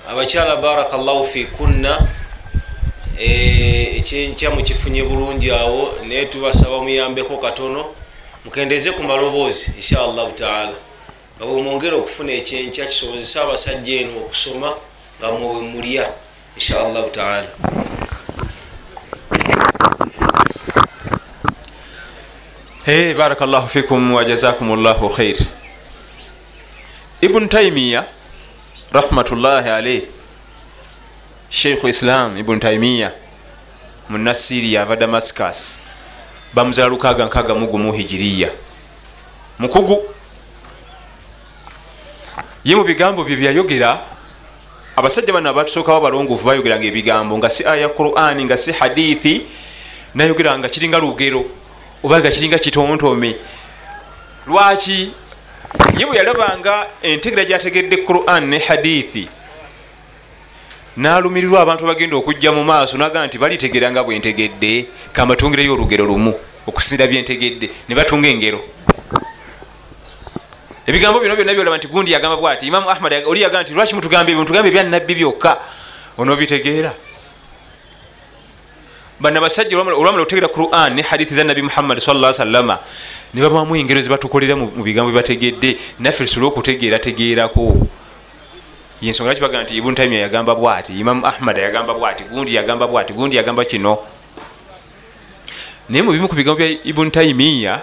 abakyala 0.09 0.55
barakallahu 0.55 1.25
fikunna 1.25 2.07
ekyenkya 3.19 4.49
mukifunye 4.49 5.03
bulungi 5.03 5.51
awo 5.51 5.93
naye 6.07 6.25
tubasaba 6.25 6.81
muyambeko 6.81 7.37
katono 7.37 7.85
mukendeze 8.45 8.91
ku 8.91 9.03
maloboozi 9.03 9.73
inshallahu 9.75 10.31
taala. 10.31 10.73
Nga 11.37 11.45
bwemwongera 11.45 11.97
okufuna 11.97 12.31
ekyenkya 12.33 12.87
kisobozesa 12.87 13.43
abasajja 13.43 13.95
eno 14.01 14.17
okusoma 14.17 14.73
nga 15.19 15.31
mwewe 15.31 15.61
mulya 15.61 16.09
inshallahu 16.55 17.09
taala. 17.09 17.47
Hey, 22.85 23.13
barakallahu 23.13 23.67
fikum 23.69 24.13
wajazakum 24.13 24.73
llahu 24.83 25.09
khair. 25.13 25.37
Ibn 27.21 27.47
taimiya 27.49 28.07
rahmatullahi 28.91 29.69
alaih 29.69 30.07
sheikhu 31.49 31.87
islam 31.87 32.37
ibn 32.37 32.59
taimiya 32.59 33.11
munasiriya 34.09 34.81
ava 34.81 34.95
damascus 34.95 35.85
bamuzala 36.53 36.89
lukaga 36.89 37.25
nkaga 37.25 37.55
mugumu 37.55 37.93
hijiriya 37.93 38.49
mukugu. 39.59 40.01
Ye 42.63 42.75
mu 42.75 42.83
bigambo 42.83 43.23
bye 43.23 43.35
byayogera 43.35 44.01
abasajja 44.99 45.33
bano 45.33 45.49
abatusookawo 45.49 45.97
abalongovu 45.97 46.43
bayogeranga 46.43 46.83
ebigambo 46.91 47.37
nga 47.37 47.49
si 47.49 47.63
aya 47.63 47.87
qurani 47.87 48.43
nga 48.43 48.57
si 48.57 48.71
hadithi 48.71 49.47
nayogeranga 50.15 50.67
kiringa 50.67 50.99
lugero 50.99 51.45
oba 52.03 52.19
nga 52.19 52.29
kiringa 52.29 52.59
kitontome 52.59 53.35
lwaki? 54.47 55.11
Ye 55.97 56.05
bwe 56.05 56.17
yalabanga 56.17 56.87
entegera 57.01 57.45
gyategedde 57.45 57.97
quran 58.03 58.49
ne 58.49 58.59
hadithi 58.59 59.29
nalumirirwa 60.97 61.61
abantu 61.61 61.85
bagenda 61.85 62.15
okujja 62.17 62.51
mu 62.51 62.63
maaso 62.63 62.97
naga 62.97 63.23
nti 63.27 63.37
balitegera 63.37 63.91
nga 63.91 64.03
bwentegedde 64.03 64.87
kamatungireyo 65.13 65.73
olugero 65.73 66.05
lumu 66.05 66.33
okusinira 66.67 67.07
byentegedde 67.07 67.69
ne 67.87 67.95
batunga 67.95 68.27
engero 68.27 68.59
ebigambo 70.87 71.19
bino 71.19 71.35
byonna 71.35 71.53
byolaba 71.53 71.77
nti 71.77 71.87
gundi 71.87 72.11
yagamba 72.11 72.37
bwati 72.37 72.67
imamu 72.67 72.89
ahmad 72.89 73.13
oli 73.25 73.41
yagamba 73.41 73.63
nti 73.63 73.73
lwaki 73.73 73.95
mutugambe 73.95 74.31
ebyo 74.31 74.41
mutugambe 74.41 74.69
ebyanabbi 74.69 75.15
byokka? 75.15 75.57
Onobitegeera 76.17 76.93
bana 79.19 79.41
basajja 79.41 79.77
olwamala 79.77 80.23
okutegera 80.23 80.47
quran 80.47 80.95
ne 80.95 81.01
hadithi 81.01 81.33
za 81.35 81.43
nabi 81.43 81.61
muhammadi 81.61 82.01
salla 82.01 82.33
salama 82.33 82.79
ne 83.33 83.41
babamu 83.41 83.75
engero 83.75 84.01
zebatukolera 84.01 84.55
mu 84.55 84.83
bigambo 84.83 85.11
byebategedde 85.11 85.77
naffe 85.99 86.23
tusobole 86.23 86.47
okutegeerategeerako 86.47 87.87
yensonga 89.01 89.31
lwaki 89.31 89.41
bagamba 89.41 89.63
nti 89.63 89.75
ibuni 89.75 89.95
taimiya 89.95 90.21
yagamba 90.21 90.55
bwati 90.55 90.93
imamu 90.93 91.27
ahmad 91.27 91.57
yagamba 91.57 91.93
bwati 91.93 92.23
gundi 92.23 92.55
yagamba 92.55 92.87
bwati 92.87 93.13
gundi 93.13 93.35
yagamba 93.35 93.65
kino? 93.65 93.99
Naye 95.89 96.01
mu 96.01 96.11
bimu 96.11 96.27
ku 96.27 96.35
bigambo 96.35 96.57
bya 96.57 96.67
ibuni 96.83 97.11
taimiya 97.11 97.81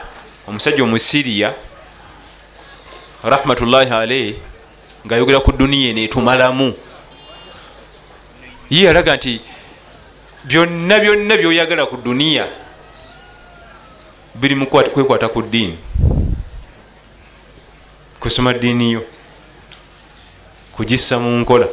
omusajja 0.49 0.83
omusiriya 0.83 1.53
rahmatullahi 3.27 3.91
alaih 3.91 4.37
ngaayogera 5.07 5.41
ku 5.41 5.53
duniya 5.53 5.91
eno 5.91 6.01
etumalamu. 6.01 6.75
Ye 8.71 8.87
yalaga 8.87 9.17
nti 9.17 9.41
byonna 10.45 10.99
byonna 10.99 11.35
byoyagala 11.37 11.87
ku 11.87 11.97
duniya 11.97 12.47
biri 14.35 14.55
mu 14.55 14.67
kwekwata 14.67 15.29
ku 15.29 15.43
ddiini. 15.43 15.79
Kusoma 18.21 18.55
ddiini 18.55 18.93
yo 18.93 19.03
kugissa 20.77 21.19
mu 21.19 21.31
nkola 21.41 21.67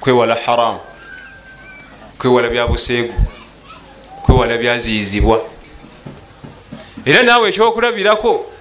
kwewala 0.00 0.34
haramu 0.34 0.80
kwewala 2.18 2.48
bya 2.48 2.66
buseegu 2.66 3.14
kwewala 4.22 4.58
byaziyizibwa 4.58 5.40
era 7.04 7.22
naawe 7.22 7.48
ekyokulabirako 7.48 8.51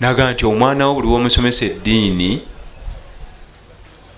naga 0.00 0.32
nti 0.32 0.46
omwana 0.46 0.86
wo 0.86 0.94
buli 0.94 1.08
womusomesa 1.08 1.64
eddiini 1.64 2.40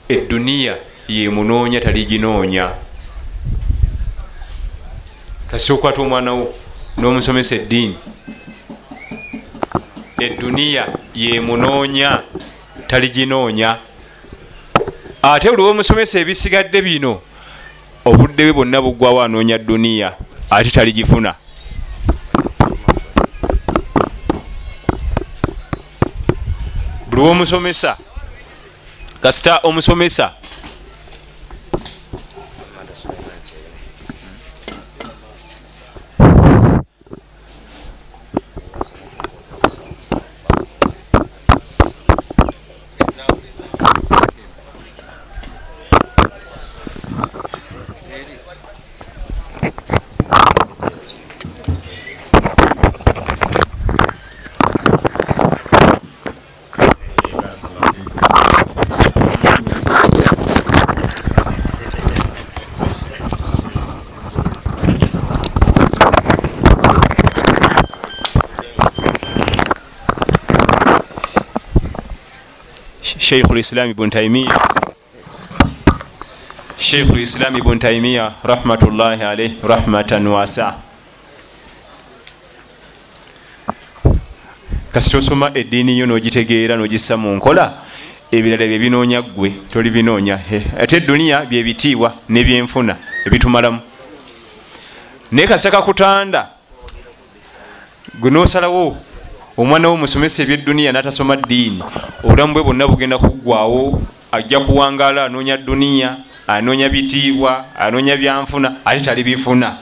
eduniya 0.08 0.76
yemunoonya 1.08 1.80
taliginoonya 1.80 2.70
kasi 5.50 5.72
okwata 5.72 6.02
omwana 6.02 6.32
wo 6.32 6.54
n'omusomesa 6.98 7.54
eddiini. 7.54 7.96
Eduniya 10.18 10.88
yemunoonya 11.14 12.22
taliginoonya 12.86 13.78
ate 15.22 15.50
buli 15.50 15.62
womusomesa 15.62 16.18
ebisigadde 16.18 16.82
bino 16.82 17.20
obudde 18.04 18.44
bwe 18.44 18.52
bwonna 18.52 18.82
buggwawo 18.82 19.22
anoonya 19.22 19.58
duniya 19.58 20.16
ate 20.50 20.70
taligifuna 20.70 21.34
buli 27.22 27.28
womusomesa 27.30 27.96
kasita 29.22 29.58
omusomesa 29.62 30.32
sheikhu 73.32 73.54
lislam 73.54 73.90
ibn 73.90 74.10
taimiya 74.10 74.60
sheikhu 76.76 77.14
lislam 77.16 77.56
ibn 77.56 77.78
taimiya 77.78 78.32
rahmatullahi 78.44 79.22
alaih 79.22 79.52
rahmatan 79.64 80.26
wasa 80.26 80.74
kasita 84.92 85.18
osoma 85.18 85.48
eddiini 85.54 85.98
yo 85.98 86.06
n'ogitegeera 86.06 86.76
n'ogissa 86.76 87.16
mu 87.16 87.32
nkola 87.36 87.72
ebirala 88.32 88.68
bye 88.68 88.78
binoonya 88.78 89.22
ggwe 89.22 89.50
toli 89.68 89.90
binoonya. 89.90 90.36
Ate 90.76 90.96
eduniya 90.96 91.48
byebitiibwa 91.48 92.12
nebyenfuna 92.28 92.96
ebitumalamu 93.26 93.80
naye 95.32 95.48
kasita 95.48 95.70
kakutanda 95.70 96.48
gwe 98.20 98.30
n'osalawo 98.30 98.96
omwana 99.56 99.88
wo 99.88 99.96
musomesa 99.96 100.42
ebyeduniya 100.42 100.92
natasoma 100.92 101.36
ddiini 101.36 101.82
obulamu 102.24 102.52
bwe 102.54 102.62
bwonna 102.62 102.88
bugenda 102.88 103.18
kuggwawo 103.18 104.02
ajja 104.32 104.60
kuwangala 104.60 105.24
anoonya 105.24 105.56
duniya 105.56 106.16
anoonya 106.46 106.88
bitiibwa 106.88 107.66
anoonya 107.76 108.16
byanfuna 108.16 108.76
ate 108.84 109.00
tali 109.00 109.24
bifuna 109.24 109.76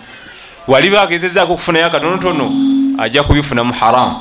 wali 0.67 0.91
bagezezaako 0.91 1.53
okufunayo 1.53 1.87
akatonotono 1.87 2.51
ajja 2.99 3.23
kubifuna 3.23 3.65
mu 3.65 3.73
haramu 3.73 4.21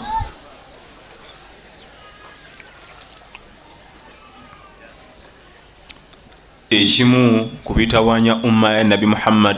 ekimu 6.70 7.50
ku 7.64 7.74
bitawanya 7.74 8.36
umma 8.36 8.78
ya 8.78 8.84
nabi 8.84 9.06
muhammad 9.06 9.58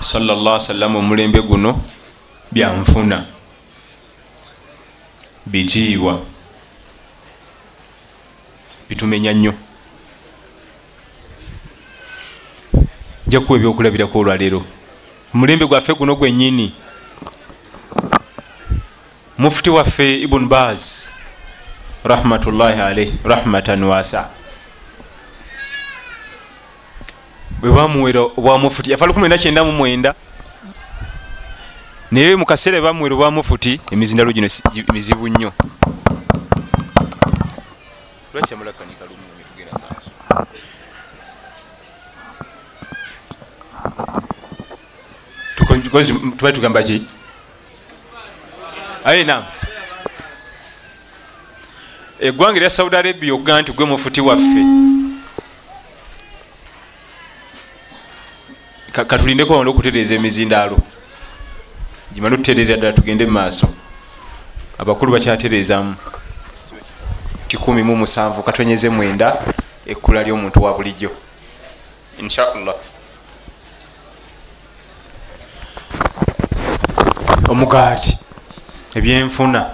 sallallahu 0.00 0.60
sallam 0.60 0.96
omulembe 0.96 1.40
guno 1.40 1.80
byanfuna 2.52 3.35
bitiibwa 5.46 6.20
bitumenya 8.88 9.32
nnyo. 9.32 9.54
Nja 13.26 13.40
kuwa 13.40 13.58
ebyokulabirako 13.58 14.18
olwaleero. 14.18 14.64
Omulembe 15.34 15.66
gwaffe 15.66 15.94
guno 15.94 16.14
gwennyini. 16.16 16.72
Mufuti 19.38 19.70
waffe 19.70 20.20
ibun 20.20 20.48
baz 20.48 21.08
rahmatullahi 22.04 22.80
alaih 22.80 23.12
rahmatan 23.24 23.82
wasa 23.84 24.30
bwe 27.60 27.70
bamuwera 27.70 28.20
obwamufuti 28.20 28.90
yafa 28.90 29.06
19 29.06 30.14
naye 32.16 32.36
mukaseera 32.36 32.80
bamuwera 32.80 33.14
obwamufuti 33.14 33.80
emizindalo 33.92 34.32
gino 34.32 34.48
mizibu 34.92 35.28
nnyo. 35.28 35.52
Tuba 46.38 46.52
tugamba 46.52 46.82
ki? 46.82 47.06
Aye 49.04 49.24
nam 49.24 49.44
eggwanga 52.20 52.56
erya 52.56 52.70
saudi 52.70 52.96
arabia 52.96 53.34
okugaa 53.34 53.60
nti 53.60 53.72
gwe 53.72 53.86
mufuti 53.86 54.20
waffe. 54.20 54.62
Katulindeko 58.92 59.52
wanda 59.56 59.70
okutereeza 59.70 60.14
emizindaalo 60.14 60.95
gimane 62.16 62.34
otuterera 62.34 62.76
ddala 62.76 62.92
tugende 62.92 63.26
mumaaso 63.26 63.68
abakulu 64.78 65.12
bakyatereezamu 65.12 65.96
1musanvu 67.48 68.42
katonyeze 68.42 68.88
mwenda 68.88 69.42
ekkula 69.86 70.22
lyomuntu 70.22 70.62
wa 70.62 70.72
bulijjo. 70.72 71.10
Inshallah. 72.18 72.74
Omugaati 77.48 78.18
ebyenfuna. 78.94 79.70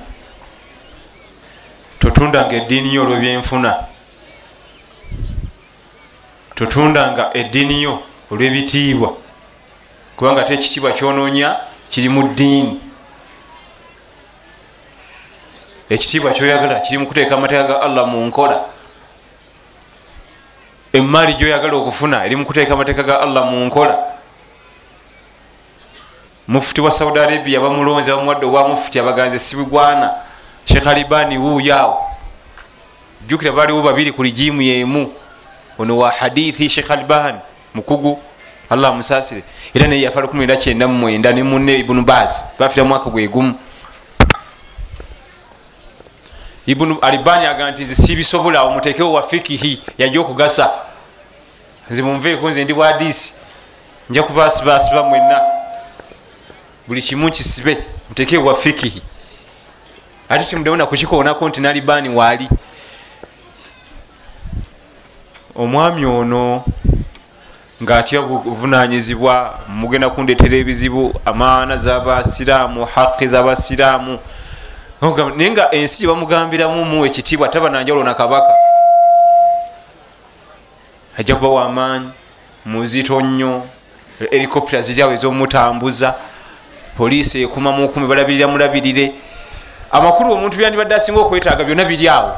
Totundanga 1.99 2.57
eddiini 2.57 2.95
yo 2.95 3.03
olwebyenfuna 3.03 3.77
totundanga 6.55 7.31
eddiini 7.35 7.83
yo 7.83 8.03
olwebitiibwa. 8.31 9.17
Kubanga 10.17 10.43
te 10.43 10.55
ekitiibwa 10.55 10.93
kyonoonya 10.93 11.72
kiri 11.93 12.09
mu 12.09 12.23
ddiini. 12.33 12.81
Ekitiibwa 15.91 16.33
kyoyagala 16.33 16.81
kiri 16.81 16.99
mu 16.99 17.07
kuteeka 17.07 17.35
amateeka 17.37 17.69
ga 17.69 17.81
allah 17.85 18.07
mu 18.09 18.25
nkola. 18.27 18.65
Emaali 20.93 21.35
gyoyagala 21.35 21.77
okufuna 21.77 22.25
eri 22.25 22.37
mu 22.37 22.49
kuteeka 22.49 22.73
amateeka 22.73 23.03
ga 23.03 23.21
allah 23.21 23.45
mu 23.45 23.69
nkola. 23.69 23.99
Mufuti 26.49 26.81
wa 26.81 26.93
saudi 26.93 27.21
arabia 27.21 27.61
bamulonzi 27.61 28.11
bamuwadde 28.11 28.47
obwa 28.47 28.69
mufuti 28.69 28.99
abaganze 28.99 29.39
sibigwana. 29.39 30.11
Shekh 30.65 30.87
alibani 30.87 31.39
wuuyaawo. 31.39 32.01
Jukira 33.29 33.53
baliwo 33.53 33.83
babiri 33.83 34.13
ku 34.13 34.23
ligimu 34.23 34.63
yemu 34.63 35.13
ono 35.79 35.99
wa 35.99 36.11
hadithi 36.11 36.69
shekh 36.69 36.91
alibani 36.91 37.39
mukugu 37.75 38.23
allah 38.73 38.91
amusasire 38.91 39.43
era 39.75 39.87
naye 39.87 40.03
yafa 40.03 40.21
19 40.21 41.35
ne 41.35 41.43
munne 41.43 41.79
ibunu 41.79 42.03
baz 42.03 42.45
bafira 42.59 42.85
mwaka 42.85 43.11
gwegumu 43.11 43.55
ibunu 46.67 46.99
alibani 47.01 47.47
aga 47.47 47.71
nti 47.71 47.83
nze 47.83 47.95
sibisobola 47.95 48.59
awo 48.59 48.71
mutekewo 48.71 49.13
wa 49.13 49.23
fikihi 49.23 49.83
yajja 49.99 50.21
okugasa. 50.21 50.71
Nze 51.91 52.03
munveeko 52.03 52.51
nze 52.51 52.65
ndi 52.65 52.75
bwadisi 52.75 53.35
nja 54.11 54.23
kubasibasiba 54.23 55.03
mwenna. 55.03 55.41
Buli 56.89 57.03
kimu 57.03 57.31
kisibe 57.31 57.79
mutekewo 58.09 58.49
wa 58.49 58.55
fikihi. 58.55 59.03
Ate 60.29 60.45
timudewona 60.45 60.87
kukikoonako 60.87 61.49
nti 61.49 61.61
nalibani 61.61 62.09
waali 62.09 62.49
omwami 65.55 66.05
ono 66.07 66.65
ngaatya 67.83 68.23
buvunanyizibwa 68.23 69.59
mugenda 69.69 70.11
kundetera 70.11 70.57
ebizibu 70.57 71.21
amaana 71.25 71.77
zabasiraamu 71.77 72.85
haqi 72.85 73.27
zabasiraamu. 73.27 74.19
Naye 75.37 75.51
nga 75.51 75.75
ensi 75.75 75.99
gyebamugambiramu 75.99 76.85
muwa 76.85 77.07
ekitiibwa 77.07 77.49
taba 77.49 77.71
nanjawulo 77.71 78.05
na 78.05 78.15
kabaka. 78.15 78.55
Ajja 81.19 81.35
kuba 81.35 81.49
wamaanyi 81.49 82.11
muzito 82.67 83.21
nnyo 83.21 83.63
helicopta 84.31 84.81
ziryawo 84.81 85.13
ez'omutambuza 85.13 86.15
poliisi 86.97 87.43
ekuma 87.43 87.73
mukumi 87.73 88.07
balabirira 88.07 88.49
mulabirire. 88.49 89.13
Amakulu 89.91 90.33
omuntu 90.33 90.57
byandibadde 90.57 90.95
asinga 90.95 91.21
okwetaaga 91.21 91.65
byonna 91.65 91.85
biryawo 91.85 92.33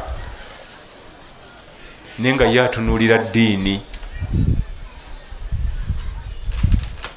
naye 2.19 2.35
nga 2.35 2.45
ye 2.45 2.61
atunuulira 2.61 3.19
ddiini 3.19 3.83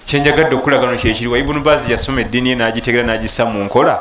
kyenjagadde 0.07 0.55
okulagano 0.55 0.95
kyekiriwa 0.95 1.37
ibunu 1.37 1.59
baazi 1.59 1.91
yasoma 1.91 2.21
eddiini 2.21 2.49
ye 2.49 2.55
nagitegera 2.55 3.03
nagissa 3.03 3.45
mu 3.45 3.63
nkola 3.67 3.99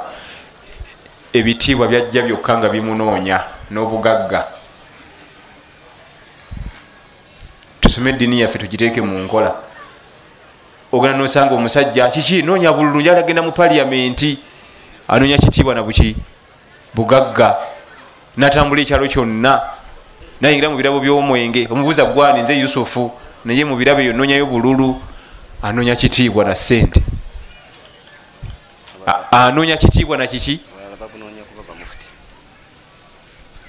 ebitiibwa 1.32 1.88
byajja 1.88 2.22
byokka 2.22 2.58
nga 2.58 2.68
bimunoonya 2.68 3.40
n'obugagga. 3.70 4.46
Tusome 7.80 8.10
eddiini 8.10 8.40
yaffe 8.40 8.58
tugiteeke 8.58 9.00
mu 9.02 9.18
nkola. 9.18 9.50
Ogenda 10.92 11.18
nosanga 11.18 11.54
omusajja 11.54 12.08
kiki? 12.08 12.42
Noonya 12.42 12.72
bululu 12.72 13.00
njala 13.00 13.18
agenda 13.18 13.42
mu 13.42 13.50
paliyamenti 13.52 14.38
anoonya 15.08 15.38
kitiibwa 15.38 15.74
nabuki 15.74 16.16
bugagga. 16.94 17.58
Natambula 18.36 18.82
ekyalo 18.82 19.08
kyonna 19.10 19.60
nayingira 20.40 20.70
mu 20.70 20.76
birabo 20.76 21.00
by'omwenge. 21.00 21.66
Omubuuza 21.66 22.04
gwani 22.04 22.42
nze 22.46 22.54
yusufu. 22.54 23.10
Naye 23.44 23.64
mu 23.64 23.74
birabo 23.76 24.00
eyo 24.00 24.12
noonyayo 24.12 24.46
bululu 24.46 25.02
anoonya 25.66 25.96
kitiibwa 25.96 26.44
na 26.44 26.54
sente 26.54 27.02
anoonya 29.30 29.76
kitiibwa 29.76 30.16
na 30.18 30.26
kiki? 30.26 30.60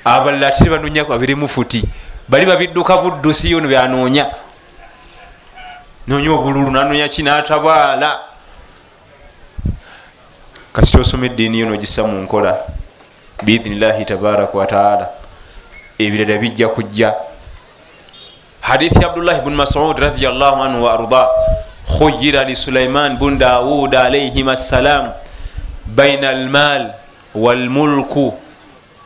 Abalala 0.05 0.47
ate 0.47 0.69
banoonya 0.69 1.03
abiri 1.09 1.35
mufuti. 1.35 1.83
Bali 2.29 2.45
babidduka 2.45 2.97
buddusi 2.97 3.51
yono 3.51 3.67
byanoonya. 3.67 4.31
Noonya 6.07 6.31
obululu 6.31 6.71
nanoonya 6.71 7.09
ki 7.09 7.23
natabaala. 7.23 8.19
Kati 10.73 10.91
tosoma 10.91 11.25
eddiini 11.25 11.59
yo 11.59 11.65
nogisa 11.65 12.03
mu 12.07 12.21
nkola 12.21 12.57
biidhinillahi 13.43 14.05
tabaraka 14.05 14.57
wataala 14.57 15.09
ebirala 15.99 16.37
bijja 16.37 16.67
kujja. 16.69 17.13
Hadithi 18.61 19.05
abdullahi 19.05 19.41
bnu 19.41 19.55
masud 19.55 19.99
radiallahu 19.99 20.63
anhu 20.63 20.83
wa 20.83 20.93
arda 20.93 21.27
khuyira 21.87 22.43
li 22.43 22.55
sulaiman 22.55 23.17
bun 23.17 23.37
daud 23.39 23.95
alaihim 23.95 24.49
assalam 24.49 25.11
baina 25.85 26.29
almal 26.29 26.93
walmulku 27.35 28.33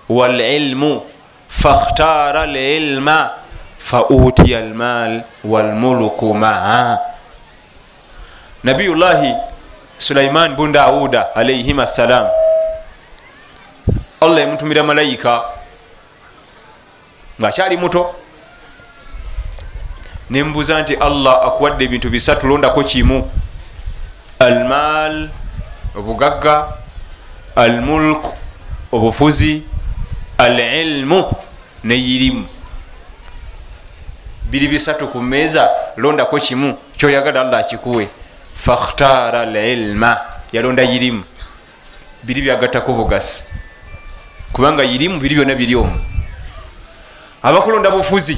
walilmu 0.09 1.01
fakhtara 1.47 2.41
alilma 2.41 3.29
fautiya 3.79 4.59
almal 4.59 5.21
walmulku 5.43 6.33
maa 6.33 6.97
nabiyullahi 8.63 9.33
sulaiman 9.97 10.55
bun 10.55 10.71
dauda 10.73 11.35
alaihim 11.35 11.79
assalam 11.79 12.27
allah 14.21 14.41
emutumira 14.41 14.83
malayika 14.83 15.43
ngaakyali 17.41 17.77
muto 17.77 18.20
nemubuuza 20.31 20.81
nti 20.81 20.95
allah 20.95 21.33
akuwadde 21.47 21.83
ebintu 21.85 22.09
bisatu 22.09 22.47
londako 22.47 22.83
kimu. 22.83 23.31
Almal 24.39 25.29
obugagga. 25.95 26.67
Almulk 27.55 28.25
obufuzi. 28.91 29.63
Alilmu 30.37 31.31
neyirimu. 31.83 32.45
Biri 34.51 34.67
bisatu 34.67 35.07
ku 35.07 35.21
meeza 35.21 35.69
londako 35.97 36.39
kimu 36.39 36.77
kyoyagala 36.97 37.41
allah 37.41 37.59
akikuwe. 37.59 38.09
Fakhtara 38.55 39.41
alilma 39.41 40.17
yalonda 40.51 40.83
yirimu. 40.83 41.23
Biri 42.23 42.41
byagattako 42.41 42.93
bugasi 42.93 43.45
kubanga 44.53 44.83
yirimu 44.83 45.19
biri 45.19 45.35
byonna 45.35 45.55
biri 45.55 45.75
omu. 45.75 45.99
Abakulonda 47.43 47.91
bufuzi 47.91 48.37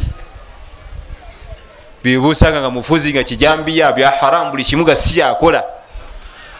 bebusanga 2.03 2.59
nga 2.61 2.69
mufuzi 2.69 3.13
nga 3.13 3.23
kijambiya 3.23 3.91
bya 3.91 4.11
haramu 4.11 4.51
buli 4.51 4.63
kimu 4.63 4.85
ga 4.85 4.95
siyakola 4.95 5.63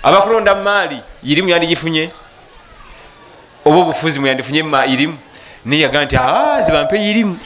abakulonda 0.03 0.55
maali 0.55 1.01
irimu 1.23 1.49
yandigifunye? 1.49 2.11
Oba 3.65 3.77
obufuzi 3.77 4.19
mweyandifunye 4.19 4.63
irimu 4.87 5.17
neyaga 5.65 6.05
nti 6.05 6.17
zibampe 6.65 7.09
irimu 7.09 7.37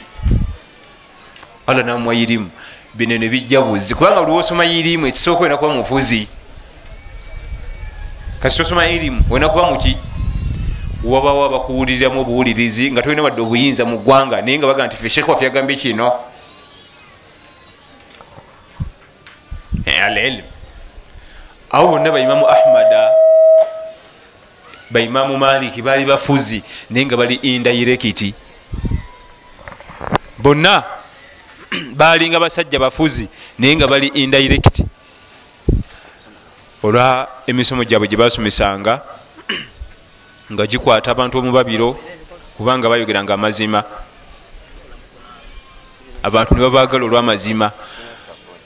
allah 1.66 1.84
namuwa 1.84 2.14
irimu 2.14 2.50
bino 2.94 3.18
nebijja 3.18 3.60
buzi 3.60 3.94
kubanga 3.94 4.20
buli 4.20 4.32
wosoma 4.32 4.64
irimu 4.64 5.06
ekisooka 5.06 5.40
olina 5.40 5.56
kuba 5.56 5.74
mufuzi. 5.74 6.28
Kasi 8.40 8.56
tosoma 8.56 8.88
irimu 8.88 9.22
olina 9.30 9.48
kuba 9.48 9.70
muki 9.70 9.96
wabawo 11.04 11.44
abakuwuliriramu 11.44 12.20
obuwulirizi 12.20 12.90
nga 12.90 13.02
tolina 13.02 13.22
wadde 13.22 13.42
obuyinza 13.42 13.84
mu 13.84 13.98
ggwanga 13.98 14.42
naye 14.42 14.58
nga 14.58 14.66
baga 14.66 14.86
nti 14.86 14.96
fe 14.96 15.10
shekh 15.10 15.28
waffe 15.28 15.44
yagambye 15.44 15.76
kino 15.76 16.12
alilm. 19.86 20.44
Awo 21.70 21.88
bonna 21.88 22.10
baimamu 22.10 22.46
ahmada 22.48 23.10
baimamu 24.90 25.36
maliki 25.36 25.82
baali 25.82 26.04
bafuzi 26.04 26.62
naye 26.90 27.06
nga 27.06 27.16
bali 27.16 27.34
indairekiti 27.34 28.34
bonna 30.38 30.82
balinga 31.92 32.40
basajja 32.40 32.78
bafuzi 32.78 33.28
naye 33.58 33.76
nga 33.76 33.86
bali 33.86 34.06
indairekiti 34.06 34.84
olwa 36.82 37.28
emisomo 37.46 37.84
gyabwe 37.84 38.08
gyebasomesanga 38.08 39.02
nga 40.52 40.66
gikwata 40.66 41.10
abantu 41.10 41.38
omubabiro 41.38 41.98
kubanga 42.56 42.88
bayogeranga 42.88 43.34
amazima. 43.34 43.84
Abantu 46.22 46.54
nebabagala 46.54 47.04
olwamazima 47.04 47.70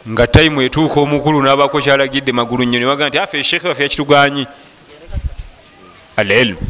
nga 0.08 0.26
taimu 0.26 0.62
etuuka 0.62 1.00
omukulu 1.00 1.42
nabako 1.42 1.80
kyalagidde 1.80 2.32
magulu 2.32 2.64
nnyo 2.64 2.78
nebaga 2.78 3.08
nti 3.08 3.18
afe 3.18 3.38
eshekhe 3.38 3.68
waffe 3.68 3.82
yakituganyi. 3.82 4.46
Alilmu 6.16 6.60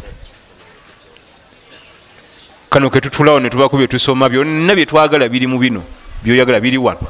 kano 2.69 2.89
ketutulawo 2.89 3.39
netubako 3.39 3.77
byetusoma 3.77 4.29
byonna 4.29 4.75
byetwagala 4.75 5.29
biri 5.29 5.47
mu 5.47 5.57
bino 5.59 5.83
byoyagala 6.23 6.59
biri 6.59 6.77
wano. 6.77 7.07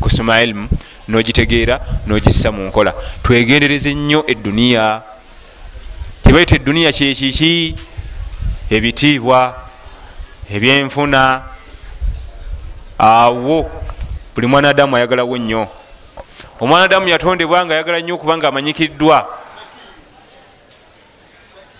Kusoma 0.00 0.42
ilmu 0.42 0.68
nogitegeera 1.08 1.80
nogissa 2.06 2.52
mu 2.52 2.66
nkola. 2.66 2.94
Twegendereze 3.22 3.94
nnyo 3.94 4.24
eduniya 4.26 5.02
kyebaita 6.22 6.56
eduniya 6.56 6.92
kyekiki 6.92 7.74
ebitiibwa 8.70 9.68
ebyenfuna. 10.50 11.42
Awo 12.98 13.81
buli 14.34 14.46
mwanadamu 14.46 14.96
ayagalawo 14.96 15.38
nnyo 15.38 15.68
omwanadamu 16.60 17.08
yatondebwa 17.08 17.66
nga 17.66 17.74
ayagala 17.74 18.00
nnyo 18.00 18.14
okuba 18.14 18.36
nga 18.36 18.48
amanyikiddwa 18.48 19.28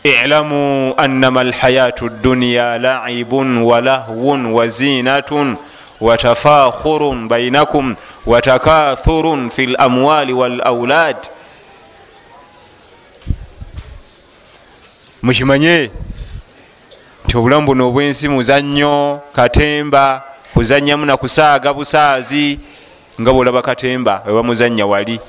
ilamu 0.02 0.94
annama 0.96 1.40
alhayatu 1.40 2.08
dduniya 2.08 2.78
laibun 2.78 3.58
walahwun 3.58 4.46
wazinatun 4.46 5.56
watafakhurun 6.00 7.28
bainakum 7.28 7.96
watakathurun 8.26 9.50
fi 9.50 9.66
lamwali 9.66 10.32
walaulad 10.32 11.16
mukimanye 15.22 15.90
nti 17.24 17.36
obulamu 17.36 17.66
buno 17.66 17.88
obwensi 17.88 18.28
muzannyo 18.28 19.20
katemba 19.32 20.31
kuzannyamu 20.54 21.06
nakusaaga 21.06 21.74
busaazi 21.74 22.58
nga 23.20 23.32
bwolaba 23.32 23.62
katemba 23.62 24.22
webamuzannya 24.26 24.86
wali. 24.86 25.20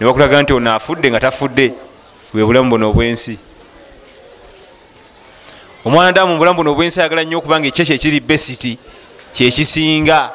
Nebakulaga 0.00 0.42
nti 0.42 0.52
ono 0.52 0.74
afudde 0.74 1.10
nga 1.10 1.20
tafudde 1.20 1.72
bwe 2.32 2.44
bulamu 2.44 2.70
buno 2.70 2.90
obwensi. 2.90 3.38
Omwanadamu 5.84 6.32
mubulamu 6.32 6.56
buno 6.56 6.72
obwensi 6.72 7.00
ayagala 7.00 7.24
nnyo 7.24 7.38
okubanga 7.38 7.68
ekyo 7.68 7.84
kyekiri 7.84 8.20
besiti 8.20 8.78
kyekisinga 9.32 10.30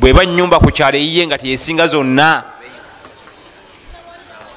bweba 0.00 0.26
nyumba 0.26 0.58
ku 0.58 0.70
kyalo 0.70 0.98
eyiye 0.98 1.26
nga 1.26 1.38
teyesinga 1.38 1.86
zonna. 1.86 2.42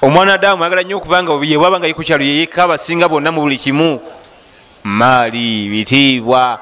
Omwanadamu 0.02 0.64
ayagala 0.64 0.84
nnyo 0.84 0.98
okubanga 0.98 1.34
yebwaba 1.42 1.80
nga 1.80 1.88
yi 1.88 1.94
ku 1.94 2.04
kyalo 2.04 2.24
yeyeka 2.24 2.64
abasinga 2.64 3.10
bonna 3.10 3.32
mu 3.32 3.42
buli 3.42 3.58
kimu 3.58 4.00
maali 4.84 5.70
bitiibwa 5.70 6.60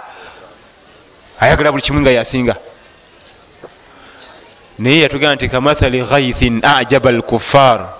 ayagala 1.39 1.71
buli 1.71 1.83
kimu 1.83 2.01
nga 2.01 2.11
yasinga. 2.11 2.55
Naye 4.79 5.01
yatugamba 5.01 5.35
nti 5.35 5.49
kamathali 5.49 6.01
ghaithin 6.01 6.65
ajaba 6.65 7.09
alkuffar 7.09 7.93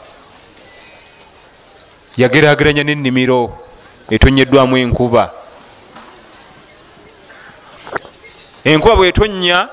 yagerageranya 2.18 2.84
nenimiro 2.84 3.58
etonyeddwamu 4.10 4.78
enkuba. 4.78 5.32
Enkuba 8.64 8.96
bwetonya 8.96 9.70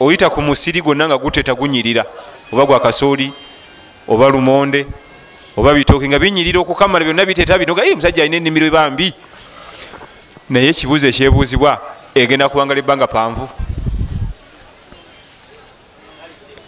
oyita 0.00 0.30
ku 0.30 0.42
musiri 0.42 0.82
gwonna 0.82 1.08
nga 1.08 1.18
guteta 1.18 1.54
gunyirira 1.54 2.04
oba 2.52 2.66
gwa 2.66 2.80
kasooli 2.80 3.32
oba 4.08 4.28
lumonde 4.28 4.86
oba 5.56 5.74
bitooke 5.74 6.08
nga 6.08 6.18
binyirira 6.18 6.60
okukamala 6.60 7.04
byonna 7.04 7.24
biteta 7.24 7.58
binoga 7.58 7.82
musajja 7.94 8.22
alina 8.22 8.36
enimiro 8.36 8.70
bambi 8.70 9.14
naye 10.50 10.68
ekibuuzo 10.68 11.08
ekyebuuzibwa 11.08 12.01
egenda 12.14 12.48
kubanga 12.48 12.74
lebbanga 12.74 13.06
panvu. 13.06 13.48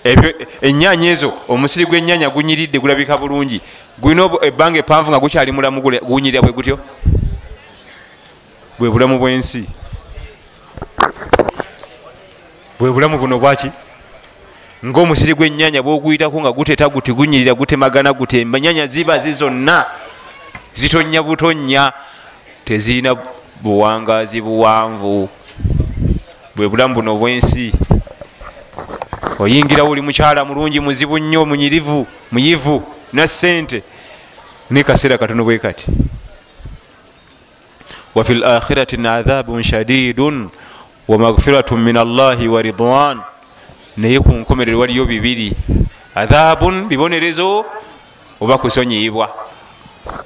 Ebyo 0.04 0.34
enyanya 0.60 1.10
ezo 1.10 1.32
omusiri 1.48 1.86
gwenyanya 1.86 2.28
gunyiridde 2.28 2.78
gulabika 2.78 3.16
bulungi. 3.16 3.60
Gulina 3.98 4.28
ebbanga 4.42 4.78
epanvu 4.78 5.10
nga 5.10 5.20
gukyali 5.20 5.52
mulamu 5.52 5.80
gunyirira 5.80 6.42
bwe 6.42 6.52
gutyo? 6.52 6.78
Bwe 8.78 8.90
bulamu 8.90 9.18
bwensi. 9.18 9.68
Bwe 12.78 12.92
bulamu 12.92 13.18
buno 13.18 13.38
bwaki? 13.38 13.70
Ngaomusiri 14.84 15.34
gwenyanya 15.34 15.82
bwoguyitako 15.82 16.40
nga 16.40 16.52
guteta 16.52 16.88
guti 16.88 17.12
gunyirira 17.12 17.54
gutemagana 17.54 18.12
gutemba 18.12 18.60
nyanya 18.60 18.86
ziba 18.86 19.18
zizonna 19.18 19.86
zitonya 20.74 21.22
butonya 21.22 21.92
tezirina 22.64 23.16
buwangazi 23.64 24.40
buwanvu. 24.40 25.28
Bwe 26.56 26.68
bulamu 26.68 26.94
buno 26.94 27.16
bwensi 27.16 27.72
oyingirawo 29.38 29.90
oli 29.90 30.00
mukyala 30.00 30.44
mulungi 30.44 30.80
muzibu 30.80 31.18
nnyo 31.18 31.46
munyirivu 31.46 32.06
muyivu 32.32 32.82
na 33.12 33.26
sente 33.26 33.82
ne 34.70 34.84
kaseera 34.84 35.18
katono 35.18 35.44
bwe 35.44 35.58
kati. 35.58 35.86
Wafi 38.14 38.34
lakhirati 38.34 38.96
adhabun 38.96 39.62
shadidun 39.62 40.50
wamagfiratu 41.08 41.76
min 41.76 41.96
allahi 41.96 42.48
wa 42.48 42.62
ridwan 42.62 43.20
naye 43.96 44.20
ku 44.20 44.32
nkomerero 44.32 44.78
waliyo 44.78 45.04
bibiri. 45.04 45.52
Adhabun 46.14 46.86
bibonerezo 46.88 47.64
oba 48.40 48.58
kusonyiyibwa 48.58 49.28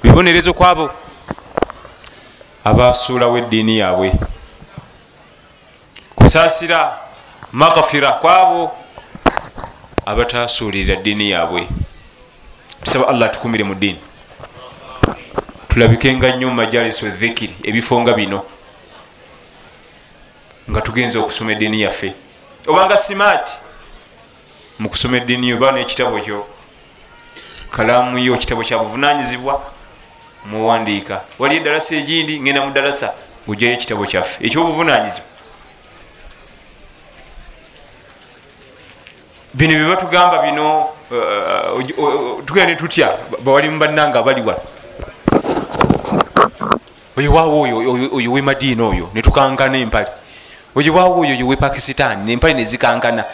bibonerezo 0.03 0.53
kwabo 0.53 0.91
abasuulawo 2.65 3.39
eddiini 3.39 3.79
yaabwe. 3.79 4.13
Kusaasira 6.15 6.99
magfira 7.53 8.13
kwabo 8.13 8.77
abatasuulirira 10.07 10.97
ddiini 10.97 11.31
yaabwe. 11.31 11.69
Tusaba 12.83 13.09
allah 13.09 13.31
tukumire 13.31 13.65
mu 13.65 13.75
ddiini. 13.75 14.01
Tulabikenga 15.69 16.37
nnyo 16.37 16.49
mumajaliso 16.49 17.09
dhikiri 17.09 17.57
ebifo 17.63 18.01
nga 18.01 18.13
bino 18.13 18.43
nga 20.71 20.81
tugenza 20.81 21.19
okusoma 21.19 21.53
eddiini 21.53 21.83
yaffe. 21.83 22.13
Obanga 22.67 22.99
simaati 22.99 23.59
mu 24.79 24.89
kusoma 24.89 25.17
eddiini 25.17 25.49
yo 25.49 25.57
ba 25.57 25.73
nekitabo 25.73 26.21
kyo 26.21 26.47
kalaamu 27.71 28.19
yo 28.19 28.37
kitabo 28.37 28.63
kya 28.65 28.79
buvunanyizibwa 28.79 29.61
muwandiika. 30.51 31.20
Wali 31.38 31.57
edalasa 31.57 31.94
egindi 31.94 32.40
ngenda 32.40 32.64
mu 32.64 32.72
dalasa 32.72 33.12
ngugjayo 33.46 33.72
ekitabo 33.72 34.07
kyaffe. 34.07 34.44
Ekyobuvunanyizibwa 34.46 35.28
bino 39.55 39.74
byebatugamba 39.74 40.42
bino 40.42 40.80
uh, 41.11 41.99
uh, 41.99 41.99
uh, 41.99 42.44
tugenda 42.44 42.70
netutya 42.70 43.12
bawali 43.44 43.68
mubannanga 43.68 44.22
baliwa 44.22 44.61
oyewaawo 47.16 47.62
oyo 47.62 48.11
oyo 48.12 48.32
wemadiina 48.32 48.84
oyo 48.86 49.11
netukankana 49.14 49.78
empale. 49.78 50.09
Oyewaawo 50.76 51.20
oyo 51.20 51.34
oyo 51.34 51.46
wepakisitaani 51.46 52.24
nempale 52.24 52.55
nezikankana 52.55 53.24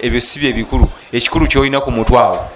ebyo 0.00 0.20
si 0.20 0.40
bye 0.40 0.52
bikulu. 0.52 0.88
Ekikulu 1.12 1.46
kyolina 1.46 1.80
ku 1.80 1.90
mutwe 1.90 2.18
awo 2.18 2.48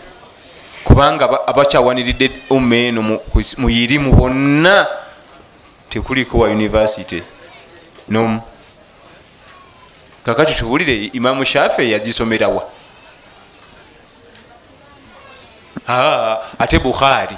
kubanga 0.89 1.25
aba- 1.25 1.45
abakyawaniridde 1.47 2.31
umma 2.51 2.77
eno 2.77 3.03
mu- 3.03 3.21
muyirimu 3.59 4.13
bonna 4.17 4.87
tekuliko 5.91 6.39
wa 6.39 6.49
univesity 6.49 7.23
nomu 8.09 8.41
kakati 10.25 10.55
tuwulire 10.55 11.11
imamu 11.13 11.45
shafe 11.45 11.91
yagisomerawa 11.91 12.65
Aa, 15.89 16.39
ate 16.59 16.79
bukhari. 16.79 17.37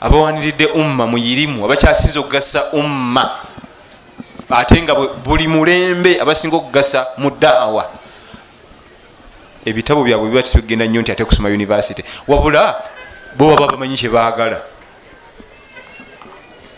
Abawaniridde 0.00 0.66
umma 0.66 1.06
muyirimu 1.06 1.64
abakyasinza 1.64 2.20
okugasa 2.20 2.70
umma 2.72 3.30
ate 4.50 4.82
nga 4.82 4.94
buli 4.94 5.48
mulembe 5.48 6.20
abasinga 6.20 6.56
okugasa 6.56 7.06
mu 7.18 7.30
daawa 7.30 7.90
ebitabo 9.68 10.02
byabwe 10.04 10.28
biba 10.28 10.42
tibigenda 10.42 10.84
nnyo 10.86 11.00
nti 11.00 11.12
ate 11.12 11.24
kusoma 11.24 11.48
univesity 11.48 12.02
wabula 12.28 12.82
bo 13.36 13.48
baba 13.50 13.66
bamanyi 13.66 13.96
kyebaagala 13.96 14.60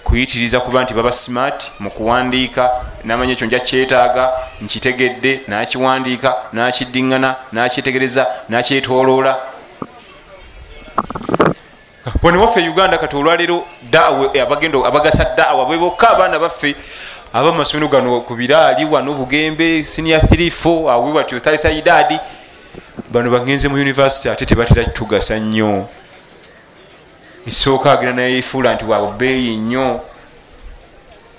kuyitiriza 0.04 0.60
kuba 0.60 0.82
nti 0.82 0.94
baba 0.94 1.12
smart 1.12 1.72
mu 1.80 1.90
kuwandiika 1.90 2.70
namanya 3.04 3.32
ekyo 3.32 3.46
nja 3.46 3.60
kyetaaga 3.60 4.30
nkitegedde 4.60 5.40
nakiwandiika 5.48 6.34
nakiddiŋŋana 6.52 7.34
nakyetegereza 7.52 8.26
nakyetoloola 8.48 9.38
wano 12.22 12.40
waffe 12.40 12.60
e 12.60 12.68
uganda 12.68 12.98
kati 12.98 13.16
olwaleero 13.16 13.64
abagasa 14.86 15.24
daawa 15.36 15.66
bwe 15.66 15.78
bokka 15.78 16.10
abaana 16.10 16.38
baffe 16.38 16.74
abamasomero 17.32 17.88
gano 17.88 18.20
ku 18.20 18.34
biraali 18.34 18.84
wano 18.84 19.14
bugembe 19.14 19.84
sinia 19.84 20.18
34 20.18 20.90
awe 20.90 21.12
watyo 21.12 21.40
talithaidadi 21.40 22.18
bano 23.10 23.30
bagenze 23.30 23.68
mu 23.68 23.74
univesity 23.74 24.30
ate 24.30 24.46
tebatera 24.46 24.84
tugasa 24.84 25.38
nnyo. 25.38 25.88
Esooka 27.46 27.92
agenda 27.92 28.12
naye 28.12 28.38
efuula 28.38 28.74
nti 28.74 28.84
wabeeyi 28.84 29.56
nnyo. 29.56 30.00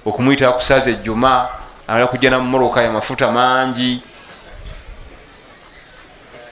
Okumuyita 0.05 0.49
akusaza 0.49 0.91
ejjuma 0.91 1.49
ala 1.87 2.07
kujja 2.07 2.29
namumoroka 2.29 2.87
amafuta 2.87 3.31
mangi. 3.31 4.01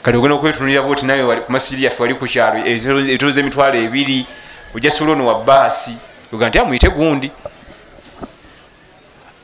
Kati 0.01 0.17
ogenda 0.17 0.35
okwetunulira 0.35 0.81
bwoti 0.81 1.05
nawe 1.05 1.35
ku 1.35 1.51
masiri 1.51 1.83
yaffe 1.83 2.03
wali 2.03 2.15
ku 2.15 2.25
kyalo 2.27 2.65
etoloza 2.65 3.39
emitwalo 3.39 3.75
ebiri 3.75 4.25
ojja 4.75 4.91
sola 4.91 5.11
ono 5.11 5.25
wa 5.25 5.43
baasi 5.43 5.97
oga 6.33 6.47
nti 6.49 6.59
amuyite 6.59 6.89
gundi. 6.89 7.31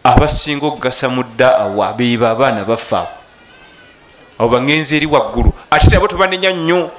Abasinga 0.03 0.65
okugasa 0.65 1.09
mu 1.09 1.23
daawa 1.23 1.93
beba 1.93 2.29
abaana 2.31 2.63
baffe 2.63 2.95
abo 2.95 3.24
abo 4.39 4.49
bagenzi 4.49 4.95
eri 4.97 5.05
waggulu. 5.05 5.53
Ate 5.71 5.87
te 5.89 5.95
abo 5.95 6.07
tebanenya 6.07 6.51
nnyo. 6.53 6.89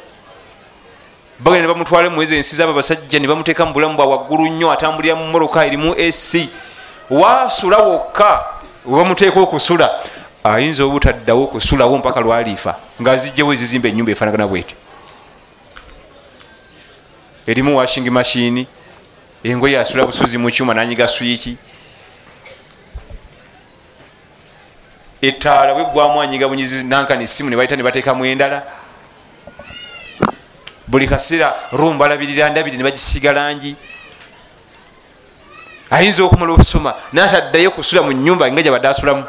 Bagenda 1.41 1.69
ne 1.69 1.75
bamutwala 1.75 2.11
muwezi 2.11 2.37
ensi 2.37 2.57
zaabo 2.57 2.73
abasajja 2.73 3.19
ne 3.21 3.29
bamuteeka 3.29 3.67
mu 3.67 3.73
bulamu 3.73 3.97
bwa 3.97 4.07
waggulu 4.07 4.49
nnyo 4.49 4.73
atambulira 4.73 5.15
mu 5.15 5.27
moroka 5.27 5.67
erimu 5.67 5.95
esi 5.99 6.49
wasula 7.11 7.77
wokka 7.79 8.45
webamuteeka 8.87 9.41
okusula. 9.41 9.91
Ayinza 10.45 10.85
obutaddawo 10.85 11.45
okusulawo 11.45 11.99
mpaka 11.99 12.21
lwaliifa 12.21 12.77
ngaazijjawo 13.03 13.53
ezizimba 13.53 13.89
enyumba 13.89 14.13
efaanagana 14.13 14.47
bwetyo 14.47 14.77
erimu 17.47 17.79
washing 17.79 18.11
mashini 18.11 18.67
engoye 19.45 19.79
asula 19.79 20.07
busuzi 20.07 20.39
mu 20.39 20.51
kyuma 20.51 20.75
nanyiga 20.75 21.09
swiki 21.09 21.57
etaala 25.23 25.75
bwegwamu 25.75 26.21
anyiga 26.23 26.49
bunyizi 26.49 26.85
nankani 26.85 27.27
simu 27.27 27.51
nebayita 27.51 27.77
nebateekamu 27.77 28.25
endala. 28.27 28.63
Buli 30.87 31.09
kaseera 31.09 31.55
rumbalabirira 31.73 32.49
ndabiri 32.49 32.77
nebagisiga 32.77 33.33
langi. 33.33 33.77
Ayinza 35.91 36.25
okumala 36.25 36.53
okusoma 36.53 36.95
nataddayo 37.13 37.71
kusula 37.71 38.03
mu 38.03 38.13
nyumba 38.13 38.51
nga 38.51 38.63
gyabadde 38.63 38.89
asulamu. 38.89 39.25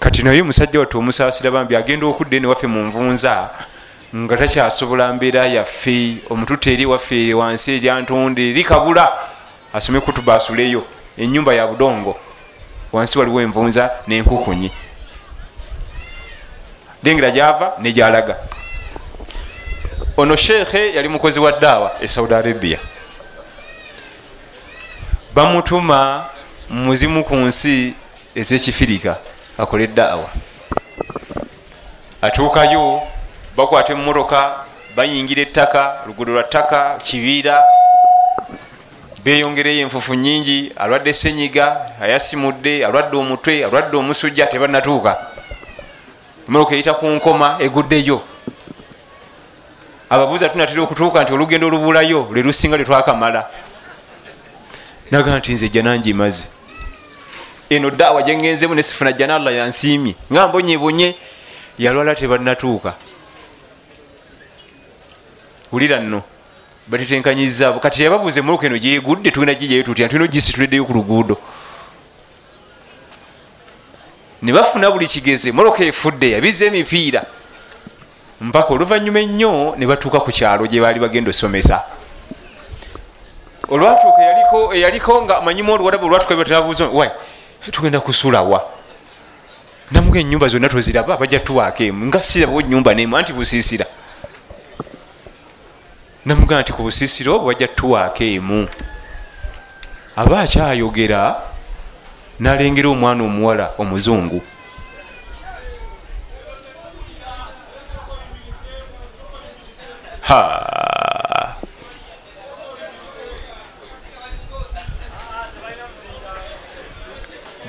Kati 0.00 0.22
naye 0.22 0.40
omusajja 0.40 0.80
wattu 0.80 0.98
omusaasira 0.98 1.50
bambi 1.50 1.76
agenda 1.76 2.06
okudda 2.06 2.36
ene 2.36 2.46
waffe 2.46 2.66
mu 2.66 2.80
nvunza 2.88 3.50
nga 4.14 4.36
takyasobola 4.36 5.12
mbeera 5.12 5.46
yaffe 5.46 6.16
omututa 6.30 6.70
eri 6.70 6.86
waffe 6.86 7.34
wansi 7.34 7.76
eryantonde 7.76 8.52
likabula 8.52 9.12
asome 9.72 10.00
kutuba 10.00 10.34
asuleyo 10.34 10.84
enyumba 11.16 11.54
ya 11.54 11.66
budongo 11.66 12.16
wansi 12.94 13.18
waliwo 13.18 13.40
envunza 13.42 13.90
nenkukunyi 14.06 14.70
lengera 17.02 17.30
gyava 17.30 17.72
negyalaga 17.78 18.36
ono 20.16 20.36
sheekhe 20.36 20.94
yali 20.94 21.08
mukozi 21.08 21.40
wa 21.40 21.52
daawa 21.52 21.92
e 22.00 22.08
saudi 22.08 22.34
arabia. 22.34 22.78
Bamutuma 25.34 26.24
muzimu 26.70 27.24
ku 27.24 27.34
nsi 27.36 27.94
ezekifirika 28.34 29.16
akole 29.58 29.86
daawa 29.86 30.28
atuukayo 32.22 33.02
bakwata 33.56 33.92
emmotoka 33.92 34.64
bayingira 34.96 35.42
ettaka 35.42 36.00
lugudo 36.06 36.32
lwa 36.32 36.42
ttaka 36.42 36.98
kibiira 37.02 37.62
beyongereyo 39.24 39.80
enfufu 39.80 40.14
nyingi 40.14 40.72
alwadde 40.76 41.14
senyiga 41.14 41.96
ayasimudde 42.00 42.86
alwadde 42.86 43.16
omutwe 43.16 43.64
alwadde 43.64 43.96
omusujja 43.96 44.46
tebanatuuka 44.46 45.12
emmotoka 46.48 46.74
eyita 46.74 46.94
ku 46.94 47.06
nkoma 47.08 47.56
eguddeyo. 47.58 48.20
Ababuuza 50.10 50.48
tunatera 50.48 50.82
okutuuka 50.82 51.22
nti 51.22 51.32
olugendo 51.32 51.66
olubulayo 51.66 52.28
lwe 52.32 52.42
lusinga 52.42 52.76
lwe 52.76 52.84
twakamala. 52.84 53.48
Naga 55.10 55.38
nti 55.38 55.52
nze 55.52 55.68
janangi 55.68 56.12
maze 56.12 56.54
eno 57.70 57.90
daawa 57.90 58.22
gyengenzemu 58.22 58.74
nesifuna 58.74 59.12
jana 59.12 59.36
allah 59.36 59.54
yansiimye. 59.54 60.14
Nga 60.32 60.48
mbonyebonye 60.48 61.16
yalwala 61.78 62.14
tebanatuuka 62.14 62.94
wulira 65.72 66.00
nno 66.00 66.22
batitenkanyiza 66.86 67.72
kati 67.72 68.02
yababuuza 68.04 68.40
emoloka 68.40 68.66
eno 68.66 68.78
gyegudde 68.78 69.30
tulina 69.30 69.54
gijayo 69.54 69.82
tutya? 69.82 70.08
Tulina 70.08 70.26
gisituliddeyo 70.26 70.84
ku 70.84 70.92
luguudo. 70.92 71.38
Ne 74.42 74.52
bafuna 74.52 74.90
buli 74.90 75.06
kigeze. 75.06 75.52
Moloka 75.52 75.84
efudde 75.84 76.30
yabiza 76.30 76.66
emipiira. 76.66 77.24
Mpaka 78.40 78.74
oluvanyuma 78.74 79.20
ennyo 79.20 79.74
ne 79.76 79.86
batuuka 79.86 80.20
ku 80.20 80.30
kyalo 80.30 80.66
gye 80.66 80.80
baali 80.80 81.00
bagenda 81.00 81.30
osomesa. 81.30 81.82
Olwatuuka 83.68 84.20
eyaliko 84.76 85.22
nga 85.22 85.40
manyimu 85.40 85.72
oluwalabu 85.72 86.06
olwatuuka 86.06 86.36
bataabuuza 86.36 86.88
wa 86.88 87.10
tugenda 87.70 88.00
kusulawa 88.00 88.60
namuga 89.90 90.20
enyumba 90.20 90.48
zonna 90.48 90.68
toziraba 90.68 91.16
bajja 91.16 91.40
tuwaako 91.40 91.82
emu. 91.82 92.06
Nga 92.06 92.20
sirabawo 92.20 92.60
nyumba 92.60 92.94
nemu 92.94 93.16
anti 93.16 93.32
busiisira 93.32 93.86
namugaa 96.26 96.60
nti 96.62 96.72
ku 96.72 96.80
busiisiro 96.86 97.30
obwo 97.36 97.46
bajja 97.48 97.68
tuwaako 97.78 98.24
emu. 98.36 98.60
Aba 100.20 100.36
akyayogera 100.44 101.20
nalengera 102.42 102.88
omwana 102.94 103.22
omuwala 103.28 103.66
omuzungu. 103.82 104.40
Ha! 110.28 111.56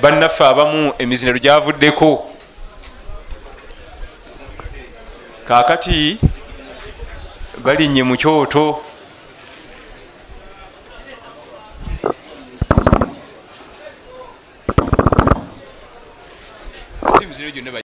Bannaffe 0.02 0.44
abamu 0.44 0.92
emizinero 0.98 1.38
gyavuddeko. 1.38 2.30
Kakati 5.48 6.18
balinnye 7.66 8.02
mu 8.02 8.14
kyoto. 8.16 8.64
Gyonna 17.54 17.85